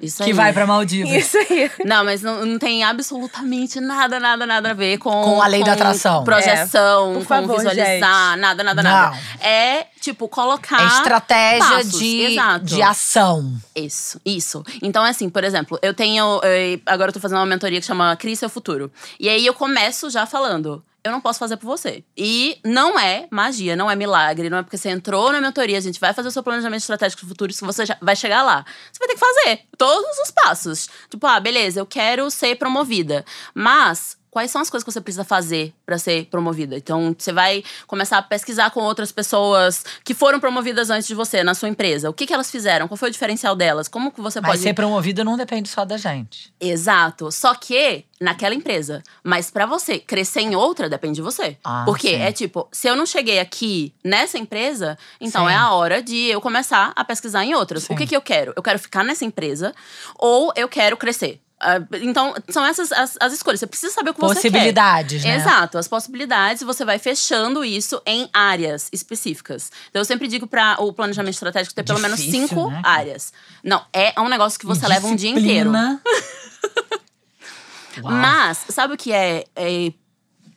Isso 0.02 0.18
que 0.18 0.30
aí. 0.30 0.34
vai 0.34 0.54
pra 0.54 0.66
Maldivas. 0.68 1.12
Isso 1.12 1.38
aí. 1.38 1.72
Não, 1.86 2.06
mas 2.06 2.22
não, 2.22 2.46
não 2.46 2.60
tem 2.60 2.84
absolutamente 2.84 3.80
nada, 3.80 4.20
nada, 4.20 4.46
nada 4.46 4.72
a 4.72 4.74
ver 4.74 4.98
com… 4.98 5.10
Com 5.10 5.42
a 5.42 5.48
lei 5.48 5.64
da 5.64 5.74
atração. 5.74 6.24
Projeção, 6.24 7.12
É. 7.12 7.14
Por 7.14 7.20
com 7.20 7.26
favor, 7.26 7.56
visualizar, 7.58 8.32
gente. 8.34 8.40
nada, 8.42 8.64
nada, 8.64 8.84
Não. 8.84 8.92
nada. 8.92 9.18
É, 9.40 9.88
tipo, 10.00 10.28
colocar… 10.28 10.82
É 10.82 10.86
estratégia 10.98 11.60
passos, 11.70 12.00
de, 12.00 12.22
exato. 12.22 12.66
de 12.66 12.82
ação. 12.82 13.54
Isso, 13.76 14.22
isso. 14.26 14.64
Então, 14.82 15.06
é 15.06 15.10
assim, 15.10 15.30
por 15.30 15.44
exemplo, 15.44 15.80
eu 15.82 15.94
tenho. 15.94 16.40
eh, 16.44 16.80
agora 16.86 17.10
eu 17.10 17.14
tô 17.14 17.20
fazendo 17.20 17.40
uma 17.40 17.46
mentoria 17.46 17.80
que 17.80 17.86
chama 17.86 18.16
Crie 18.16 18.36
Seu 18.36 18.50
Futuro. 18.50 18.92
E 19.20 19.28
aí 19.28 19.46
eu 19.46 19.54
começo 19.54 20.10
já 20.10 20.26
falando. 20.26 20.84
Eu 21.04 21.12
não 21.12 21.22
posso 21.22 21.40
fazer 21.40 21.58
por 21.58 21.68
você. 21.68 22.04
E 22.18 22.60
não 22.66 23.00
é 23.00 23.28
magia, 23.32 23.76
não 23.76 23.90
é 23.90 23.96
milagre, 23.96 24.50
não 24.50 24.58
é 24.58 24.64
porque 24.64 24.78
você 24.78 24.90
entrou 24.90 25.32
na 25.32 25.40
mentoria, 25.40 25.78
a 25.78 25.82
gente 25.82 26.00
vai 26.00 26.14
fazer 26.14 26.28
o 26.28 26.32
seu 26.32 26.44
planejamento 26.44 26.82
estratégico 26.82 27.26
futuro, 27.26 27.54
que 27.54 27.64
você 27.64 27.84
vai 28.02 28.16
chegar 28.16 28.44
lá. 28.44 28.66
Você 28.92 29.00
vai 29.00 29.08
ter 29.08 29.14
que 29.14 29.20
fazer 29.20 29.62
todos 29.78 30.18
os 30.20 30.32
passos. 30.32 30.90
Tipo, 31.10 31.26
ah, 31.28 31.40
beleza, 31.40 31.80
eu 31.80 31.86
quero 31.86 32.30
ser 32.30 32.56
promovida. 32.58 33.24
Mas 33.54 34.17
quais 34.38 34.52
são 34.52 34.62
as 34.62 34.70
coisas 34.70 34.86
que 34.86 34.92
você 34.92 35.02
precisa 35.02 35.24
fazer 35.24 35.74
para 35.84 35.98
ser 35.98 36.28
promovida. 36.28 36.78
Então, 36.78 37.16
você 37.18 37.34
vai 37.34 37.64
começar 37.88 38.20
a 38.20 38.22
pesquisar 38.22 38.70
com 38.70 38.82
outras 38.82 39.12
pessoas 39.12 39.84
que 40.04 40.14
foram 40.14 40.40
promovidas 40.40 40.92
antes 40.92 41.08
de 41.08 41.16
você 41.16 41.44
na 41.44 41.56
sua 41.56 41.70
empresa. 41.70 42.08
O 42.08 42.14
que, 42.14 42.28
que 42.28 42.34
elas 42.36 42.52
fizeram? 42.52 42.88
Qual 42.88 43.00
foi 43.00 43.10
o 43.10 43.12
diferencial 43.12 43.56
delas? 43.56 43.88
Como 43.88 44.12
que 44.12 44.22
você 44.22 44.40
Mas 44.40 44.52
pode 44.52 44.62
ser 44.62 44.76
promovido 44.76 45.24
não 45.24 45.36
depende 45.38 45.68
só 45.70 45.84
da 45.84 45.98
gente. 45.98 46.54
Exato. 46.62 47.32
Só 47.32 47.56
que 47.56 48.06
naquela 48.22 48.54
empresa. 48.54 49.02
Mas 49.24 49.50
pra 49.50 49.66
você 49.66 49.98
crescer 49.98 50.42
em 50.42 50.56
outra, 50.56 50.88
depende 50.88 51.16
de 51.16 51.22
você. 51.24 51.58
Ah, 51.64 51.82
Porque 51.84 52.10
sim. 52.10 52.22
é 52.22 52.32
tipo, 52.32 52.68
se 52.72 52.88
eu 52.88 52.96
não 52.96 53.08
cheguei 53.08 53.40
aqui 53.40 53.92
nessa 54.04 54.38
empresa, 54.38 55.00
então 55.20 55.48
Sim. 55.48 55.54
é 55.54 55.56
a 55.56 55.72
hora 55.72 56.00
de 56.00 56.28
eu 56.28 56.40
começar 56.40 56.94
a 56.96 57.04
pesquisar 57.04 57.44
em 57.44 57.56
outras. 57.56 57.84
Sim. 57.86 57.94
O 57.96 57.98
que, 57.98 58.06
que 58.06 58.16
eu 58.16 58.22
quero? 58.22 58.54
Eu 58.56 58.62
quero 58.62 58.78
ficar 58.78 59.04
nessa 59.04 59.26
empresa 59.26 59.74
ou 60.16 60.54
eu 60.56 60.68
quero 60.68 60.96
crescer? 60.96 61.42
Ah, 61.60 61.80
então, 62.02 62.36
são 62.50 62.64
essas 62.64 62.92
as, 62.92 63.18
as 63.20 63.34
escolhas. 63.34 63.60
Você 63.60 63.68
precisa 63.68 63.92
saber 63.92 64.12
o 64.12 64.14
que 64.14 64.20
você 64.20 64.42
quer. 64.42 64.52
Possibilidades, 64.52 65.24
né? 65.24 65.36
Exato, 65.36 65.78
as 65.78 65.88
possibilidades, 65.88 66.62
você 66.62 66.86
vai 66.86 67.00
fechando 67.00 67.66
isso 67.66 68.02
em 68.06 68.30
áreas 68.32 68.90
específicas. 68.94 69.72
Então, 69.90 70.00
eu 70.00 70.06
sempre 70.06 70.28
digo 70.28 70.46
para 70.46 70.82
o 70.82 70.94
planejamento 70.94 71.34
estratégico 71.34 71.74
ter 71.74 71.84
pelo 71.84 72.00
menos 72.00 72.20
Difícil, 72.20 72.48
cinco 72.50 72.70
né, 72.70 72.82
áreas. 72.84 73.34
Não, 73.64 73.84
é 73.92 74.14
um 74.20 74.30
negócio 74.30 74.60
que 74.60 74.66
você 74.66 74.88
leva 74.88 75.08
um 75.08 75.16
dia 75.16 75.32
inteiro. 75.32 75.72
Mas, 78.04 78.66
sabe 78.70 78.94
o 78.94 78.98
que 78.98 79.12
é, 79.12 79.46
é 79.56 79.92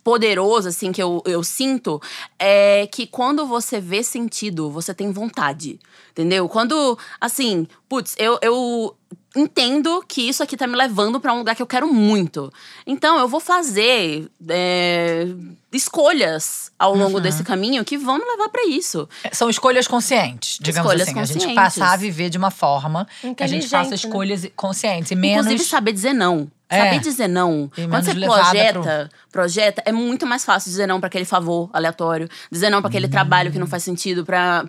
poderoso, 0.03 0.69
assim, 0.69 0.93
que 0.93 1.03
eu, 1.03 1.23
eu 1.27 1.43
sinto? 1.43 2.01
É 2.39 2.87
que 2.91 3.07
quando 3.07 3.47
você 3.47 3.81
vê 3.81 4.03
sentido, 4.03 4.71
você 4.71 4.93
tem 4.95 5.11
vontade. 5.13 5.79
Entendeu? 6.13 6.49
Quando, 6.49 6.99
assim, 7.21 7.67
putz, 7.89 8.15
eu. 8.19 8.39
eu 8.43 8.97
Entendo 9.37 10.05
que 10.09 10.23
isso 10.23 10.43
aqui 10.43 10.57
tá 10.57 10.67
me 10.67 10.75
levando 10.75 11.21
pra 11.21 11.33
um 11.33 11.39
lugar 11.39 11.55
que 11.55 11.63
eu 11.63 11.67
quero 11.67 11.87
muito. 11.87 12.53
Então, 12.85 13.17
eu 13.17 13.29
vou 13.29 13.39
fazer 13.39 14.29
é, 14.49 15.25
escolhas 15.73 16.73
ao 16.77 16.95
longo 16.97 17.17
Uhum. 17.17 17.23
desse 17.23 17.45
caminho 17.45 17.85
que 17.85 17.97
vão 17.97 18.19
me 18.19 18.25
levar 18.25 18.49
pra 18.49 18.65
isso. 18.67 19.09
São 19.33 19.49
escolhas 19.49 19.87
conscientes, 19.87 20.59
digamos 20.61 20.91
Escolhas 20.91 21.09
assim. 21.09 21.19
A 21.21 21.25
gente 21.25 21.35
conscientes. 21.35 21.55
passar 21.55 21.93
a 21.93 21.97
viver 21.97 22.29
de 22.29 22.39
uma 22.39 22.51
forma 22.51 23.07
que 23.37 23.43
a 23.43 23.47
gente 23.47 23.69
faça 23.69 23.91
né? 23.91 23.95
escolhas 23.97 24.47
conscientes. 24.57 25.11
E 25.13 25.15
menos. 25.15 25.47
Inclusive, 25.47 25.69
saber 25.69 25.93
dizer 25.93 26.13
não. 26.13 26.51
É. 26.71 26.85
Saber 26.85 27.01
dizer 27.01 27.29
não. 27.29 27.71
E 27.77 27.87
Quando 27.89 28.05
você 28.05 28.15
projeta, 28.15 29.11
projeta, 29.33 29.83
é 29.85 29.91
muito 29.93 30.25
mais 30.27 30.45
fácil 30.45 30.71
dizer 30.71 30.87
não 30.87 31.01
pra 31.01 31.09
aquele 31.09 31.25
favor 31.25 31.69
aleatório, 31.73 32.29
dizer 32.51 32.71
não 32.71 32.81
pra 32.81 32.89
aquele 32.89 33.09
trabalho 33.09 33.51
que 33.51 33.57
Hum. 33.57 33.61
não 33.61 33.67
faz 33.67 33.83
sentido 33.83 34.25
pra 34.25 34.65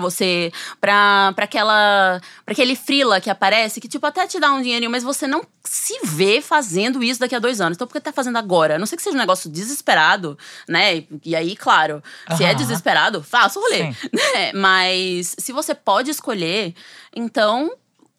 você, 0.00 0.52
pra, 0.80 1.32
pra 1.34 1.44
aquela. 1.44 2.20
pra 2.44 2.52
aquele 2.52 2.74
frila 2.74 3.20
que 3.20 3.30
aparece, 3.30 3.80
que, 3.80 3.88
tipo, 3.88 4.04
até 4.06 4.26
te 4.26 4.38
dá 4.40 4.50
um 4.52 4.60
dinheirinho, 4.60 4.90
mas 4.90 5.02
você 5.04 5.26
não 5.26 5.42
se 5.64 5.98
vê 6.04 6.40
fazendo 6.40 7.02
isso 7.02 7.20
daqui 7.20 7.34
a 7.34 7.38
dois 7.38 7.60
anos. 7.60 7.76
Então, 7.76 7.86
por 7.86 7.92
que 7.94 8.00
tá 8.00 8.12
fazendo 8.12 8.36
agora? 8.38 8.74
A 8.74 8.78
não 8.78 8.86
sei 8.86 8.96
que 8.96 9.02
seja 9.02 9.14
um 9.16 9.20
negócio 9.20 9.48
desesperado, 9.50 10.36
né? 10.68 11.04
E 11.24 11.36
aí, 11.36 11.54
claro, 11.54 12.02
se 12.36 12.42
é 12.44 12.52
desesperado, 12.54 13.22
faça 13.22 13.58
o 13.58 13.62
rolê. 13.62 13.94
Né? 14.12 14.52
Mas 14.54 15.36
se 15.38 15.52
você 15.52 15.74
pode 15.74 16.10
escolher, 16.10 16.74
então 17.14 17.70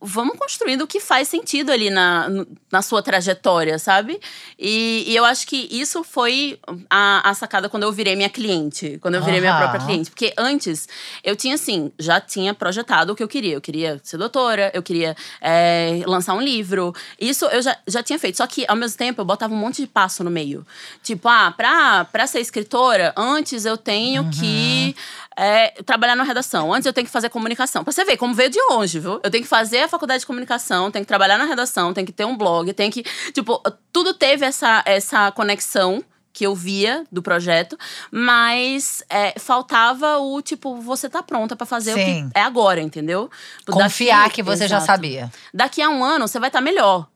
vamos 0.02 0.38
construindo 0.38 0.82
o 0.82 0.88
que 0.88 0.99
faz 0.99 1.28
sentido 1.28 1.72
ali 1.72 1.89
na, 1.89 2.28
na 2.72 2.82
sua 2.82 3.04
trajetória, 3.04 3.78
sabe? 3.78 4.20
E, 4.58 5.04
e 5.08 5.16
eu 5.16 5.24
acho 5.24 5.45
que 5.45 5.68
isso 5.70 6.04
foi 6.04 6.60
a, 6.89 7.30
a 7.30 7.34
sacada 7.34 7.70
quando 7.70 7.84
eu 7.84 7.91
virei 7.91 8.16
minha 8.16 8.30
cliente, 8.30 8.97
quando 9.02 9.16
eu 9.16 9.24
virei 9.24 9.39
minha 9.39 9.52
Aham. 9.52 9.60
própria 9.62 9.86
cliente. 9.86 10.10
Porque 10.10 10.34
antes, 10.38 10.89
eu 11.24 11.36
tinha 11.36 11.56
assim, 11.56 11.91
já 11.99 12.20
tinha 12.20 12.54
projetado 12.54 13.14
o 13.14 13.16
que 13.16 13.22
eu 13.22 13.28
queria. 13.28 13.54
Eu 13.54 13.62
queria 13.62 13.99
ser 14.04 14.18
doutora, 14.18 14.72
eu 14.74 14.82
queria 14.82 15.16
é, 15.39 16.02
lançar 16.08 16.34
um 16.34 16.41
livro. 16.41 16.93
Isso 17.20 17.45
eu 17.45 17.62
já, 17.62 17.78
já 17.88 18.02
tinha 18.02 18.18
feito. 18.18 18.38
Só 18.38 18.47
que, 18.47 18.66
ao 18.68 18.76
mesmo 18.76 18.97
tempo, 18.97 19.22
eu 19.22 19.26
botava 19.26 19.54
um 19.54 19.58
monte 19.58 19.82
de 19.82 19.88
passo 19.88 20.24
no 20.24 20.32
meio. 20.32 20.66
Tipo, 21.04 21.28
ah, 21.28 21.54
pra, 21.56 22.06
pra 22.06 22.26
ser 22.26 22.39
escritora, 22.39 23.14
antes 23.16 23.66
eu 23.66 23.78
tenho 23.78 24.30
que 24.32 24.95
é, 25.38 25.70
trabalhar 25.84 26.16
na 26.16 26.24
redação. 26.24 26.74
Antes 26.74 26.86
eu 26.86 26.94
tenho 26.94 27.06
que 27.08 27.12
fazer 27.14 27.30
comunicação. 27.30 27.84
Pra 27.84 27.92
você 27.94 28.04
ver 28.06 28.18
como 28.18 28.34
veio 28.34 28.50
de 28.50 28.60
longe, 28.70 29.00
viu? 29.00 29.20
Eu 29.24 29.32
tenho 29.32 29.44
que 29.44 29.50
fazer 29.50 29.80
a 29.84 29.88
faculdade 29.88 30.22
de 30.22 30.26
comunicação, 30.28 30.92
tenho 30.92 31.04
que 31.04 31.08
trabalhar 31.08 31.38
na 31.38 31.46
redação, 31.46 31.94
tenho 31.94 32.06
que 32.06 32.14
ter 32.14 32.26
um 32.26 32.36
blog, 32.38 32.72
tenho 32.74 32.92
que. 32.92 33.04
Tipo, 33.34 33.62
tudo 33.94 34.14
teve 34.14 34.46
essa, 34.46 34.82
essa 34.86 35.32
conexão 35.32 36.04
que 36.34 36.46
eu 36.46 36.56
via 36.56 37.04
do 37.12 37.22
projeto, 37.22 37.78
mas 38.10 39.04
é, 39.10 39.38
faltava 39.38 40.18
o 40.20 40.42
tipo, 40.42 40.76
você 40.80 41.10
tá 41.10 41.22
pronta 41.22 41.58
pra 41.58 41.66
fazer 41.66 41.92
o 41.92 41.96
Sim. 41.98 42.30
que 42.32 42.40
é 42.40 42.42
agora, 42.42 42.80
entendeu? 42.80 43.30
Confiar 43.70 44.24
Daqui- 44.24 44.36
que 44.36 44.44
você 44.44 44.66
já 44.68 44.78
Exato. 44.78 44.86
sabia. 44.86 45.30
Daqui 45.54 45.82
a 45.82 45.90
um 45.90 46.04
ano 46.04 46.28
você 46.30 46.40
vai 46.40 46.48
estar 46.48 46.62
melhor. 46.62 47.08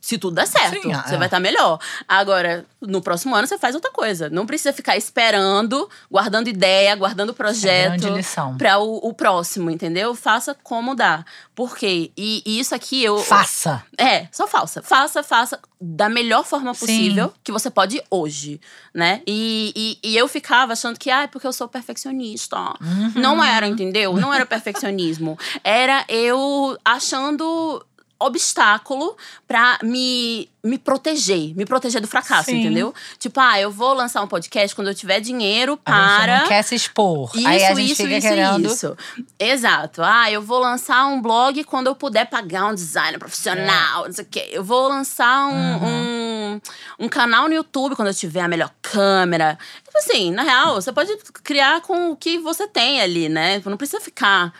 Se 0.00 0.18
tudo 0.18 0.34
der 0.34 0.46
certo, 0.46 0.82
Sim, 0.82 0.92
você 0.92 1.14
é. 1.14 1.18
vai 1.18 1.26
estar 1.26 1.40
melhor. 1.40 1.78
Agora, 2.06 2.66
no 2.78 3.00
próximo 3.00 3.34
ano, 3.34 3.46
você 3.46 3.56
faz 3.56 3.74
outra 3.74 3.90
coisa. 3.90 4.28
Não 4.28 4.44
precisa 4.44 4.70
ficar 4.72 4.98
esperando, 4.98 5.88
guardando 6.10 6.48
ideia, 6.48 6.94
guardando 6.94 7.32
projeto 7.32 8.08
lição. 8.08 8.58
para 8.58 8.78
o, 8.78 8.96
o 8.96 9.14
próximo, 9.14 9.70
entendeu? 9.70 10.14
Faça 10.14 10.54
como 10.62 10.94
dá. 10.94 11.24
Por 11.54 11.74
quê? 11.74 12.12
E, 12.16 12.42
e 12.44 12.60
isso 12.60 12.74
aqui 12.74 13.02
eu. 13.02 13.16
Faça. 13.18 13.82
É, 13.96 14.26
só 14.30 14.46
faça. 14.46 14.82
Faça, 14.82 15.22
faça 15.22 15.58
da 15.80 16.08
melhor 16.08 16.44
forma 16.44 16.74
Sim. 16.74 16.80
possível 16.80 17.32
que 17.42 17.50
você 17.50 17.70
pode 17.70 18.02
hoje, 18.10 18.60
né? 18.94 19.22
E, 19.26 19.98
e, 20.04 20.10
e 20.10 20.16
eu 20.16 20.28
ficava 20.28 20.74
achando 20.74 20.98
que, 20.98 21.10
ah, 21.10 21.22
é 21.22 21.26
porque 21.26 21.46
eu 21.46 21.52
sou 21.52 21.66
perfeccionista. 21.66 22.58
Uhum. 22.80 23.12
Não 23.16 23.42
era, 23.42 23.66
entendeu? 23.66 24.14
Não 24.14 24.34
era 24.34 24.44
perfeccionismo. 24.44 25.38
Era 25.64 26.04
eu 26.08 26.78
achando 26.84 27.84
obstáculo 28.24 29.16
pra 29.46 29.78
me, 29.82 30.48
me 30.64 30.78
proteger, 30.78 31.54
me 31.56 31.64
proteger 31.64 32.00
do 32.00 32.06
fracasso, 32.08 32.46
Sim. 32.50 32.60
entendeu? 32.60 32.94
Tipo, 33.18 33.40
ah, 33.40 33.60
eu 33.60 33.70
vou 33.70 33.92
lançar 33.94 34.22
um 34.22 34.26
podcast 34.26 34.74
quando 34.74 34.88
eu 34.88 34.94
tiver 34.94 35.20
dinheiro 35.20 35.76
para 35.76 36.40
não 36.40 36.48
quer 36.48 36.62
se 36.62 36.74
expor. 36.74 37.30
isso, 37.34 37.46
Aí 37.48 37.64
a 37.64 37.74
gente 37.74 37.92
isso, 37.92 38.02
fica 38.02 38.16
isso, 38.18 38.28
querendo. 38.28 38.66
isso. 38.72 38.96
Exato. 39.38 40.02
Ah, 40.02 40.30
eu 40.30 40.40
vou 40.42 40.58
lançar 40.58 41.06
um 41.06 41.20
blog 41.20 41.62
quando 41.64 41.86
eu 41.88 41.94
puder 41.94 42.26
pagar 42.26 42.66
um 42.66 42.74
designer 42.74 43.18
profissional, 43.18 44.04
não 44.06 44.12
sei 44.12 44.24
o 44.24 44.28
quê. 44.30 44.48
Eu 44.52 44.64
vou 44.64 44.88
lançar 44.88 45.46
um, 45.46 45.52
Uhum. 45.82 46.52
um, 46.98 47.04
um 47.06 47.08
canal 47.08 47.48
no 47.48 47.54
YouTube 47.54 47.96
quando 47.96 48.08
eu 48.08 48.14
tiver 48.14 48.40
a 48.40 48.48
melhor 48.48 48.70
câmera. 48.80 49.58
Tipo 49.84 49.98
assim, 49.98 50.30
na 50.30 50.42
real, 50.42 50.74
você 50.74 50.92
pode 50.92 51.14
criar 51.42 51.80
com 51.82 52.10
o 52.12 52.16
que 52.16 52.38
você 52.38 52.66
tem 52.66 53.00
ali, 53.00 53.28
né? 53.28 53.60
Não 53.64 53.76
precisa 53.76 54.00
ficar. 54.00 54.52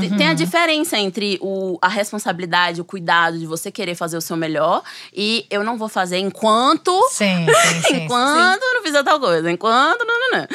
Tem- 0.00 0.16
Tem 0.16 0.26
a 0.26 0.30
Uhum. 0.30 0.34
diferença 0.36 0.98
entre 0.98 1.38
o, 1.40 1.78
a 1.82 1.88
responsabilidade, 1.88 2.80
o 2.80 2.84
cuidado 2.84 3.05
de 3.38 3.46
você 3.46 3.70
querer 3.70 3.94
fazer 3.94 4.16
o 4.16 4.20
seu 4.20 4.36
melhor 4.36 4.82
e 5.14 5.46
eu 5.50 5.62
não 5.64 5.78
vou 5.78 5.88
fazer 5.88 6.18
enquanto 6.18 6.92
Sim, 7.10 7.46
sim, 7.46 7.82
sim. 7.82 7.96
enquanto 8.04 8.60
não 8.60 8.82
fizer 8.82 9.02
tal 9.02 9.20
coisa, 9.20 9.50
enquanto 9.50 10.04
não, 10.04 10.20
não, 10.20 10.38
não. 10.40 10.46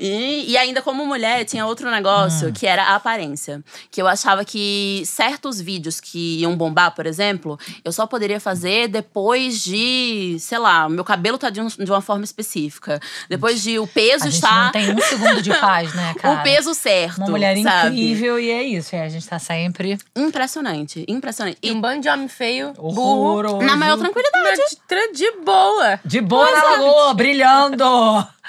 E, 0.00 0.50
e 0.52 0.56
ainda 0.56 0.80
como 0.82 1.04
mulher, 1.06 1.44
tinha 1.44 1.66
outro 1.66 1.90
negócio 1.90 2.48
Hum. 2.48 2.52
que 2.52 2.66
era 2.66 2.84
a 2.84 2.94
aparência. 2.96 3.62
Que 3.90 4.00
eu 4.00 4.08
achava 4.08 4.44
que 4.44 5.02
certos 5.04 5.60
vídeos 5.60 6.00
que 6.00 6.40
iam 6.40 6.56
bombar, 6.56 6.94
por 6.94 7.06
exemplo, 7.06 7.58
eu 7.84 7.92
só 7.92 8.06
poderia 8.06 8.40
fazer 8.40 8.88
depois 8.88 9.62
de, 9.62 10.36
sei 10.40 10.58
lá, 10.58 10.86
o 10.86 10.90
meu 10.90 11.04
cabelo 11.04 11.36
tá 11.38 11.50
de, 11.50 11.60
um- 11.60 11.66
de 11.66 11.90
uma 11.90 12.00
forma 12.00 12.24
específica. 12.24 12.98
Depois 13.28 13.62
de 13.62 13.78
o 13.78 13.86
peso 13.86 14.24
A 14.24 14.30
gente 14.30 14.34
estar. 14.42 14.64
não 14.66 14.72
tem 14.72 14.90
um 14.94 15.00
segundo 15.00 15.42
de 15.42 15.50
paz, 15.54 15.94
né, 15.94 16.14
cara? 16.18 16.40
O 16.40 16.42
peso 16.42 16.74
certo. 16.74 17.18
Uma 17.18 17.28
mulher 17.30 17.56
sabe? 17.62 17.88
incrível 17.96 18.40
e 18.40 18.50
é 18.50 18.62
isso. 18.62 18.94
E 18.94 18.98
a 18.98 19.08
gente 19.08 19.26
tá 19.28 19.38
sempre 19.38 19.98
Impressionante, 20.16 21.04
impressionante. 21.08 21.58
E 21.62 21.68
E 21.68 21.72
um 21.72 21.80
bando 21.80 22.00
de 22.02 22.08
homem 22.08 22.28
feio, 22.28 22.72
burro. 22.72 23.00
horroroso. 23.02 23.58
na 23.62 23.76
maior 23.76 23.98
tranquilidade. 23.98 24.60
De, 24.88 25.12
de 25.12 25.30
boa. 25.44 26.00
De 26.04 26.20
boa 26.20 26.50
na 26.50 26.62
lagoa, 26.64 27.14
brilhando. 27.14 27.84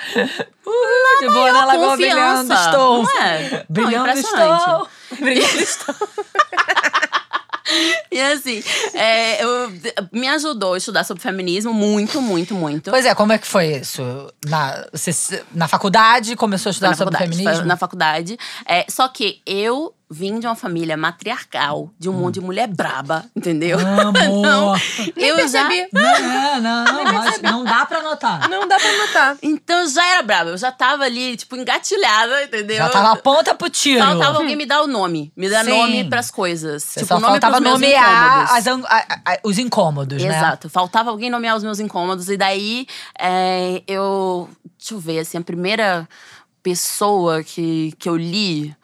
Uh, 0.66 1.20
de 1.22 1.30
boa 1.30 1.52
na 1.52 1.66
lagoa, 1.66 1.90
confiança. 1.92 2.44
brilhando 2.44 2.54
estou. 2.54 3.04
Não 3.04 3.22
é? 3.22 3.66
Brilhando 3.70 4.06
Não, 4.08 4.14
estou. 4.16 4.88
Brilhando 5.20 5.60
estou. 5.62 5.96
E 8.12 8.20
assim, 8.20 8.62
é, 8.94 9.42
eu- 9.44 9.72
me 10.12 10.28
ajudou 10.28 10.74
a 10.74 10.78
estudar 10.78 11.06
sobre 11.06 11.24
feminismo 11.24 11.74
muito, 11.74 12.22
muito, 12.22 12.54
muito. 12.54 12.90
Pois 12.92 13.06
é, 13.06 13.16
como 13.16 13.32
é 13.32 13.38
que 13.38 13.48
foi 13.48 13.68
isso? 13.78 14.02
Na, 14.46 14.86
você, 14.92 15.42
na 15.54 15.68
faculdade 15.70 16.36
começou 16.36 16.70
a 16.70 16.72
estudar 16.72 16.96
sobre 16.98 17.18
feminismo? 17.18 17.64
Na 17.66 17.78
faculdade. 17.78 18.38
É, 18.66 18.86
só 18.90 19.08
que 19.08 19.42
eu 19.46 19.94
vim 20.14 20.40
de 20.40 20.46
uma 20.46 20.56
família 20.56 20.98
matriarcal, 20.98 21.90
de 21.98 22.10
um 22.10 22.14
monte 22.14 22.34
de 22.36 22.42
mulher 22.42 22.68
braba, 22.68 23.24
entendeu? 23.34 23.80
Amo. 23.80 24.12
Não, 24.44 24.74
Nem 25.16 25.28
eu 25.30 25.48
já. 25.48 25.66
percebi. 25.68 25.88
Não, 25.94 26.62
não, 26.62 27.04
mas 27.14 27.42
não 27.42 27.64
dá 27.64 27.86
pra 27.86 28.02
notar. 28.02 28.50
Não 28.50 28.68
dá 28.68 28.78
pra 28.78 28.98
notar. 28.98 29.38
Então 29.42 29.80
eu 29.80 29.88
já 29.88 30.06
era 30.06 30.22
braba, 30.22 30.50
eu 30.52 30.58
já 30.58 30.72
tava 30.72 31.04
ali, 31.06 31.38
tipo, 31.38 31.56
engatilhada, 31.56 32.44
entendeu? 32.44 32.78
Já 32.78 32.90
tava 32.90 33.12
a 33.14 33.16
ponta 33.16 33.56
pro 33.56 33.70
tiro. 33.70 34.04
Faltava 34.04 34.40
alguém 34.40 34.56
me 34.58 34.66
dar 34.66 34.82
o 34.82 34.88
nome, 34.88 35.32
me 35.36 35.50
dar 35.50 35.64
Sim. 35.64 35.72
nome 35.72 36.04
pras 36.10 36.30
coisas. 36.30 36.84
Você 36.84 37.00
tipo, 37.02 37.08
só 37.08 37.14
nome 37.20 37.28
faltava 37.40 37.54
pros 37.62 37.64
meus 37.64 37.80
nomear 37.80 38.44
incômodos. 38.44 38.52
as 38.52 38.68
a- 38.68 39.20
a- 39.34 39.40
os 39.44 39.58
incômodos, 39.58 40.22
né? 40.22 40.38
Exato. 40.38 40.70
Faltava 40.70 41.10
alguém 41.10 41.30
nomear 41.30 41.56
os 41.56 41.64
meus 41.64 41.80
incômodos. 41.80 42.28
E 42.30 42.36
daí, 42.38 42.86
é, 43.18 43.82
eu. 43.88 44.50
Deixa 44.78 44.94
eu 44.96 45.00
ver, 45.00 45.20
assim, 45.20 45.38
a 45.38 45.42
primeira 45.42 46.08
pessoa 46.64 47.44
que, 47.44 47.94
que 47.98 48.08
eu 48.10 48.16
li, 48.16 48.76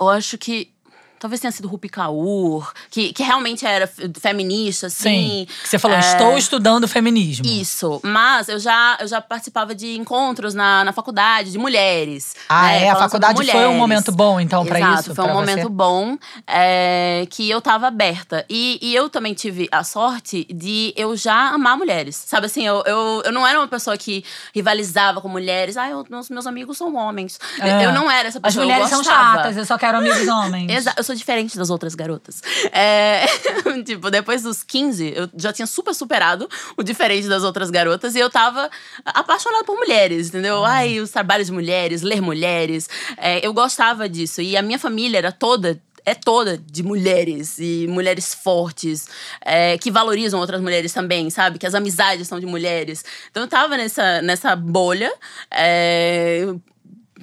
eu 0.00 0.08
acho 0.08 0.38
que. 0.38 0.75
Talvez 1.18 1.40
tenha 1.40 1.50
sido 1.50 1.66
Rupi 1.68 1.88
Kaur, 1.88 2.70
que, 2.90 3.12
que 3.12 3.22
realmente 3.22 3.64
era 3.66 3.86
fe- 3.86 4.10
feminista, 4.20 4.86
assim. 4.88 5.46
Sim. 5.46 5.48
Você 5.64 5.78
falou, 5.78 5.96
É, 5.96 6.00
estou 6.00 6.36
estudando 6.36 6.86
feminismo. 6.86 7.46
Isso, 7.46 8.00
mas 8.04 8.48
eu 8.48 8.58
já, 8.58 8.96
eu 9.00 9.08
já 9.08 9.20
participava 9.20 9.74
de 9.74 9.96
encontros 9.96 10.54
na, 10.54 10.84
na 10.84 10.92
faculdade 10.92 11.50
de 11.52 11.58
mulheres. 11.58 12.34
Ah, 12.48 12.66
né, 12.66 12.84
é? 12.84 12.90
A 12.90 12.96
faculdade 12.96 13.42
foi 13.50 13.66
um 13.66 13.76
momento 13.76 14.12
bom, 14.12 14.38
então, 14.40 14.64
pra 14.64 14.78
Exato, 14.78 15.00
isso? 15.00 15.14
Foi 15.14 15.24
um 15.24 15.32
momento 15.32 15.62
você? 15.62 15.68
bom 15.68 16.16
é, 16.46 17.26
que 17.30 17.48
eu 17.50 17.60
tava 17.60 17.86
aberta. 17.86 18.44
E, 18.48 18.78
e 18.82 18.94
eu 18.94 19.08
também 19.08 19.34
tive 19.34 19.68
a 19.72 19.82
sorte 19.84 20.44
de 20.52 20.92
eu 20.96 21.16
já 21.16 21.50
amar 21.50 21.76
mulheres. 21.76 22.16
Sabe 22.16 22.46
assim, 22.46 22.66
eu, 22.66 22.82
eu, 22.86 23.22
eu 23.24 23.32
não 23.32 23.46
era 23.46 23.58
uma 23.58 23.68
pessoa 23.68 23.96
que 23.96 24.24
rivalizava 24.54 25.20
com 25.20 25.28
mulheres. 25.28 25.76
Ah, 25.76 25.88
eu, 25.88 26.06
meus, 26.08 26.28
meus 26.30 26.46
amigos 26.46 26.76
são 26.78 26.94
homens. 26.94 27.38
É. 27.60 27.84
Eu 27.86 27.92
não 27.92 28.10
era 28.10 28.28
essa 28.28 28.38
As 28.38 28.42
pessoa. 28.54 28.62
eu 28.64 28.68
mulheres 28.68 28.88
são 28.90 29.02
chatas, 29.02 29.56
eu 29.56 29.64
só 29.64 29.76
quero 29.78 29.98
amigos 29.98 30.26
homens. 30.28 30.70
Exato, 30.70 31.05
sou 31.06 31.14
diferente 31.14 31.56
das 31.56 31.70
outras 31.70 31.94
garotas. 31.94 32.42
É, 32.72 33.24
tipo, 33.86 34.10
depois 34.10 34.42
dos 34.42 34.62
15, 34.62 35.12
eu 35.16 35.30
já 35.36 35.52
tinha 35.52 35.66
super 35.66 35.94
superado 35.94 36.48
o 36.76 36.82
diferente 36.82 37.28
das 37.28 37.44
outras 37.44 37.70
garotas 37.70 38.14
e 38.14 38.18
eu 38.18 38.28
tava 38.28 38.68
apaixonada 39.04 39.64
por 39.64 39.76
mulheres, 39.76 40.28
entendeu? 40.28 40.64
Ai, 40.64 41.00
os 41.00 41.10
trabalhos 41.10 41.46
de 41.46 41.52
mulheres, 41.52 42.02
ler 42.02 42.20
mulheres. 42.20 42.88
É, 43.16 43.46
eu 43.46 43.52
gostava 43.54 44.08
disso. 44.08 44.42
E 44.42 44.56
a 44.56 44.62
minha 44.62 44.78
família 44.78 45.18
era 45.18 45.32
toda. 45.32 45.80
É 46.08 46.14
toda 46.14 46.56
de 46.56 46.84
mulheres 46.84 47.58
e 47.58 47.84
mulheres 47.88 48.32
fortes, 48.32 49.08
é, 49.44 49.76
que 49.76 49.90
valorizam 49.90 50.38
outras 50.38 50.60
mulheres 50.60 50.92
também, 50.92 51.28
sabe? 51.30 51.58
Que 51.58 51.66
as 51.66 51.74
amizades 51.74 52.28
são 52.28 52.38
de 52.38 52.46
mulheres. 52.46 53.04
Então 53.28 53.42
eu 53.42 53.48
tava 53.48 53.76
nessa, 53.76 54.22
nessa 54.22 54.54
bolha. 54.54 55.12
é, 55.50 56.46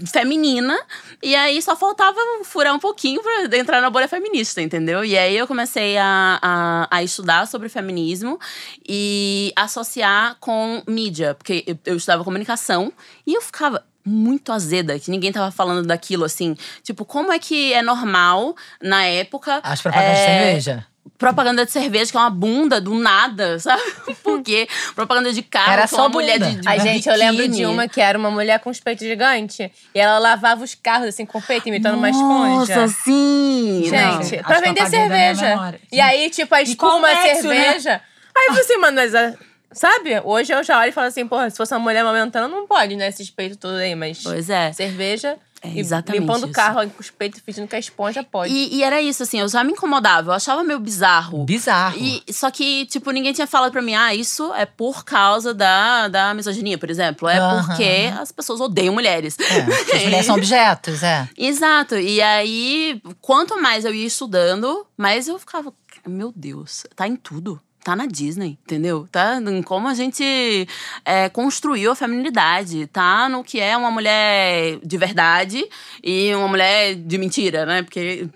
feminina. 0.05 0.77
E 1.21 1.35
aí 1.35 1.61
só 1.61 1.75
faltava 1.75 2.19
furar 2.43 2.73
um 2.73 2.79
pouquinho 2.79 3.21
pra 3.21 3.57
entrar 3.57 3.81
na 3.81 3.89
bolha 3.89 4.07
feminista, 4.07 4.61
entendeu? 4.61 5.03
E 5.05 5.17
aí 5.17 5.37
eu 5.37 5.47
comecei 5.47 5.97
a, 5.97 6.39
a, 6.41 6.87
a 6.89 7.03
estudar 7.03 7.47
sobre 7.47 7.69
feminismo 7.69 8.39
e 8.87 9.53
associar 9.55 10.35
com 10.39 10.81
mídia, 10.87 11.35
porque 11.35 11.63
eu, 11.67 11.77
eu 11.85 11.97
estudava 11.97 12.23
comunicação 12.23 12.91
e 13.25 13.33
eu 13.33 13.41
ficava. 13.41 13.83
muito 14.05 14.51
azeda, 14.51 14.99
que 14.99 15.09
ninguém 15.09 15.31
tava 15.31 15.49
falando 15.49 15.87
daquilo 15.87 16.25
assim. 16.25 16.57
Tipo, 16.83 17.05
como 17.05 17.31
é 17.31 17.39
que 17.39 17.71
é 17.71 17.81
normal 17.81 18.53
na 18.81 19.05
época. 19.05 19.61
As 19.63 19.81
propagandas 19.81 20.17
de 20.17 20.23
é, 20.23 20.27
cerveja. 20.27 20.87
Propaganda 21.17 21.65
de 21.65 21.71
cerveja, 21.71 22.11
que 22.11 22.17
é 22.17 22.19
uma 22.19 22.29
bunda 22.29 22.81
do 22.81 22.93
nada, 22.95 23.57
sabe? 23.59 23.81
Por 24.23 24.41
quê? 24.41 24.67
Propaganda 24.95 25.31
de 25.31 25.41
carro, 25.41 25.71
Era 25.73 25.81
com 25.87 25.95
só 25.95 26.01
uma 26.03 26.09
mulher 26.09 26.37
bunda. 26.39 26.51
de, 26.51 26.61
de 26.61 26.67
Ai, 26.67 26.79
gente, 26.79 27.07
eu 27.07 27.15
lembro 27.15 27.43
de 27.43 27.49
biquíni. 27.49 27.65
uma 27.65 27.87
que 27.87 28.01
era 28.01 28.17
uma 28.17 28.29
mulher 28.31 28.59
com 28.59 28.69
os 28.69 28.79
peitos 28.79 29.07
gigantes. 29.07 29.59
E 29.59 29.99
ela 29.99 30.19
lavava 30.19 30.63
os 30.63 30.75
carros 30.75 31.07
assim 31.07 31.25
com 31.25 31.37
o 31.37 31.41
peito, 31.41 31.69
imitando 31.69 31.95
uma 31.97 32.09
esponja. 32.09 32.75
Nossa, 32.81 32.87
sim! 33.03 33.89
Não. 33.89 34.21
Gente, 34.23 34.35
As 34.39 34.45
pra 34.45 34.59
vender 34.59 34.85
cerveja. 34.87 35.79
E 35.91 36.01
aí, 36.01 36.29
tipo, 36.29 36.53
a 36.55 36.61
espuma, 36.61 37.07
a 37.07 37.13
né? 37.13 37.35
cerveja. 37.35 38.01
Aí 38.35 38.43
eu 38.45 38.53
falei 38.53 38.61
assim, 38.63 38.77
mano, 38.77 38.95
mas. 38.95 39.15
a- 39.15 39.33
Sabe? 39.71 40.21
Hoje 40.23 40.53
eu 40.53 40.63
já 40.63 40.77
olho 40.79 40.89
e 40.89 40.91
falo 40.91 41.07
assim, 41.07 41.25
porra, 41.27 41.49
se 41.49 41.57
fosse 41.57 41.73
uma 41.73 41.79
mulher 41.79 42.01
amamentando, 42.01 42.47
não 42.47 42.67
pode, 42.67 42.95
né? 42.95 43.07
Esses 43.07 43.31
peitos 43.31 43.57
tudo 43.57 43.75
aí, 43.77 43.95
mas. 43.95 44.21
Pois 44.21 44.47
é. 44.47 44.71
Cerveja. 44.71 45.35
É 45.63 45.79
exatamente 45.79 46.21
limpando 46.21 46.43
o 46.43 46.51
carro 46.51 46.89
com 46.89 46.99
os 46.99 47.09
peitos 47.09 47.39
fingindo 47.39 47.67
que 47.67 47.75
a 47.75 47.79
esponja 47.79 48.21
pode. 48.21 48.53
E, 48.53 48.75
e 48.75 48.83
era 48.83 49.01
isso, 49.01 49.23
assim, 49.23 49.39
eu 49.39 49.47
já 49.47 49.63
me 49.63 49.71
incomodava, 49.71 50.31
eu 50.31 50.33
achava 50.35 50.61
meio 50.61 50.79
bizarro. 50.79 51.45
Bizarro. 51.45 51.97
E, 51.97 52.21
só 52.33 52.51
que, 52.51 52.85
tipo, 52.87 53.09
ninguém 53.11 53.31
tinha 53.31 53.47
falado 53.47 53.71
pra 53.71 53.81
mim, 53.81 53.95
ah, 53.95 54.13
isso 54.13 54.53
é 54.53 54.65
por 54.65 55.05
causa 55.05 55.53
da, 55.53 56.09
da 56.09 56.33
misoginia, 56.33 56.77
por 56.77 56.89
exemplo. 56.89 57.29
É 57.29 57.39
porque 57.39 58.11
as 58.19 58.31
pessoas 58.31 58.59
odeiam 58.59 58.93
mulheres. 58.93 59.37
É, 59.39 59.95
as 59.95 60.03
mulheres 60.03 60.25
são 60.25 60.35
objetos, 60.35 61.01
é. 61.01 61.29
Exato. 61.37 61.95
E 61.95 62.21
aí, 62.21 63.01
quanto 63.21 63.61
mais 63.61 63.85
eu 63.85 63.93
ia 63.93 64.05
estudando, 64.05 64.85
mais 64.97 65.29
eu 65.29 65.39
ficava, 65.39 65.73
meu 66.05 66.33
Deus, 66.35 66.85
tá 66.93 67.07
em 67.07 67.15
tudo. 67.15 67.61
Tá 67.83 67.95
na 67.95 68.05
Disney, 68.05 68.57
entendeu? 68.63 69.07
Tá 69.11 69.41
em 69.41 69.61
como 69.61 69.87
a 69.87 69.93
gente 69.93 70.67
é, 71.03 71.27
construiu 71.29 71.91
a 71.91 71.95
feminilidade. 71.95 72.87
Tá 72.87 73.27
no 73.27 73.43
que 73.43 73.59
é 73.59 73.75
uma 73.75 73.91
mulher 73.91 74.79
de 74.81 74.97
verdade 74.97 75.67
e 76.01 76.33
uma 76.33 76.47
mulher 76.47 76.95
de 76.95 77.17
mentira, 77.17 77.65
né? 77.65 77.83
Porque 77.83 78.29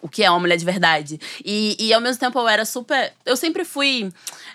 o 0.00 0.08
que 0.08 0.22
é 0.22 0.30
uma 0.30 0.38
mulher 0.38 0.56
de 0.56 0.64
verdade. 0.64 1.18
E, 1.44 1.76
e 1.80 1.92
ao 1.92 2.00
mesmo 2.00 2.20
tempo 2.20 2.38
eu 2.38 2.46
era 2.46 2.64
super. 2.64 3.12
Eu 3.24 3.36
sempre 3.36 3.64
fui 3.64 4.12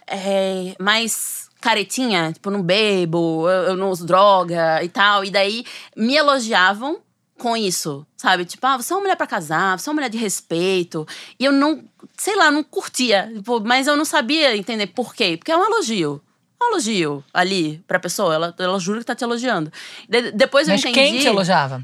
é, 0.07 0.75
mais 0.79 1.49
caretinha, 1.59 2.31
tipo, 2.31 2.49
não 2.49 2.61
bebo, 2.61 3.49
eu, 3.49 3.63
eu 3.69 3.75
não 3.75 3.89
uso 3.89 4.05
droga 4.05 4.83
e 4.83 4.89
tal. 4.89 5.25
E 5.25 5.31
daí 5.31 5.65
me 5.97 6.15
elogiavam 6.15 6.99
com 7.39 7.57
isso, 7.57 8.05
sabe? 8.17 8.45
Tipo, 8.45 8.67
ah, 8.67 8.77
você 8.77 8.93
é 8.93 8.95
uma 8.95 9.01
mulher 9.01 9.15
pra 9.15 9.25
casar, 9.25 9.79
você 9.79 9.89
é 9.89 9.91
uma 9.91 9.95
mulher 9.95 10.09
de 10.09 10.17
respeito. 10.17 11.07
E 11.39 11.45
eu 11.45 11.51
não, 11.51 11.83
sei 12.17 12.35
lá, 12.35 12.51
não 12.51 12.63
curtia. 12.63 13.31
Tipo, 13.33 13.59
mas 13.61 13.87
eu 13.87 13.95
não 13.97 14.05
sabia 14.05 14.55
entender 14.55 14.87
por 14.87 15.15
quê. 15.15 15.37
Porque 15.37 15.51
é 15.51 15.57
um 15.57 15.63
elogio. 15.65 16.21
É 16.61 16.65
um 16.65 16.69
elogio 16.71 17.23
ali 17.33 17.83
pra 17.87 17.97
pessoa. 17.99 18.33
Ela, 18.35 18.53
ela 18.59 18.79
jura 18.79 18.99
que 18.99 19.05
tá 19.05 19.15
te 19.15 19.23
elogiando. 19.23 19.71
De- 20.07 20.31
depois 20.33 20.67
eu 20.67 20.73
Mas 20.73 20.81
entendi. 20.81 20.93
quem 20.99 21.19
te 21.19 21.27
elogiava? 21.27 21.83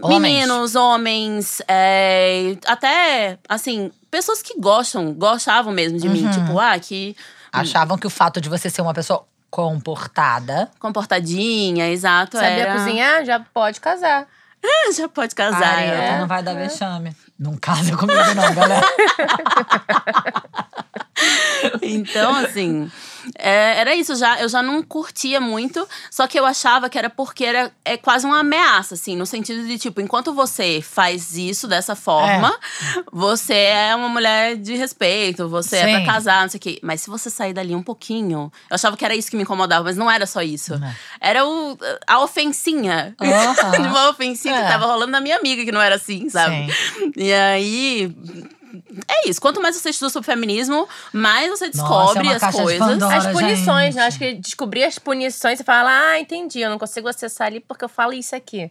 Homens. 0.00 0.20
Meninos, 0.22 0.74
homens, 0.76 1.60
é, 1.66 2.56
até, 2.66 3.36
assim, 3.48 3.90
pessoas 4.10 4.40
que 4.40 4.58
gostam, 4.60 5.12
gostavam 5.12 5.72
mesmo 5.72 5.98
de 5.98 6.06
Uhum. 6.06 6.12
mim. 6.14 6.30
Tipo, 6.30 6.58
ah, 6.58 6.78
que 6.78 7.16
Achavam 7.52 7.98
que 7.98 8.06
o 8.06 8.10
fato 8.10 8.40
de 8.40 8.48
você 8.48 8.70
ser 8.70 8.80
uma 8.82 8.94
pessoa 8.94 9.24
comportada. 9.50 10.70
comportadinha, 10.78 11.88
exato. 11.90 12.36
Sabia 12.36 12.50
era... 12.64 12.74
cozinhar? 12.74 13.24
Já 13.24 13.40
pode 13.40 13.80
casar. 13.80 14.26
Já 14.96 15.08
pode 15.08 15.34
casar. 15.34 15.76
Ai, 15.76 15.90
é. 15.90 16.04
então 16.04 16.18
não 16.20 16.26
vai 16.26 16.42
dar 16.42 16.54
vexame. 16.54 17.14
Não 17.38 17.56
casa 17.56 17.96
comigo, 17.96 18.34
não, 18.34 18.54
galera. 18.54 18.86
Então, 21.82 22.34
assim, 22.34 22.90
é, 23.38 23.80
era 23.80 23.94
isso. 23.94 24.14
Já, 24.16 24.40
eu 24.40 24.48
já 24.48 24.62
não 24.62 24.82
curtia 24.82 25.40
muito, 25.40 25.86
só 26.10 26.26
que 26.26 26.38
eu 26.38 26.44
achava 26.46 26.88
que 26.88 26.98
era 26.98 27.10
porque 27.10 27.44
era 27.44 27.70
é 27.84 27.96
quase 27.96 28.26
uma 28.26 28.40
ameaça, 28.40 28.94
assim, 28.94 29.16
no 29.16 29.26
sentido 29.26 29.66
de, 29.66 29.78
tipo, 29.78 30.00
enquanto 30.00 30.32
você 30.32 30.80
faz 30.82 31.36
isso 31.36 31.66
dessa 31.66 31.94
forma, 31.94 32.56
você 33.12 33.54
é 33.54 33.94
uma 33.94 34.08
mulher 34.08 34.56
de 34.56 34.74
respeito, 34.74 35.48
você 35.48 35.76
é 35.78 35.84
Sim. 35.86 36.04
pra 36.04 36.12
casar, 36.12 36.42
não 36.42 36.48
sei 36.48 36.58
o 36.58 36.60
quê. 36.60 36.78
Mas 36.82 37.00
se 37.02 37.10
você 37.10 37.30
sair 37.30 37.52
dali 37.52 37.74
um 37.74 37.82
pouquinho, 37.82 38.52
eu 38.70 38.74
achava 38.74 38.96
que 38.96 39.04
era 39.04 39.14
isso 39.14 39.30
que 39.30 39.36
me 39.36 39.42
incomodava, 39.42 39.84
mas 39.84 39.96
não 39.96 40.10
era 40.10 40.26
só 40.26 40.42
isso. 40.42 40.78
Não. 40.78 40.94
Era 41.20 41.46
o, 41.46 41.78
a 42.06 42.20
ofensinha. 42.20 43.14
Aham. 43.20 43.70
de 43.82 43.88
uma 43.88 44.10
ofensinha 44.10 44.54
É. 44.56 44.62
que 44.62 44.68
tava 44.68 44.86
rolando 44.86 45.12
na 45.12 45.20
minha 45.20 45.36
amiga, 45.36 45.64
que 45.64 45.72
não 45.72 45.80
era 45.80 45.94
assim, 45.96 46.28
sabe? 46.28 46.66
E 47.16 47.32
aí. 47.32 48.14
É 49.08 49.28
isso. 49.28 49.40
Quanto 49.40 49.60
mais 49.60 49.76
você 49.76 49.90
estuda 49.90 50.10
sobre 50.10 50.26
feminismo, 50.26 50.88
mais 51.12 51.48
você 51.50 51.68
descobre 51.70 52.18
é 52.20 52.22
uma 52.22 52.34
as 52.34 52.40
caixa 52.40 52.58
de 52.58 52.62
coisas. 52.64 52.86
Pandora. 52.88 53.16
As 53.16 53.26
punições, 53.26 53.84
gente. 53.86 53.96
né? 53.96 54.06
Acho 54.06 54.18
que 54.18 54.34
descobrir 54.34 54.84
as 54.84 54.98
punições, 54.98 55.58
você 55.58 55.64
fala, 55.64 55.90
ah, 55.90 56.20
entendi, 56.20 56.60
eu 56.60 56.70
não 56.70 56.78
consigo 56.78 57.08
acessar 57.08 57.46
ali 57.46 57.60
porque 57.60 57.84
eu 57.84 57.88
falo 57.88 58.12
isso 58.12 58.34
aqui. 58.36 58.70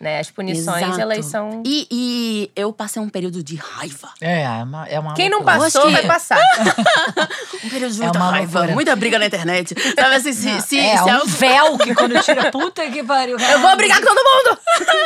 Né? 0.00 0.18
As 0.18 0.28
punições, 0.32 0.82
Exato. 0.82 1.00
elas 1.00 1.24
são. 1.26 1.62
E, 1.64 1.86
e 1.88 2.50
eu 2.56 2.72
passei 2.72 3.00
um 3.00 3.08
período 3.08 3.40
de 3.40 3.54
raiva. 3.54 4.08
É, 4.20 4.42
é 4.42 4.48
uma, 4.64 4.88
é 4.88 4.98
uma 4.98 5.14
Quem 5.14 5.28
não 5.30 5.38
loucura. 5.38 5.58
passou, 5.60 5.82
que- 5.86 5.92
vai 5.92 6.06
passar. 6.06 6.40
Um 7.64 7.68
período 7.70 7.92
de 7.94 8.00
É 8.00 8.04
muita 8.06 8.18
uma 8.18 8.30
raiva, 8.32 8.58
loucura. 8.58 8.74
muita 8.74 8.96
briga 8.96 9.16
na 9.20 9.26
internet. 9.26 9.74
Sabe 9.94 10.14
assim, 10.16 10.32
se, 10.32 10.60
se, 10.62 10.78
é, 10.80 10.96
se 10.96 11.04
um 11.04 11.12
algo- 11.14 11.26
véu 11.28 11.78
que 11.78 11.94
quando 11.94 12.20
tira, 12.20 12.50
puta 12.50 12.84
que 12.90 13.04
pariu. 13.04 13.38
eu 13.38 13.60
vou 13.60 13.76
brigar 13.76 14.00
com 14.00 14.06
todo 14.06 14.16
mundo! 14.24 14.58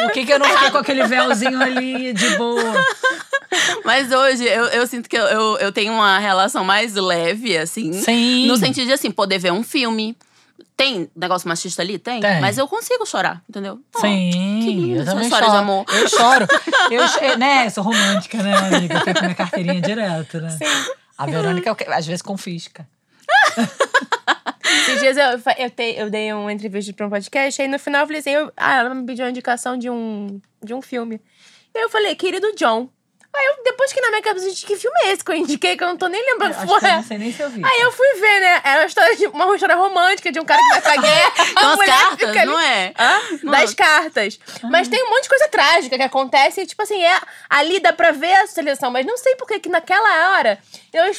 Por 0.04 0.12
que, 0.12 0.24
que 0.24 0.32
eu 0.32 0.38
não 0.38 0.46
fiquei 0.46 0.70
com 0.70 0.78
aquele 0.78 1.06
véuzinho 1.06 1.60
ali 1.60 2.14
de 2.14 2.30
boa? 2.38 2.72
Mas 3.86 4.10
hoje 4.10 4.44
eu, 4.44 4.64
eu 4.66 4.86
sinto 4.86 5.08
que 5.08 5.16
eu, 5.16 5.24
eu, 5.24 5.56
eu 5.58 5.72
tenho 5.72 5.92
uma 5.92 6.18
relação 6.18 6.64
mais 6.64 6.94
leve, 6.94 7.56
assim. 7.56 7.92
Sim. 7.92 8.46
No 8.46 8.56
sentido 8.56 8.88
de, 8.88 8.92
assim, 8.92 9.10
poder 9.12 9.38
ver 9.38 9.52
um 9.52 9.62
filme. 9.62 10.16
Tem 10.76 11.08
negócio 11.16 11.48
machista 11.48 11.80
ali? 11.82 11.96
Tem. 11.98 12.20
Tem. 12.20 12.40
Mas 12.40 12.58
eu 12.58 12.66
consigo 12.68 13.06
chorar, 13.06 13.42
entendeu? 13.48 13.80
Oh, 13.94 14.00
Sim, 14.00 14.60
que 14.62 14.72
lindo 14.74 15.00
eu 15.00 15.04
também 15.06 15.28
choro. 15.30 15.50
de 15.50 15.56
amor. 15.56 15.84
Eu 15.88 16.08
choro. 16.08 16.46
Eu, 16.90 17.06
cho- 17.08 17.38
né, 17.38 17.70
sou 17.70 17.82
romântica, 17.84 18.42
né, 18.42 18.54
amiga? 18.56 18.94
Eu 18.98 19.04
tenho 19.04 19.20
minha 19.22 19.34
carteirinha 19.34 19.80
direto, 19.80 20.38
né? 20.40 20.50
Sim. 20.50 20.90
A 21.16 21.24
Verônica, 21.26 21.68
eu- 21.70 21.94
às 21.94 22.06
vezes, 22.06 22.20
confisca. 22.20 22.86
Esses 24.64 25.00
dias 25.00 25.16
eu, 25.16 25.40
eu, 25.58 25.70
te- 25.70 25.94
eu 25.96 26.10
dei 26.10 26.32
uma 26.32 26.52
entrevista 26.52 26.92
pra 26.92 27.06
um 27.06 27.10
podcast, 27.10 27.62
aí 27.62 27.68
no 27.68 27.78
final 27.78 28.02
eu 28.02 28.06
falei 28.06 28.20
assim: 28.20 28.30
eu- 28.30 28.52
ah, 28.56 28.76
ela 28.78 28.94
me 28.94 29.06
pediu 29.06 29.24
uma 29.24 29.30
indicação 29.30 29.78
de 29.78 29.88
um, 29.88 30.40
de 30.62 30.74
um 30.74 30.82
filme. 30.82 31.20
E 31.74 31.78
aí 31.78 31.84
eu 31.84 31.88
falei, 31.90 32.14
querido 32.16 32.46
John. 32.56 32.88
Aí 33.36 33.44
eu, 33.46 33.62
depois 33.64 33.92
que 33.92 34.00
na 34.00 34.08
minha 34.10 34.22
cabeça, 34.22 34.48
gente, 34.48 34.64
que 34.66 34.76
filme 34.76 34.96
é 35.04 35.12
esse 35.12 35.24
que 35.24 35.30
eu 35.30 35.34
indiquei, 35.36 35.76
que 35.76 35.84
eu 35.84 35.88
não 35.88 35.96
tô 35.96 36.06
nem 36.08 36.24
lembrando 36.24 36.52
que 36.54 36.58
Acho 36.62 36.78
que 36.78 36.84
eu 36.84 36.88
é. 36.88 36.96
não 36.96 37.02
sei 37.02 37.18
nem 37.18 37.32
se 37.32 37.42
eu 37.42 37.50
vi. 37.50 37.62
Aí 37.64 37.80
eu 37.82 37.92
fui 37.92 38.14
ver, 38.14 38.40
né? 38.40 38.60
Era 38.64 38.80
uma 38.80 38.86
história, 38.86 39.16
de, 39.16 39.26
uma 39.26 39.54
história 39.54 39.76
romântica 39.76 40.32
de 40.32 40.40
um 40.40 40.44
cara 40.44 40.60
que 40.62 40.68
vai 40.70 40.80
pra 40.82 40.96
guerra. 41.02 41.32
A 41.56 41.72
as 41.72 41.78
cartas, 41.80 42.28
ali- 42.36 42.46
não 42.46 42.58
é? 42.60 42.92
Hã? 42.98 43.20
Não. 43.42 43.52
Das 43.52 43.74
cartas. 43.74 44.38
Mas 44.70 44.88
tem 44.88 45.02
um 45.04 45.10
monte 45.10 45.24
de 45.24 45.28
coisa 45.28 45.48
trágica 45.48 45.96
que 45.96 46.02
acontece 46.02 46.60
e, 46.62 46.66
tipo 46.66 46.82
assim, 46.82 47.02
é, 47.02 47.20
ali 47.50 47.80
dá 47.80 47.92
pra 47.92 48.10
ver 48.12 48.34
a 48.34 48.46
seleção. 48.46 48.90
Mas 48.90 49.04
não 49.06 49.16
sei 49.16 49.34
por 49.36 49.46
que 49.46 49.58
que 49.60 49.68
naquela 49.68 50.36
hora 50.38 50.58
eu, 50.92 51.04
eu 51.04 51.12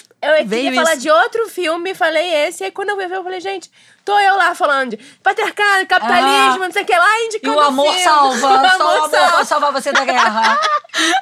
Veio 0.45 0.63
queria 0.65 0.74
falar 0.82 0.93
isso. 0.93 1.01
de 1.01 1.09
outro 1.11 1.49
filme, 1.49 1.93
falei 1.93 2.34
esse. 2.47 2.63
E 2.63 2.65
aí 2.65 2.72
quando 2.72 2.89
eu 2.89 2.97
vi, 2.97 3.03
eu 3.03 3.24
falei, 3.24 3.39
gente, 3.39 3.70
tô 4.08 4.18
eu 4.18 4.38
lá 4.38 4.55
falando 4.55 4.91
de 4.91 4.97
patriarcado, 5.22 5.86
capitalismo, 5.86 6.64
não 6.64 6.72
sei 6.72 6.84
o 6.84 6.86
que 6.86 6.97
lá, 6.97 7.20
E 7.20 7.26
indicando 7.26 7.58
o 7.58 7.60
amor 7.60 7.88
filme. 7.88 8.03
salva. 8.03 8.38
O 8.38 8.39
Só 8.39 8.47
o 8.47 8.66
amor 8.66 9.10
salva. 9.10 9.45
salvar 9.45 9.72
você 9.74 9.91
da 9.91 10.05
guerra. 10.05 10.58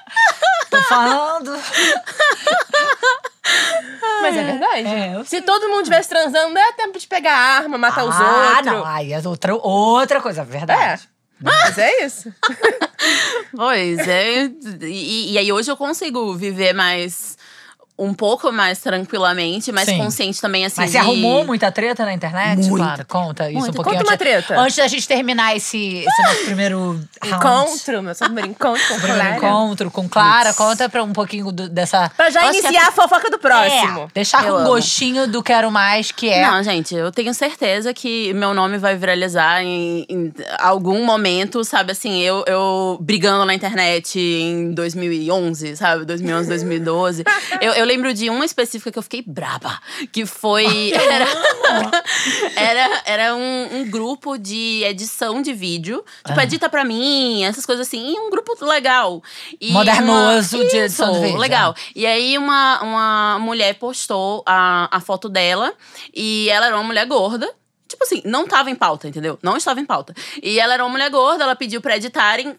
Tô 0.69 0.81
falando. 0.83 1.59
Mas 4.21 4.37
é 4.37 4.43
verdade. 4.43 4.87
É, 4.87 5.23
Se 5.23 5.41
todo 5.41 5.67
mundo 5.69 5.81
estivesse 5.81 6.09
transando, 6.09 6.53
não 6.53 6.61
é 6.61 6.71
tempo 6.73 6.99
de 6.99 7.07
pegar 7.07 7.33
arma, 7.33 7.77
matar 7.77 8.05
os 8.05 8.15
ah, 8.15 8.49
outros. 8.49 8.65
não. 8.65 8.85
Aí 8.85 9.13
é 9.13 9.21
outra, 9.27 9.55
outra 9.55 10.21
coisa, 10.21 10.41
É. 10.41 10.45
verdade. 10.45 11.09
Mas 11.41 11.77
é 11.77 12.05
isso. 12.05 12.31
Pois 13.55 13.99
é. 14.07 14.45
E, 14.81 15.33
e 15.33 15.37
aí 15.37 15.51
hoje 15.51 15.69
eu 15.69 15.77
consigo 15.77 16.33
viver 16.33 16.73
mais. 16.73 17.34
Um 17.97 18.13
pouco 18.13 18.51
mais 18.51 18.79
tranquilamente, 18.79 19.71
mais 19.71 19.87
Sim. 19.87 19.97
consciente 19.97 20.41
também, 20.41 20.65
assim. 20.65 20.81
Mas 20.81 20.91
você 20.91 20.97
de- 20.99 21.03
arrumou 21.05 21.45
muita 21.45 21.71
treta 21.71 22.03
na 22.03 22.13
internet? 22.13 22.57
Muito. 22.67 22.75
Claro, 22.75 23.05
conta 23.07 23.47
isso 23.49 23.57
um 23.57 23.61
Muito. 23.61 23.75
pouquinho. 23.75 23.97
Conta 23.99 24.09
uma 24.11 24.17
treta. 24.17 24.59
Antes 24.59 24.75
da 24.75 24.87
gente 24.89 25.07
terminar 25.07 25.55
esse, 25.55 25.99
esse 26.05 26.23
nosso 26.23 26.43
primeiro 26.43 26.99
round. 27.23 27.35
Encontro, 27.65 28.03
meu 28.03 28.13
primeiro 28.15 28.49
encontro 28.49 28.83
com 28.89 28.99
Clara. 28.99 29.37
encontro 29.37 29.91
com 29.91 30.09
Clara. 30.09 30.53
Conta 30.53 30.89
pra 30.89 31.03
um 31.03 31.13
pouquinho 31.13 31.53
do- 31.53 31.69
dessa. 31.69 32.11
Pra 32.17 32.29
já 32.29 32.41
que 32.51 32.57
iniciar 32.59 32.89
a 32.89 32.91
fofoca 32.91 33.29
do 33.31 33.39
próximo. 33.39 34.01
É, 34.01 34.07
deixar 34.13 34.43
Eu 34.45 34.55
com 34.55 34.59
amo. 34.59 34.67
gostinho 34.71 35.25
do 35.27 35.41
Quero 35.41 35.71
Mais, 35.71 36.11
que 36.11 36.27
é. 36.27 36.45
Não, 36.45 36.61
gente, 36.63 36.93
eu 36.93 37.13
tenho 37.13 37.33
certeza 37.33 37.93
que 37.93 38.33
meu 38.33 38.53
nome 38.53 38.77
vai 38.77 38.97
viralizar 38.97 39.63
em, 39.63 40.05
em 40.09 40.33
algum 40.59 41.05
momento, 41.05 41.63
sabe? 41.63 41.93
Assim, 41.93 42.19
eu, 42.21 42.43
eu 42.45 42.97
brigando 42.99 43.45
na 43.45 43.53
internet 43.53 44.19
em 44.19 44.73
2011, 44.73 45.77
sabe? 45.77 46.03
2011, 46.03 46.49
2012. 46.49 47.23
eu, 47.61 47.71
eu 47.73 47.84
lembro 47.85 48.13
de 48.13 48.29
uma 48.29 48.45
específica 48.45 48.91
que 48.91 48.97
eu 48.99 49.03
fiquei 49.03 49.23
braba, 49.25 49.79
que 50.11 50.25
foi. 50.25 50.91
Era, 50.93 51.25
era, 52.55 53.01
era 53.05 53.35
um, 53.35 53.77
um 53.79 53.89
grupo 53.89 54.37
de 54.37 54.83
edição 54.83 55.41
de 55.41 55.53
vídeo. 55.53 56.03
Tipo, 56.25 56.39
Ah. 56.39 56.43
edita 56.43 56.69
pra 56.69 56.83
mim, 56.83 57.43
essas 57.43 57.65
coisas 57.65 57.87
assim. 57.87 58.13
E 58.13 58.19
um 58.19 58.29
grupo 58.29 58.53
legal. 58.65 59.21
E 59.59 59.71
Modernoso 59.71 60.57
uma- 60.57 60.65
de 60.69 60.77
edição 60.77 61.13
de 61.13 61.19
vídeo. 61.19 61.37
Legal. 61.37 61.75
E 61.95 62.05
aí 62.05 62.37
uma, 62.37 62.81
uma 62.81 63.39
mulher 63.39 63.75
postou 63.75 64.43
a, 64.45 64.89
a 64.95 64.99
foto 64.99 65.29
dela 65.29 65.73
e 66.13 66.49
ela 66.49 66.67
era 66.67 66.75
uma 66.75 66.83
mulher 66.83 67.05
gorda. 67.05 67.49
tipo 67.87 68.03
assim, 68.03 68.21
não 68.25 68.47
tava 68.47 68.69
em 68.69 68.75
pauta, 68.75 69.07
entendeu? 69.07 69.37
Não 69.41 69.55
estava 69.57 69.79
em 69.79 69.85
pauta. 69.85 70.13
E 70.41 70.59
ela 70.59 70.73
era 70.73 70.83
uma 70.83 70.89
mulher 70.91 71.09
gorda, 71.09 71.43
ela 71.43 71.55
pediu 71.55 71.81
pra 71.81 71.95
editarem 71.97 72.55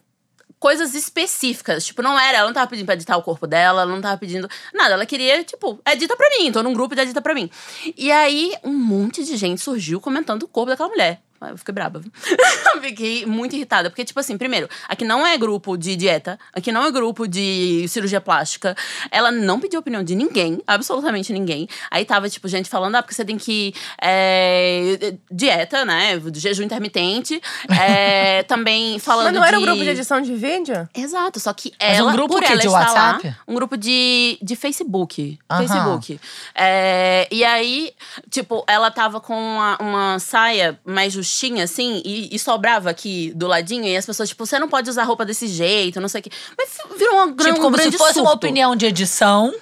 coisas 0.59 0.93
específicas. 0.93 1.85
Tipo, 1.85 2.01
não 2.01 2.19
era, 2.19 2.39
ela 2.39 2.47
não 2.47 2.53
tava 2.53 2.67
pedindo 2.67 2.85
pra 2.85 2.95
editar 2.95 3.17
o 3.17 3.23
corpo 3.23 3.47
dela, 3.47 3.81
ela 3.81 3.91
não 3.91 4.01
tava 4.01 4.17
pedindo 4.17 4.49
nada. 4.73 4.93
Ela 4.93 5.05
queria, 5.05 5.43
tipo, 5.43 5.79
edita 5.87 6.15
pra 6.15 6.29
mim, 6.37 6.51
tô 6.51 6.63
num 6.63 6.73
grupo 6.73 6.95
de 6.95 7.01
edita 7.01 7.21
pra 7.21 7.33
mim. 7.33 7.49
E 7.97 8.11
aí, 8.11 8.53
um 8.63 8.73
monte 8.73 9.23
de 9.23 9.35
gente 9.37 9.61
surgiu 9.61 9.99
comentando 9.99 10.43
o 10.43 10.47
corpo 10.47 10.69
daquela 10.69 10.89
mulher. 10.89 11.21
Aí 11.41 11.51
Eu 11.51 11.57
fiquei 11.57 11.73
braba. 11.73 12.01
fiquei 12.81 13.25
muito 13.25 13.55
irritada. 13.55 13.89
Porque, 13.89 14.03
tipo 14.05 14.19
assim, 14.19 14.37
primeiro, 14.37 14.69
aqui 14.87 15.03
não 15.05 15.25
é 15.25 15.37
grupo 15.37 15.77
de 15.77 15.95
dieta, 15.95 16.39
aqui 16.53 16.71
não 16.71 16.83
é 16.85 16.91
grupo 16.91 17.27
de 17.27 17.85
cirurgia 17.87 18.21
plástica. 18.21 18.75
Ela 19.11 19.31
não 19.31 19.59
pediu 19.59 19.79
opinião 19.79 20.03
de 20.03 20.15
ninguém, 20.15 20.61
absolutamente 20.67 21.31
ninguém. 21.33 21.67
Aí 21.91 22.05
tava, 22.05 22.29
tipo, 22.29 22.47
gente 22.47 22.69
falando, 22.69 22.95
ah, 22.95 23.01
porque 23.03 23.13
você 23.15 23.25
tem 23.25 23.37
que. 23.37 23.73
é, 24.01 25.15
dieta, 25.31 25.85
né? 25.85 26.19
Jejum 26.33 26.63
intermitente. 26.63 27.41
É, 27.79 28.43
também 28.47 28.99
falando. 28.99 29.25
Mas 29.27 29.35
não 29.35 29.43
era 29.43 29.57
um 29.57 29.61
de- 29.61 29.65
grupo 29.67 29.83
de 29.83 29.89
edição 29.89 30.21
de 30.21 30.33
vídeo? 30.35 30.87
Exato, 30.95 31.39
só 31.39 31.53
que 31.53 31.73
Mas 31.81 31.97
um 31.99 32.03
ela, 32.03 32.11
grupo 32.13 32.33
por 32.35 32.43
ela 32.43 32.57
De 32.61 32.67
WhatsApp? 32.67 33.27
lá, 33.27 33.37
um 33.47 33.53
grupo 33.55 33.77
de, 33.77 34.37
de 34.41 34.55
Facebook. 34.55 35.37
Aham. 35.49 35.59
Facebook. 35.67 36.19
É, 36.55 37.27
e 37.31 37.43
aí, 37.43 37.91
tipo, 38.29 38.63
ela 38.67 38.89
tava 38.91 39.19
com 39.19 39.33
uma, 39.37 39.77
uma 39.79 40.19
saia 40.19 40.79
mais 40.85 41.15
justinha, 41.27 41.63
assim, 41.65 42.01
e, 42.05 42.29
e 42.33 42.39
sobrava 42.39 42.89
aqui 42.89 43.31
do 43.35 43.47
ladinho, 43.47 43.83
e 43.85 43.95
as 43.97 44.05
pessoas, 44.05 44.29
tipo, 44.29 44.45
você 44.45 44.57
não 44.57 44.69
pode 44.69 44.89
usar 44.89 45.03
roupa 45.03 45.25
desse 45.25 45.47
jeito, 45.47 45.99
não 45.99 46.07
sei 46.07 46.21
o 46.21 46.23
quê. 46.23 46.31
Mas 46.57 46.69
virou 46.97 47.15
uma, 47.15 47.27
Tipo, 47.27 47.49
um 47.49 47.61
como 47.61 47.75
grande 47.75 47.91
se 47.91 47.97
fosse 47.97 48.19
uma 48.19 48.31
surto. 48.31 48.45
opinião 48.45 48.75
de 48.75 48.85
edição, 48.85 49.53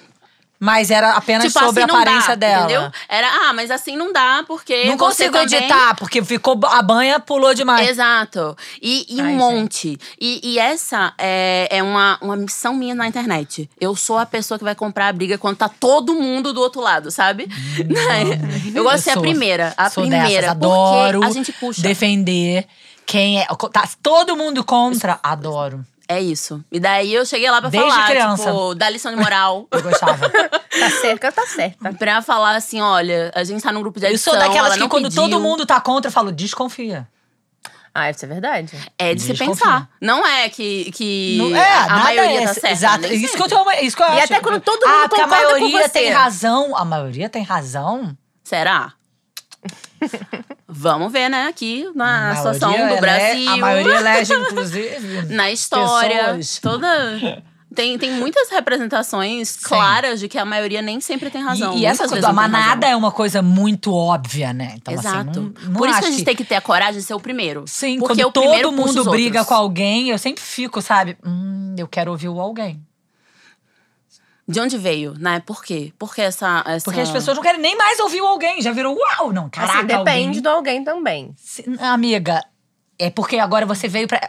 mas 0.58 0.90
era 0.90 1.12
apenas 1.12 1.46
Tipo, 1.52 1.64
sobre 1.64 1.82
assim 1.82 1.92
a 1.92 2.00
aparência 2.00 2.36
dá, 2.36 2.46
dela. 2.46 2.64
entendeu? 2.64 2.92
Era, 3.08 3.28
ah, 3.28 3.52
mas 3.52 3.70
assim 3.70 3.96
não 3.96 4.12
dá, 4.12 4.44
porque 4.46 4.86
Não 4.86 4.96
consigo 4.96 5.32
também... 5.32 5.58
editar, 5.58 5.94
porque 5.96 6.22
ficou 6.24 6.58
a 6.64 6.82
banha 6.82 7.20
pulou 7.20 7.54
demais. 7.54 7.88
Exato. 7.88 8.56
E, 8.80 9.06
e 9.08 9.20
Ai, 9.20 9.26
um 9.26 9.36
monte. 9.36 9.98
E, 10.20 10.40
e 10.42 10.58
essa 10.58 11.12
é, 11.18 11.68
é 11.70 11.82
uma, 11.82 12.18
uma 12.20 12.36
missão 12.36 12.74
minha 12.74 12.94
na 12.94 13.06
internet. 13.06 13.68
Eu 13.80 13.94
sou 13.94 14.18
a 14.18 14.26
pessoa 14.26 14.58
que 14.58 14.64
vai 14.64 14.74
comprar 14.74 15.08
a 15.08 15.12
briga 15.12 15.36
quando 15.38 15.56
tá 15.56 15.68
todo 15.68 16.14
mundo 16.14 16.52
do 16.52 16.60
outro 16.60 16.80
lado, 16.80 17.10
sabe? 17.10 17.48
eu 18.74 18.82
gosto 18.82 18.96
de 18.98 19.02
ser 19.02 19.10
a 19.10 19.20
primeira. 19.20 19.74
A 19.76 19.90
sou 19.90 20.02
primeira. 20.02 20.26
dessas, 20.28 20.50
adoro 20.50 21.20
porque 21.20 21.30
a 21.30 21.34
gente 21.34 21.52
puxa. 21.52 21.82
defender 21.82 22.66
quem 23.04 23.40
é. 23.40 23.46
Tá 23.72 23.88
todo 24.02 24.36
mundo 24.36 24.64
contra, 24.64 25.18
adoro. 25.22 25.84
É 26.08 26.20
isso. 26.20 26.64
E 26.70 26.78
daí 26.78 27.12
eu 27.12 27.26
cheguei 27.26 27.50
lá 27.50 27.60
pra 27.60 27.68
Desde 27.68 27.90
falar, 27.90 28.06
criança. 28.08 28.44
tipo, 28.44 28.74
dar 28.76 28.90
lição 28.90 29.12
de 29.12 29.20
moral. 29.20 29.66
Eu 29.72 29.82
gostava. 29.82 30.28
Tá 30.30 30.90
certa, 31.00 31.32
tá 31.32 31.44
certa. 31.46 31.92
pra 31.94 32.22
falar 32.22 32.54
assim, 32.54 32.80
olha, 32.80 33.32
a 33.34 33.42
gente 33.42 33.60
tá 33.62 33.72
num 33.72 33.80
grupo 33.80 33.98
de 33.98 34.06
Eu 34.06 34.10
edição, 34.10 34.32
sou 34.34 34.40
daquelas 34.40 34.72
ela 34.74 34.82
que 34.82 34.88
quando 34.88 35.04
pediu. 35.08 35.22
todo 35.22 35.40
mundo 35.40 35.66
tá 35.66 35.80
contra, 35.80 36.08
eu 36.08 36.12
falo, 36.12 36.30
desconfia. 36.30 37.08
Ah, 37.92 38.10
isso 38.10 38.24
é 38.24 38.28
verdade. 38.28 38.76
É 38.98 39.14
de 39.14 39.20
se 39.22 39.32
pensar. 39.34 39.88
Não 40.00 40.24
é 40.24 40.48
que, 40.50 40.92
que 40.92 41.38
Não- 41.38 41.56
é, 41.56 41.72
a 41.78 41.86
nada 41.86 42.02
maioria 42.04 42.40
é, 42.42 42.46
tá 42.46 42.52
certa. 42.54 42.68
Exato. 42.70 42.98
nem 43.00 43.12
Isso 43.14 43.36
que, 43.36 43.42
eu 43.42 43.48
sempre. 43.48 43.64
tô, 43.64 43.70
isso 43.84 43.96
que 43.96 44.02
eu 44.02 44.06
E 44.06 44.10
acho. 44.20 44.24
até 44.32 44.40
quando 44.40 44.60
todo 44.60 44.82
ah, 44.84 44.88
mundo 44.88 45.08
porque 45.08 45.20
a 45.22 45.24
concorda 45.24 45.44
com 45.46 45.52
maioria 45.60 45.82
você. 45.82 45.88
tem 45.88 46.10
razão. 46.12 46.76
A 46.76 46.84
maioria 46.84 47.28
tem 47.30 47.42
razão. 47.42 48.16
Será? 48.44 48.92
Vamos 50.68 51.12
ver, 51.12 51.28
né, 51.28 51.46
aqui 51.46 51.88
na 51.94 52.34
situação 52.36 52.72
do 52.72 52.76
ele- 52.78 53.00
Brasil. 53.00 53.50
A 53.50 53.56
maioria 53.56 53.94
elege, 53.98 54.32
inclusive. 54.34 55.22
na 55.34 55.50
história. 55.50 56.34
pessoas. 56.34 56.58
Toda. 56.60 57.42
Tem, 57.74 57.98
tem 57.98 58.10
muitas 58.12 58.48
representações 58.48 59.56
claras 59.56 60.18
de 60.20 60.28
que 60.28 60.38
a 60.38 60.44
maioria 60.46 60.80
nem 60.80 60.98
sempre 60.98 61.28
tem 61.28 61.42
razão. 61.42 61.76
E, 61.76 61.80
e 61.80 61.84
essa 61.84 62.08
coisa 62.08 62.26
da 62.26 62.32
manada 62.32 62.86
é 62.86 62.96
uma 62.96 63.10
coisa 63.12 63.42
muito 63.42 63.92
óbvia, 63.92 64.52
né? 64.54 64.74
Então, 64.76 64.94
Exato. 64.94 65.30
assim, 65.30 65.40
não, 65.40 65.52
não 65.68 65.72
Por 65.74 65.88
isso 65.88 65.98
que 66.00 66.06
a 66.06 66.10
gente 66.10 66.24
tem 66.24 66.34
que 66.36 66.44
ter 66.44 66.54
a 66.54 66.60
coragem 66.60 67.00
de 67.00 67.02
ser 67.06 67.12
o 67.12 67.20
primeiro. 67.20 67.64
Sim, 67.66 67.98
Porque 67.98 68.22
quando 68.22 68.28
o 68.28 68.32
primeiro 68.32 68.70
todo 68.70 68.76
mundo 68.76 69.10
briga 69.10 69.40
outros. 69.40 69.48
com 69.48 69.54
alguém, 69.54 70.08
eu 70.08 70.16
sempre 70.18 70.42
fico, 70.42 70.80
sabe? 70.80 71.18
Hum, 71.26 71.74
eu 71.76 71.86
quero 71.86 72.10
ouvir 72.12 72.28
o 72.28 72.40
alguém. 72.40 72.80
De 74.48 74.60
onde 74.60 74.78
veio, 74.78 75.14
né? 75.18 75.42
Por 75.44 75.64
quê? 75.64 75.92
Porque 75.98 76.22
essa. 76.22 76.62
essa... 76.66 76.84
Porque 76.84 77.00
as 77.00 77.10
pessoas 77.10 77.36
não 77.36 77.42
querem 77.42 77.60
nem 77.60 77.76
mais 77.76 77.98
ouvir 77.98 78.20
o 78.20 78.26
alguém. 78.26 78.62
Já 78.62 78.70
virou 78.70 78.96
uau, 78.96 79.32
não. 79.32 79.50
Caraca, 79.50 79.78
assim, 79.78 79.86
depende 79.86 80.26
alguém. 80.38 80.40
do 80.42 80.48
alguém 80.48 80.84
também. 80.84 81.34
Se- 81.36 81.64
Amiga, 81.80 82.44
é 82.98 83.10
porque 83.10 83.38
agora 83.38 83.66
você 83.66 83.88
veio 83.88 84.06
pra. 84.06 84.20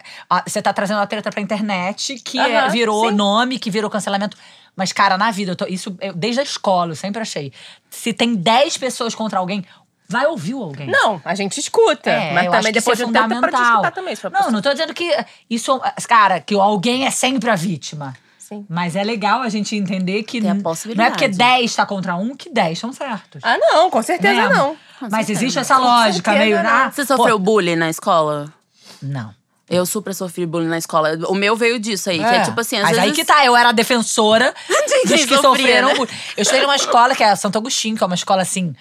Você 0.48 0.60
tá 0.62 0.74
trazendo 0.74 1.00
a 1.02 1.06
treta 1.06 1.30
pra 1.30 1.40
internet, 1.42 2.16
que 2.16 2.40
é- 2.40 2.68
virou 2.70 3.10
sim. 3.10 3.16
nome, 3.16 3.60
que 3.60 3.70
virou 3.70 3.92
cancelamento. 3.92 4.36
Mas, 4.76 4.92
cara, 4.92 5.18
na 5.20 5.30
vida, 5.30 5.52
eu 5.52 5.56
tô- 5.56 5.66
isso 5.68 5.96
eu- 6.02 6.14
desde 6.14 6.40
a 6.40 6.44
escola, 6.44 6.92
eu 6.92 6.96
sempre 6.96 7.22
achei. 7.22 7.54
Se 7.90 8.12
tem 8.12 8.34
10 8.36 8.76
pessoas 8.78 9.14
contra 9.14 9.38
alguém, 9.38 9.64
vai 10.10 10.26
ouvir 10.26 10.56
o 10.56 10.64
alguém. 10.64 10.88
Não, 10.88 11.22
a 11.24 11.36
gente 11.36 11.60
escuta. 11.60 12.10
É, 12.10 12.34
mas 12.34 12.46
eu 12.46 12.52
também 12.52 12.58
acho 12.60 12.68
que 12.68 12.74
depois 12.74 13.00
é 13.00 13.06
tempo 13.06 13.18
é 13.18 13.22
pra 13.22 13.28
te 13.30 13.36
fundamental. 13.36 13.72
escutar 13.72 13.92
também. 13.92 14.16
se 14.16 14.22
for 14.24 14.32
Não, 14.32 14.38
possível. 14.40 14.54
não 14.56 14.62
tô 14.64 14.72
dizendo 14.72 14.94
que 14.96 15.12
isso. 15.48 15.80
Cara, 16.08 16.40
que 16.40 16.56
o 16.56 16.62
alguém 16.62 17.06
é 17.06 17.12
sempre 17.12 17.50
a 17.52 17.56
vítima. 17.56 18.16
Sim. 18.48 18.66
Mas 18.70 18.96
é 18.96 19.04
legal 19.04 19.42
a 19.42 19.50
gente 19.50 19.76
entender 19.76 20.24
que 20.24 20.40
Tem 20.40 20.50
a 20.50 20.54
não 20.54 21.04
é 21.06 21.10
porque 21.10 21.28
10 21.28 21.76
tá 21.76 21.86
contra 21.86 22.16
um 22.16 22.36
que 22.36 22.50
10 22.50 22.80
são 22.80 22.94
certos. 22.94 23.42
Ah, 23.44 23.58
não, 23.58 23.90
com 23.90 24.02
certeza 24.02 24.48
Né? 24.48 24.56
não. 24.56 24.78
Mas 25.12 25.30
existe 25.30 25.60
essa 25.60 25.78
lógica 25.78 26.32
certeza 26.32 26.56
meio. 26.56 26.58
Ah, 26.68 26.90
Você 26.92 27.06
pô, 27.06 27.18
sofreu 27.18 27.38
bullying 27.38 27.76
na 27.76 27.90
escola? 27.90 28.52
Não. 29.02 29.36
Eu 29.70 29.86
super 29.86 30.16
sofri 30.16 30.46
bullying 30.46 30.70
na 30.70 30.78
escola. 30.78 31.18
O 31.28 31.36
meu 31.36 31.58
veio 31.58 31.78
disso 31.78 32.10
aí, 32.10 32.20
que 32.20 32.24
é 32.26 32.42
tipo 32.44 32.60
assim, 32.62 32.78
às 32.78 32.84
Mas 32.84 32.92
vezes. 32.92 33.04
aí 33.04 33.12
que 33.14 33.26
tá, 33.26 33.44
eu 33.46 33.54
era 33.56 33.70
a 33.70 33.72
defensora 33.74 34.54
dos 34.68 34.94
quem 35.14 35.28
que 35.28 35.36
sofria, 35.36 35.42
sofreram. 35.42 35.88
né? 35.90 35.96
bullying. 35.96 36.12
Eu 36.38 36.42
estudei 36.44 36.62
numa 36.62 36.76
escola 36.78 37.14
que 37.14 37.24
é 37.24 37.36
Santo 37.36 37.58
Agostinho, 37.58 37.98
que 37.98 38.04
é 38.04 38.08
uma 38.08 38.16
escola 38.16 38.42
assim, 38.44 38.74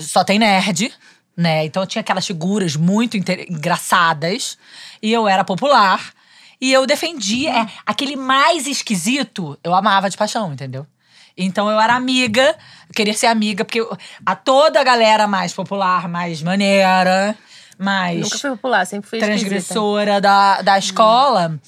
só 0.00 0.24
tem 0.24 0.36
nerd, 0.40 0.92
né? 1.36 1.64
Então 1.64 1.86
tinha 1.86 2.00
aquelas 2.00 2.26
figuras 2.26 2.74
muito 2.74 3.16
inter- 3.16 3.46
engraçadas. 3.48 4.58
E 5.00 5.12
eu 5.12 5.28
era 5.28 5.44
popular. 5.44 6.12
E 6.60 6.72
eu 6.72 6.86
defendia 6.86 7.50
é, 7.62 7.66
aquele 7.84 8.16
mais 8.16 8.66
esquisito, 8.66 9.58
eu 9.62 9.74
amava 9.74 10.08
de 10.08 10.16
paixão, 10.16 10.52
entendeu? 10.52 10.86
Então 11.36 11.70
eu 11.70 11.78
era 11.78 11.94
amiga, 11.94 12.56
eu 12.88 12.94
queria 12.94 13.12
ser 13.12 13.26
amiga, 13.26 13.62
porque 13.64 13.80
eu- 13.80 13.96
a 14.24 14.34
toda 14.34 14.80
a 14.80 14.84
galera 14.84 15.26
mais 15.26 15.52
popular, 15.52 16.08
mais 16.08 16.42
maneira, 16.42 17.36
mais 17.78 18.20
Nunca 18.20 18.38
fui 18.38 18.50
popular, 18.50 18.86
sempre 18.86 19.08
fui 19.10 19.18
esquisita. 19.18 19.40
transgressora 19.48 20.18
da, 20.20 20.62
da 20.62 20.78
escola, 20.78 21.60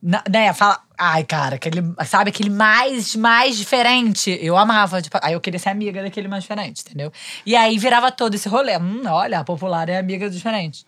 na- 0.00 0.22
né, 0.30 0.52
fala, 0.52 0.80
ai, 0.96 1.24
cara, 1.24 1.56
aquele, 1.56 1.82
sabe, 2.06 2.30
aquele 2.30 2.50
mais, 2.50 3.16
mais 3.16 3.56
diferente, 3.56 4.38
eu 4.40 4.56
amava, 4.56 5.02
tipo, 5.02 5.18
aí 5.22 5.32
eu 5.32 5.40
queria 5.40 5.58
ser 5.58 5.70
amiga 5.70 6.00
daquele 6.02 6.28
mais 6.28 6.44
diferente, 6.44 6.82
entendeu? 6.82 7.12
E 7.44 7.56
aí 7.56 7.76
virava 7.78 8.12
todo 8.12 8.34
esse 8.34 8.48
rolê, 8.48 8.76
hum, 8.78 9.02
olha, 9.08 9.40
a 9.40 9.44
popular 9.44 9.88
é 9.88 9.98
amiga 9.98 10.28
do 10.30 10.36
diferente. 10.36 10.86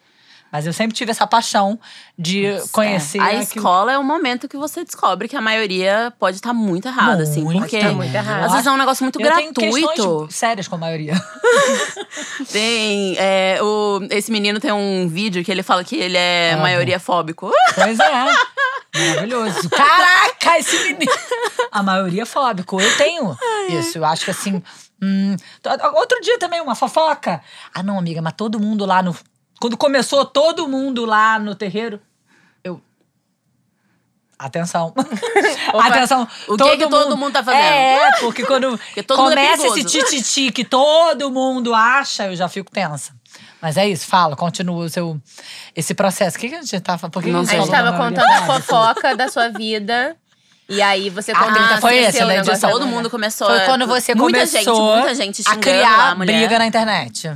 Mas 0.56 0.66
eu 0.66 0.72
sempre 0.72 0.96
tive 0.96 1.10
essa 1.10 1.26
paixão 1.26 1.78
de 2.18 2.46
conhecer 2.72 3.20
A 3.20 3.26
aquilo- 3.26 3.42
escola 3.42 3.92
é 3.92 3.98
o 3.98 4.02
momento 4.02 4.48
que 4.48 4.56
você 4.56 4.82
descobre 4.84 5.28
que 5.28 5.36
a 5.36 5.40
maioria 5.42 6.10
pode 6.18 6.36
estar 6.36 6.54
muito 6.54 6.88
errada, 6.88 7.24
assim. 7.24 7.42
Muito, 7.42 7.60
Porque 7.60 7.78
tá 7.78 7.92
muito 7.92 8.14
errado. 8.14 8.44
às 8.46 8.52
vezes 8.52 8.66
é 8.66 8.70
um 8.70 8.76
negócio 8.78 9.04
muito 9.04 9.20
eu 9.20 9.30
tenho 9.34 9.52
gratuito. 9.52 10.26
sérias 10.30 10.66
com 10.66 10.76
a 10.76 10.78
maioria. 10.78 11.12
Tem. 12.50 13.16
é, 13.18 13.58
o, 13.60 14.00
esse 14.10 14.32
menino 14.32 14.58
tem 14.60 14.72
um 14.72 15.06
vídeo 15.08 15.44
que 15.44 15.50
ele 15.52 15.62
fala 15.62 15.84
que 15.84 15.94
ele 15.96 16.16
é 16.16 16.52
Amo. 16.54 16.62
maioria 16.62 16.98
fóbico. 16.98 17.50
Pois 17.74 17.98
é. 17.98 18.26
Maravilhoso. 18.96 19.68
Caraca, 19.68 20.58
esse 20.58 20.78
menino. 20.84 21.12
A 21.70 21.82
maioria 21.82 22.22
é 22.22 22.24
fóbico. 22.26 22.80
Eu 22.80 22.96
tenho 22.96 23.36
isso. 23.68 23.98
Eu 23.98 24.06
acho 24.06 24.24
que 24.24 24.30
assim. 24.30 24.62
hum, 25.02 25.36
outro 25.94 26.18
dia 26.22 26.38
também, 26.38 26.62
uma 26.62 26.74
fofoca. 26.74 27.42
Ah, 27.74 27.82
não, 27.82 27.98
amiga, 27.98 28.22
mas 28.22 28.32
todo 28.34 28.58
mundo 28.58 28.86
lá 28.86 29.02
no. 29.02 29.14
Quando 29.60 29.76
começou 29.76 30.24
todo 30.24 30.68
mundo 30.68 31.04
lá 31.04 31.38
no 31.38 31.54
terreiro, 31.54 32.00
eu. 32.62 32.80
Atenção. 34.38 34.92
Atenção. 35.72 36.28
O 36.48 36.56
que 36.56 36.76
que 36.76 36.88
todo 36.88 37.16
mundo 37.16 37.32
tá 37.32 37.42
fazendo? 37.42 37.62
É, 37.62 38.10
porque 38.20 38.44
quando 38.44 38.78
todo 39.06 39.22
mundo 39.22 39.32
é 39.32 39.34
começa 39.36 39.66
esse 39.66 39.84
perigoso. 39.84 40.16
tititi 40.16 40.52
que 40.52 40.64
todo 40.64 41.30
mundo 41.30 41.74
acha, 41.74 42.26
eu 42.26 42.36
já 42.36 42.48
fico 42.48 42.70
tensa. 42.70 43.14
Mas 43.60 43.76
é 43.78 43.88
isso, 43.88 44.06
fala, 44.06 44.36
continua 44.36 44.84
o 44.84 44.88
seu, 44.88 45.18
esse 45.74 45.94
processo. 45.94 46.36
O 46.36 46.40
que, 46.40 46.50
que 46.50 46.54
a 46.54 46.60
gente 46.62 46.78
tava. 46.80 47.08
Que 47.10 47.30
Não 47.30 47.40
a 47.40 47.44
gente 47.44 47.70
tava 47.70 47.92
contando 47.96 48.30
a 48.30 48.42
fofoca 48.42 49.16
da 49.16 49.28
sua 49.28 49.48
vida. 49.48 50.16
E 50.68 50.82
aí 50.82 51.08
você 51.10 51.30
A 51.30 51.38
contou 51.38 51.54
treta 51.54 51.80
foi 51.80 51.96
esse, 51.98 52.24
né. 52.24 52.42
Todo 52.60 52.86
mundo 52.86 53.08
começou 53.08 53.46
Foi 53.46 53.60
quando 53.60 53.86
você 53.86 54.14
muita 54.16 54.40
começou 54.40 54.58
gente, 54.58 54.96
muita 54.98 55.14
gente 55.14 55.42
a 55.46 55.56
criar 55.56 56.10
a 56.10 56.14
mulher. 56.16 56.40
briga 56.40 56.58
na 56.58 56.66
internet. 56.66 57.32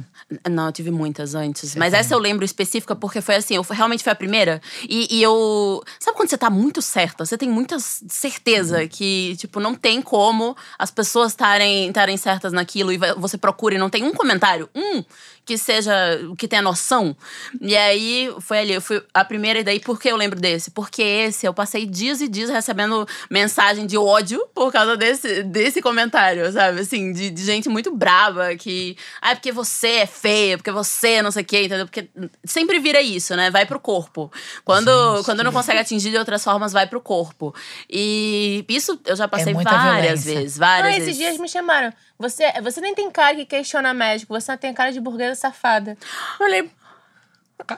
Não, 0.48 0.66
eu 0.66 0.72
tive 0.72 0.90
muitas 0.90 1.34
antes. 1.34 1.74
Mas 1.74 1.92
essa 1.92 2.14
eu 2.14 2.18
lembro 2.18 2.44
específica 2.44 2.94
porque 2.94 3.20
foi 3.20 3.34
assim, 3.34 3.56
eu 3.56 3.62
realmente 3.62 4.04
foi 4.04 4.12
a 4.12 4.16
primeira. 4.16 4.60
E, 4.88 5.08
e 5.10 5.22
eu. 5.22 5.82
Sabe 5.98 6.16
quando 6.16 6.30
você 6.30 6.38
tá 6.38 6.48
muito 6.48 6.80
certa? 6.80 7.26
Você 7.26 7.36
tem 7.36 7.48
muita 7.48 7.78
certeza 7.80 8.86
que, 8.86 9.34
tipo, 9.36 9.58
não 9.58 9.74
tem 9.74 10.00
como 10.00 10.56
as 10.78 10.90
pessoas 10.90 11.32
estarem 11.32 12.16
certas 12.16 12.52
naquilo 12.52 12.92
e 12.92 12.98
você 13.16 13.36
procura 13.36 13.74
e 13.74 13.78
não 13.78 13.90
tem 13.90 14.04
um 14.04 14.12
comentário, 14.12 14.68
um, 14.74 15.02
que 15.44 15.58
seja, 15.58 15.92
que 16.38 16.46
tenha 16.46 16.62
noção. 16.62 17.16
E 17.60 17.76
aí 17.76 18.32
foi 18.40 18.58
ali, 18.58 18.72
eu 18.74 18.80
fui 18.80 19.02
a 19.12 19.24
primeira, 19.24 19.60
e 19.60 19.64
daí 19.64 19.80
por 19.80 19.98
que 20.00 20.08
eu 20.08 20.16
lembro 20.16 20.38
desse? 20.40 20.70
Porque 20.70 21.02
esse 21.02 21.46
eu 21.46 21.52
passei 21.52 21.84
dias 21.86 22.20
e 22.20 22.28
dias 22.28 22.50
recebendo 22.50 23.06
mensagem 23.28 23.86
de 23.86 23.96
ódio 23.98 24.40
por 24.54 24.72
causa 24.72 24.96
desse, 24.96 25.42
desse 25.42 25.82
comentário, 25.82 26.50
sabe? 26.52 26.80
Assim, 26.80 27.12
de, 27.12 27.30
de 27.30 27.44
gente 27.44 27.68
muito 27.68 27.94
brava 27.94 28.54
que. 28.56 28.96
Ah, 29.20 29.32
é 29.32 29.34
porque 29.34 29.50
você 29.52 29.88
é 29.88 30.06
feia, 30.06 30.56
porque 30.56 30.70
você 30.70 31.20
não 31.22 31.30
sei 31.30 31.42
o 31.42 31.46
quê, 31.46 31.64
entendeu? 31.64 31.86
Porque 31.86 32.08
sempre 32.44 32.78
vira 32.78 33.00
isso, 33.02 33.34
né? 33.34 33.50
Vai 33.50 33.66
pro 33.66 33.80
corpo. 33.80 34.30
Quando, 34.64 34.90
quando 35.24 35.42
não 35.42 35.52
consegue 35.52 35.78
atingir 35.80 36.10
de 36.10 36.16
outras 36.18 36.44
formas, 36.44 36.72
vai 36.72 36.86
pro 36.86 37.00
corpo. 37.00 37.54
E 37.88 38.64
isso 38.68 39.00
eu 39.04 39.16
já 39.16 39.26
passei 39.26 39.52
muita 39.52 39.70
várias 39.70 40.24
violência. 40.24 40.34
vezes, 40.34 40.58
várias 40.58 40.86
Ah, 40.86 40.98
vezes. 40.98 41.08
esses 41.08 41.16
dias 41.18 41.38
me 41.38 41.48
chamaram. 41.48 41.92
Você, 42.20 42.52
você 42.60 42.82
nem 42.82 42.94
tem 42.94 43.10
cara 43.10 43.34
que 43.34 43.46
questiona 43.46 43.94
médico, 43.94 44.38
você 44.38 44.54
tem 44.54 44.74
cara 44.74 44.92
de 44.92 45.00
burguesa 45.00 45.34
safada. 45.34 45.96
Eu 46.38 46.70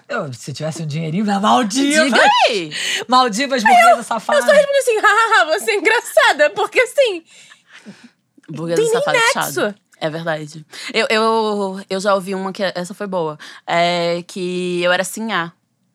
Eu, 0.09 0.33
se 0.33 0.53
tivesse 0.53 0.83
um 0.83 0.87
dinheirinho, 0.87 1.25
na 1.25 1.39
Maldivas. 1.39 2.07
Diga 2.07 2.21
aí! 2.49 2.73
Maldivas, 3.07 3.63
burguesa 3.63 3.91
eu 3.91 4.03
safada. 4.03 4.43
só 4.43 4.51
respondi 4.51 4.79
assim, 4.79 4.99
hahaha, 4.99 5.45
você 5.45 5.71
é 5.71 5.77
engraçada. 5.77 6.51
Porque 6.51 6.81
assim, 6.81 7.25
Burguesa 8.51 8.83
Tem 8.83 8.91
nem 8.91 8.93
safada 8.93 9.19
nexo. 9.19 9.61
chato. 9.61 9.75
É 10.01 10.11
verdade. 10.11 10.67
Eu, 10.93 11.07
eu, 11.09 11.85
eu 11.89 12.01
já 12.01 12.13
ouvi 12.13 12.35
uma 12.35 12.53
que 12.53 12.65
essa 12.65 12.93
foi 12.93 13.07
boa. 13.07 13.39
É 13.65 14.25
que 14.27 14.83
eu 14.83 14.91
era 14.93 15.05
sinhá. 15.05 15.53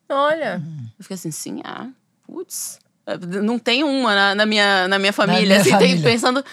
olha. 0.07 0.61
Eu 0.97 1.03
fiquei 1.03 1.15
assim, 1.15 1.31
sinhá? 1.31 1.89
Putz. 2.25 2.79
Não 3.43 3.59
tem 3.59 3.83
uma 3.83 4.15
na, 4.15 4.35
na 4.35 4.45
minha, 4.45 4.87
na 4.87 4.97
minha 4.97 5.11
família. 5.11 5.45
minha 5.45 5.59
assim, 5.59 5.71
família. 5.71 5.95
Tem, 5.95 6.01
pensando 6.01 6.43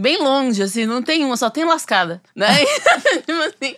bem 0.00 0.18
longe, 0.22 0.62
assim, 0.62 0.86
não 0.86 1.02
tem 1.02 1.24
uma, 1.24 1.36
só 1.36 1.48
tem 1.50 1.64
lascada. 1.64 2.20
Né? 2.34 2.48
tipo 3.26 3.32
assim. 3.40 3.76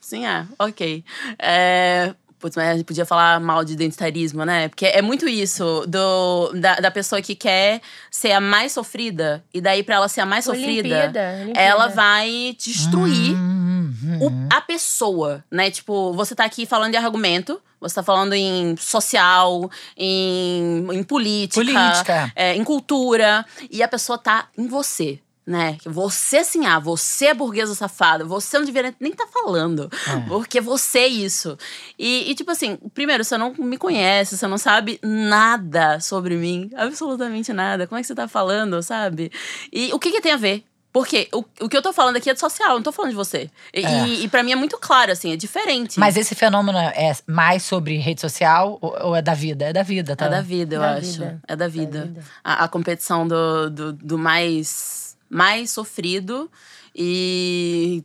Sinhá, 0.00 0.46
ok. 0.58 1.04
É, 1.38 2.14
Putz, 2.38 2.56
mas 2.56 2.68
a 2.68 2.72
gente 2.74 2.84
podia 2.84 3.06
falar 3.06 3.40
mal 3.40 3.64
de 3.64 3.72
identitarismo, 3.72 4.44
né? 4.44 4.68
Porque 4.68 4.84
é 4.84 5.00
muito 5.00 5.26
isso, 5.26 5.82
do, 5.88 6.52
da, 6.52 6.74
da 6.76 6.90
pessoa 6.90 7.22
que 7.22 7.34
quer 7.34 7.80
ser 8.10 8.32
a 8.32 8.40
mais 8.40 8.70
sofrida, 8.72 9.42
e 9.54 9.62
daí 9.62 9.82
pra 9.82 9.94
ela 9.94 10.08
ser 10.08 10.20
a 10.20 10.26
mais 10.26 10.44
sofrida, 10.44 10.70
Olimpíada, 10.72 11.20
Olimpíada. 11.36 11.60
ela 11.60 11.86
vai 11.88 12.54
destruir 12.58 13.32
Uhum. 13.34 14.18
o- 14.20 14.48
a 14.54 14.60
pessoa, 14.60 15.42
né? 15.50 15.70
Tipo, 15.70 16.12
você 16.12 16.34
tá 16.34 16.44
aqui 16.44 16.66
falando 16.66 16.90
de 16.90 16.98
argumento, 16.98 17.58
você 17.80 17.94
tá 17.94 18.02
falando 18.02 18.34
em 18.34 18.76
social, 18.76 19.70
em, 19.96 20.86
em 20.92 21.02
política, 21.02 21.60
Política. 21.64 22.32
é, 22.36 22.54
em 22.54 22.62
cultura, 22.64 23.44
e 23.70 23.82
a 23.82 23.88
pessoa 23.88 24.18
tá 24.18 24.48
em 24.58 24.66
você. 24.66 25.18
Né? 25.46 25.76
Você 25.84 26.38
assim, 26.38 26.64
ah, 26.64 26.78
você 26.78 27.26
é 27.26 27.34
burguesa 27.34 27.74
safada, 27.74 28.24
você 28.24 28.58
não 28.58 28.64
deveria 28.64 28.94
nem 28.98 29.12
estar 29.12 29.26
tá 29.26 29.30
falando, 29.30 29.90
porque 30.26 30.58
você 30.58 31.00
é 31.00 31.06
isso. 31.06 31.58
E, 31.98 32.30
e, 32.30 32.34
tipo 32.34 32.50
assim, 32.50 32.78
primeiro, 32.94 33.22
você 33.22 33.36
não 33.36 33.52
me 33.58 33.76
conhece, 33.76 34.38
você 34.38 34.46
não 34.46 34.56
sabe 34.56 34.98
nada 35.02 36.00
sobre 36.00 36.36
mim, 36.36 36.70
absolutamente 36.74 37.52
nada. 37.52 37.86
Como 37.86 37.98
é 37.98 38.00
que 38.00 38.06
você 38.06 38.14
tá 38.14 38.26
falando, 38.26 38.82
sabe? 38.82 39.30
E 39.70 39.92
o 39.92 39.98
que, 39.98 40.10
que 40.12 40.20
tem 40.22 40.32
a 40.32 40.36
ver? 40.38 40.64
Porque 40.90 41.28
o, 41.34 41.44
o 41.60 41.68
que 41.68 41.76
eu 41.76 41.82
tô 41.82 41.92
falando 41.92 42.16
aqui 42.16 42.30
é 42.30 42.34
de 42.34 42.38
social, 42.40 42.70
eu 42.70 42.74
não 42.76 42.82
tô 42.82 42.92
falando 42.92 43.10
de 43.10 43.16
você. 43.16 43.50
E, 43.74 43.84
É. 43.84 44.06
e, 44.06 44.24
e 44.24 44.28
pra 44.28 44.44
mim 44.44 44.52
é 44.52 44.56
muito 44.56 44.78
claro, 44.78 45.10
assim, 45.10 45.32
é 45.32 45.36
diferente. 45.36 45.98
Mas 45.98 46.16
esse 46.16 46.34
fenômeno 46.36 46.78
é 46.78 47.12
mais 47.26 47.64
sobre 47.64 47.96
rede 47.98 48.20
social 48.20 48.78
ou, 48.80 49.08
ou 49.08 49.16
é 49.16 49.20
da 49.20 49.34
vida? 49.34 49.64
É 49.66 49.72
da 49.72 49.82
vida, 49.82 50.14
tá? 50.14 50.26
É 50.26 50.28
da 50.30 50.40
vida, 50.40 50.76
eu 50.76 50.80
Da 50.80 50.92
acho. 50.94 51.12
vida. 51.12 51.40
É 51.48 51.56
da 51.56 51.66
vida. 51.68 52.02
vida. 52.04 52.22
A, 52.44 52.64
a 52.64 52.68
competição 52.68 53.26
do, 53.26 53.68
do, 53.70 53.92
do 53.92 54.16
mais, 54.16 55.13
mais 55.34 55.72
sofrido 55.72 56.48
e 56.94 58.04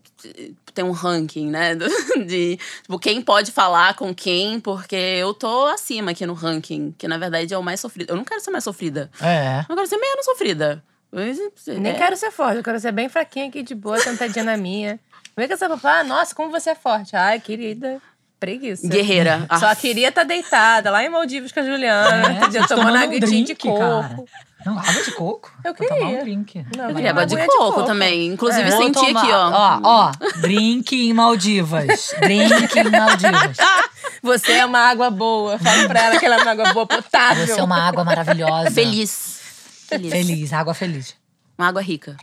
tem 0.73 0.83
um 0.83 0.89
ranking, 0.91 1.47
né? 1.47 1.75
De 2.25 2.57
tipo, 2.81 2.97
quem 2.97 3.21
pode 3.21 3.51
falar 3.51 3.93
com 3.93 4.15
quem, 4.15 4.59
porque 4.59 4.95
eu 4.95 5.31
tô 5.31 5.67
acima 5.67 6.09
aqui 6.09 6.25
no 6.25 6.33
ranking, 6.33 6.93
que 6.97 7.07
na 7.07 7.19
verdade 7.19 7.53
é 7.53 7.57
o 7.57 7.61
mais 7.61 7.79
sofrido. 7.79 8.09
Eu 8.09 8.15
não 8.17 8.23
quero 8.23 8.41
ser 8.41 8.49
mais 8.49 8.63
sofrida. 8.63 9.11
É. 9.21 9.63
Eu 9.69 9.75
quero 9.75 9.87
ser 9.87 9.97
menos 9.97 10.25
sofrida. 10.25 10.83
Mas, 11.11 11.37
Nem 11.67 11.91
é, 11.91 11.95
quero 11.95 12.17
ser 12.17 12.31
forte, 12.31 12.57
eu 12.57 12.63
quero 12.63 12.79
ser 12.79 12.91
bem 12.91 13.09
fraquinha 13.09 13.47
aqui 13.47 13.61
de 13.63 13.75
boa, 13.75 13.99
sentadinha 13.99 14.43
na 14.43 14.57
minha. 14.57 14.99
Vem 15.37 15.47
com 15.47 15.53
essa 15.53 15.69
papá, 15.69 16.03
nossa, 16.03 16.33
como 16.33 16.51
você 16.51 16.71
é 16.71 16.75
forte. 16.75 17.15
Ai, 17.15 17.39
querida, 17.39 18.01
preguiça. 18.39 18.87
Guerreira. 18.87 19.47
Só 19.59 19.67
Ah, 19.67 19.75
queria 19.75 20.09
estar 20.09 20.23
deitada 20.23 20.89
lá 20.91 21.03
em 21.03 21.09
Maldivas 21.09 21.51
com 21.51 21.59
a 21.59 21.63
Juliana, 21.63 22.45
É, 22.45 22.51
gente, 22.51 22.67
Tomando 22.67 22.93
um 22.93 23.01
aguinha 23.01 23.19
de 23.19 23.25
drink, 23.25 23.55
coco. 23.55 24.25
Não, 24.65 24.77
água 24.77 25.03
de 25.03 25.11
coco. 25.13 25.51
Eu 25.63 25.73
Vou 25.73 25.87
tomar 25.87 25.99
queria. 26.01 26.17
um 26.17 26.19
drink. 26.23 26.65
Não, 26.75 26.89
Eu 26.89 26.95
queria 26.95 27.11
água 27.11 27.25
de 27.25 27.35
aguinha 27.35 27.47
coco, 27.57 27.83
também. 27.83 28.27
Inclusive, 28.27 28.67
É. 28.67 28.71
Senti 28.71 28.93
tomar- 28.93 29.21
aqui, 29.21 29.31
ó. 29.31 29.49
Ó, 29.51 29.79
ó, 29.83 30.11
drink 30.41 30.95
em 30.95 31.13
Maldivas. 31.13 32.13
Drink 32.19 32.77
em 32.79 32.89
Maldivas. 32.91 33.57
Você 34.21 34.51
é 34.53 34.65
uma 34.65 34.79
água 34.79 35.09
boa. 35.09 35.57
Fala 35.59 35.87
pra 35.87 36.01
ela 36.05 36.19
que 36.19 36.25
ela 36.25 36.35
é 36.35 36.41
uma 36.41 36.51
água 36.51 36.73
boa 36.73 36.85
potável. 36.85 37.47
Você 37.47 37.59
é 37.59 37.63
uma 37.63 37.81
água 37.81 38.03
maravilhosa. 38.03 38.69
Feliz. 38.71 39.39
Feliz. 39.87 40.11
Feliz, 40.11 40.53
água 40.53 40.73
feliz. 40.73 41.15
Uma 41.57 41.67
água 41.69 41.81
rica. 41.81 42.17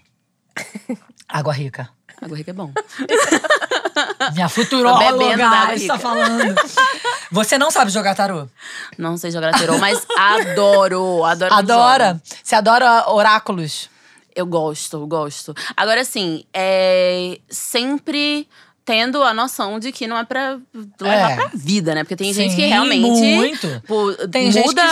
Água 1.29 1.53
rica. 1.53 1.89
Água 2.21 2.37
rica 2.37 2.51
é 2.51 2.55
bom. 2.55 2.73
Minha 4.35 4.49
futuróloga 4.49 5.75
está 5.75 5.99
falando. 5.99 6.55
Você 7.31 7.59
não 7.59 7.71
sabe 7.71 7.91
jogar 7.91 8.15
tarô? 8.15 8.49
Não 8.99 9.17
sei 9.17 9.31
jogar 9.31 9.53
tarô, 9.53 9.79
mas 9.79 10.07
adoro. 10.17 11.25
Adoro. 11.25 11.55
Adora? 11.55 12.23
Você 12.43 12.55
adora 12.55 13.11
oráculos? 13.11 13.89
Eu 14.35 14.45
gosto, 14.45 14.99
eu 14.99 15.07
gosto. 15.07 15.55
Agora, 15.75 16.03
assim, 16.03 16.45
é 16.53 17.41
sempre 17.49 18.47
tendo 18.87 19.21
a 19.25 19.35
noção 19.35 19.79
de 19.81 19.91
que 19.91 20.07
não 20.07 20.17
é 20.17 20.25
pra 20.25 20.57
levar 21.01 21.31
É. 21.33 21.35
pra 21.35 21.51
vida, 21.53 21.93
né? 21.95 22.05
Porque 22.05 22.15
tem 22.17 22.33
gente 22.33 22.55
que 22.55 22.63
Sim, 22.63 22.69
realmente 22.69 23.01
muito. 23.03 23.83
pô, 23.87 24.15
Tem 24.31 24.51
gente 24.53 24.65
muda 24.65 24.83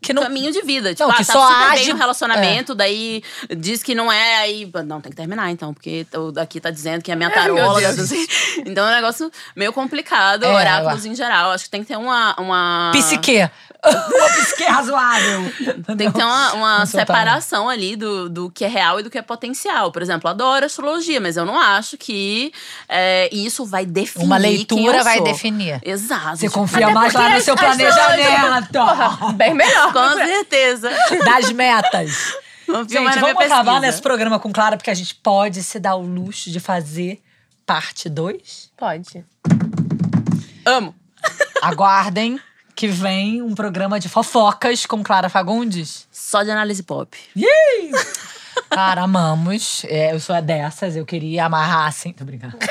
que- 0.00 0.08
que 0.08 0.12
não- 0.12 0.22
o 0.22 0.24
caminho 0.24 0.50
de 0.52 0.62
vida. 0.62 0.90
Tipo, 0.92 1.04
Não, 1.04 1.10
ah, 1.12 1.16
que 1.16 1.24
tá 1.24 1.32
só 1.32 1.46
super 1.46 1.62
age- 1.70 1.84
bem 1.84 1.92
no 1.92 1.98
relacionamento, 1.98 2.74
daí 2.74 3.22
diz 3.56 3.84
que 3.84 3.94
não 3.94 4.10
é, 4.10 4.38
aí. 4.38 4.68
Não, 4.84 5.00
tem 5.00 5.10
que 5.10 5.16
terminar 5.16 5.48
então, 5.52 5.72
porque 5.72 6.04
o 6.14 6.32
daqui 6.32 6.60
tá 6.60 6.70
dizendo 6.70 7.02
que 7.02 7.12
é 7.12 7.14
minha 7.14 7.30
taróloga. 7.30 7.92
Deus. 7.92 8.00
assim. 8.10 8.26
Então 8.66 8.84
é 8.86 8.90
um 8.90 8.94
negócio 8.96 9.30
meio 9.54 9.72
complicado, 9.72 10.42
É, 10.44 10.52
oráculos 10.52 11.04
eu- 11.04 11.12
em 11.12 11.14
geral. 11.14 11.52
Acho 11.52 11.64
que 11.64 11.70
tem 11.70 11.82
que 11.82 11.86
ter 11.88 11.96
uma. 11.96 12.34
uma... 12.40 12.90
Psique. 12.92 13.48
Uma 13.86 14.28
psique 14.30 14.64
razoável. 14.64 15.42
Tem 15.96 16.10
que 16.10 16.18
ter 16.18 16.24
uma, 16.24 16.52
uma 16.54 16.86
separação 16.86 17.68
ali 17.68 17.94
do, 17.94 18.28
do 18.28 18.50
que 18.50 18.64
é 18.64 18.68
real 18.68 18.98
e 18.98 19.02
do 19.04 19.10
que 19.10 19.16
é 19.18 19.22
potencial. 19.22 19.92
Por 19.92 20.02
exemplo, 20.02 20.28
adoro 20.28 20.66
astrologia, 20.66 21.20
mas 21.20 21.36
eu 21.36 21.44
não 21.44 21.56
acho 21.60 21.96
que 21.96 22.52
é, 22.88 23.28
isso 23.44 23.66
vai 23.66 23.84
definir. 23.84 24.24
Uma 24.24 24.40
quem 24.40 24.50
leitura 24.50 25.02
vai 25.02 25.20
definir. 25.20 25.80
Exato. 25.84 26.36
Você 26.36 26.48
confia 26.48 26.90
mais 26.90 27.12
lá 27.12 27.30
no 27.30 27.40
seu 27.40 27.56
planejamento. 27.56 28.78
Bem 29.34 29.54
melhor. 29.54 29.92
Com 29.92 30.14
certeza. 30.14 30.90
Das 31.24 31.50
metas. 31.52 32.34
Confio 32.66 33.00
Gente, 33.00 33.18
vamos 33.20 33.44
acabar 33.44 33.80
nesse 33.80 34.00
programa 34.00 34.38
com 34.40 34.52
Clara, 34.52 34.76
porque 34.76 34.90
a 34.90 34.94
gente 34.94 35.14
pode 35.14 35.62
se 35.62 35.78
dar 35.78 35.94
o 35.94 36.02
luxo 36.02 36.50
de 36.50 36.58
fazer 36.58 37.22
parte 37.64 38.08
2. 38.08 38.72
Pode. 38.76 39.24
Amo. 40.64 40.94
Aguardem 41.62 42.40
que 42.74 42.88
vem 42.88 43.40
um 43.40 43.54
programa 43.54 43.98
de 43.98 44.08
fofocas 44.08 44.84
com 44.84 45.02
Clara 45.02 45.28
Fagundes. 45.28 46.06
Só 46.12 46.42
de 46.42 46.50
análise 46.50 46.82
pop. 46.82 47.16
Cara, 48.70 49.02
amamos. 49.02 49.84
É, 49.88 50.12
eu 50.12 50.20
sou 50.20 50.34
a 50.34 50.40
dessas, 50.40 50.96
eu 50.96 51.06
queria 51.06 51.46
amarrar 51.46 51.86
assim. 51.86 52.12
Tô 52.12 52.24
brincando. 52.24 52.56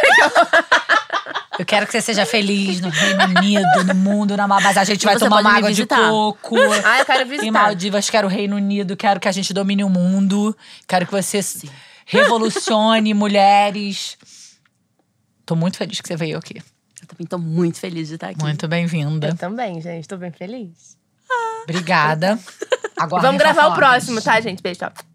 Eu 1.57 1.65
quero 1.65 1.85
que 1.85 1.93
você 1.93 2.01
seja 2.01 2.25
feliz 2.25 2.81
no 2.81 2.89
Reino 2.89 3.23
Unido, 3.23 3.83
no 3.85 3.95
mundo, 3.95 4.35
na 4.35 4.45
mas 4.45 4.77
a 4.77 4.83
gente 4.83 5.03
E 5.03 5.05
vai 5.05 5.17
tomar 5.17 5.39
uma 5.39 5.53
água 5.53 5.71
de 5.71 5.85
coco. 5.85 6.55
Ah, 6.83 6.99
eu 6.99 7.05
quero 7.05 7.21
Em 7.21 7.29
visitar. 7.29 7.51
Maldivas, 7.51 8.09
quero 8.09 8.27
o 8.27 8.29
Reino 8.29 8.57
Unido, 8.57 8.97
quero 8.97 9.19
que 9.19 9.27
a 9.27 9.31
gente 9.31 9.53
domine 9.53 9.83
o 9.83 9.89
mundo. 9.89 10.55
Quero 10.85 11.05
que 11.05 11.11
você 11.13 11.39
revolucione 12.05 13.13
mulheres. 13.15 14.17
Tô 15.45 15.55
muito 15.55 15.77
feliz 15.77 16.01
que 16.01 16.07
você 16.07 16.17
veio 16.17 16.37
aqui. 16.37 16.61
Eu 17.01 17.07
também 17.07 17.25
tô 17.25 17.37
muito 17.37 17.79
feliz 17.79 18.09
de 18.09 18.15
estar 18.15 18.29
aqui. 18.29 18.41
Muito 18.41 18.67
bem-vinda. 18.67 19.29
Eu 19.29 19.35
também, 19.37 19.79
gente. 19.81 20.07
Tô 20.07 20.17
bem 20.17 20.31
feliz. 20.31 20.97
Obrigada. 21.63 22.37
Aguardem 22.97 23.29
Vamos 23.29 23.41
gravar 23.41 23.67
o 23.67 23.75
próximo, 23.75 24.21
tá, 24.21 24.39
gente? 24.41 24.61
Beijo, 24.61 24.79
tchau. 24.79 25.14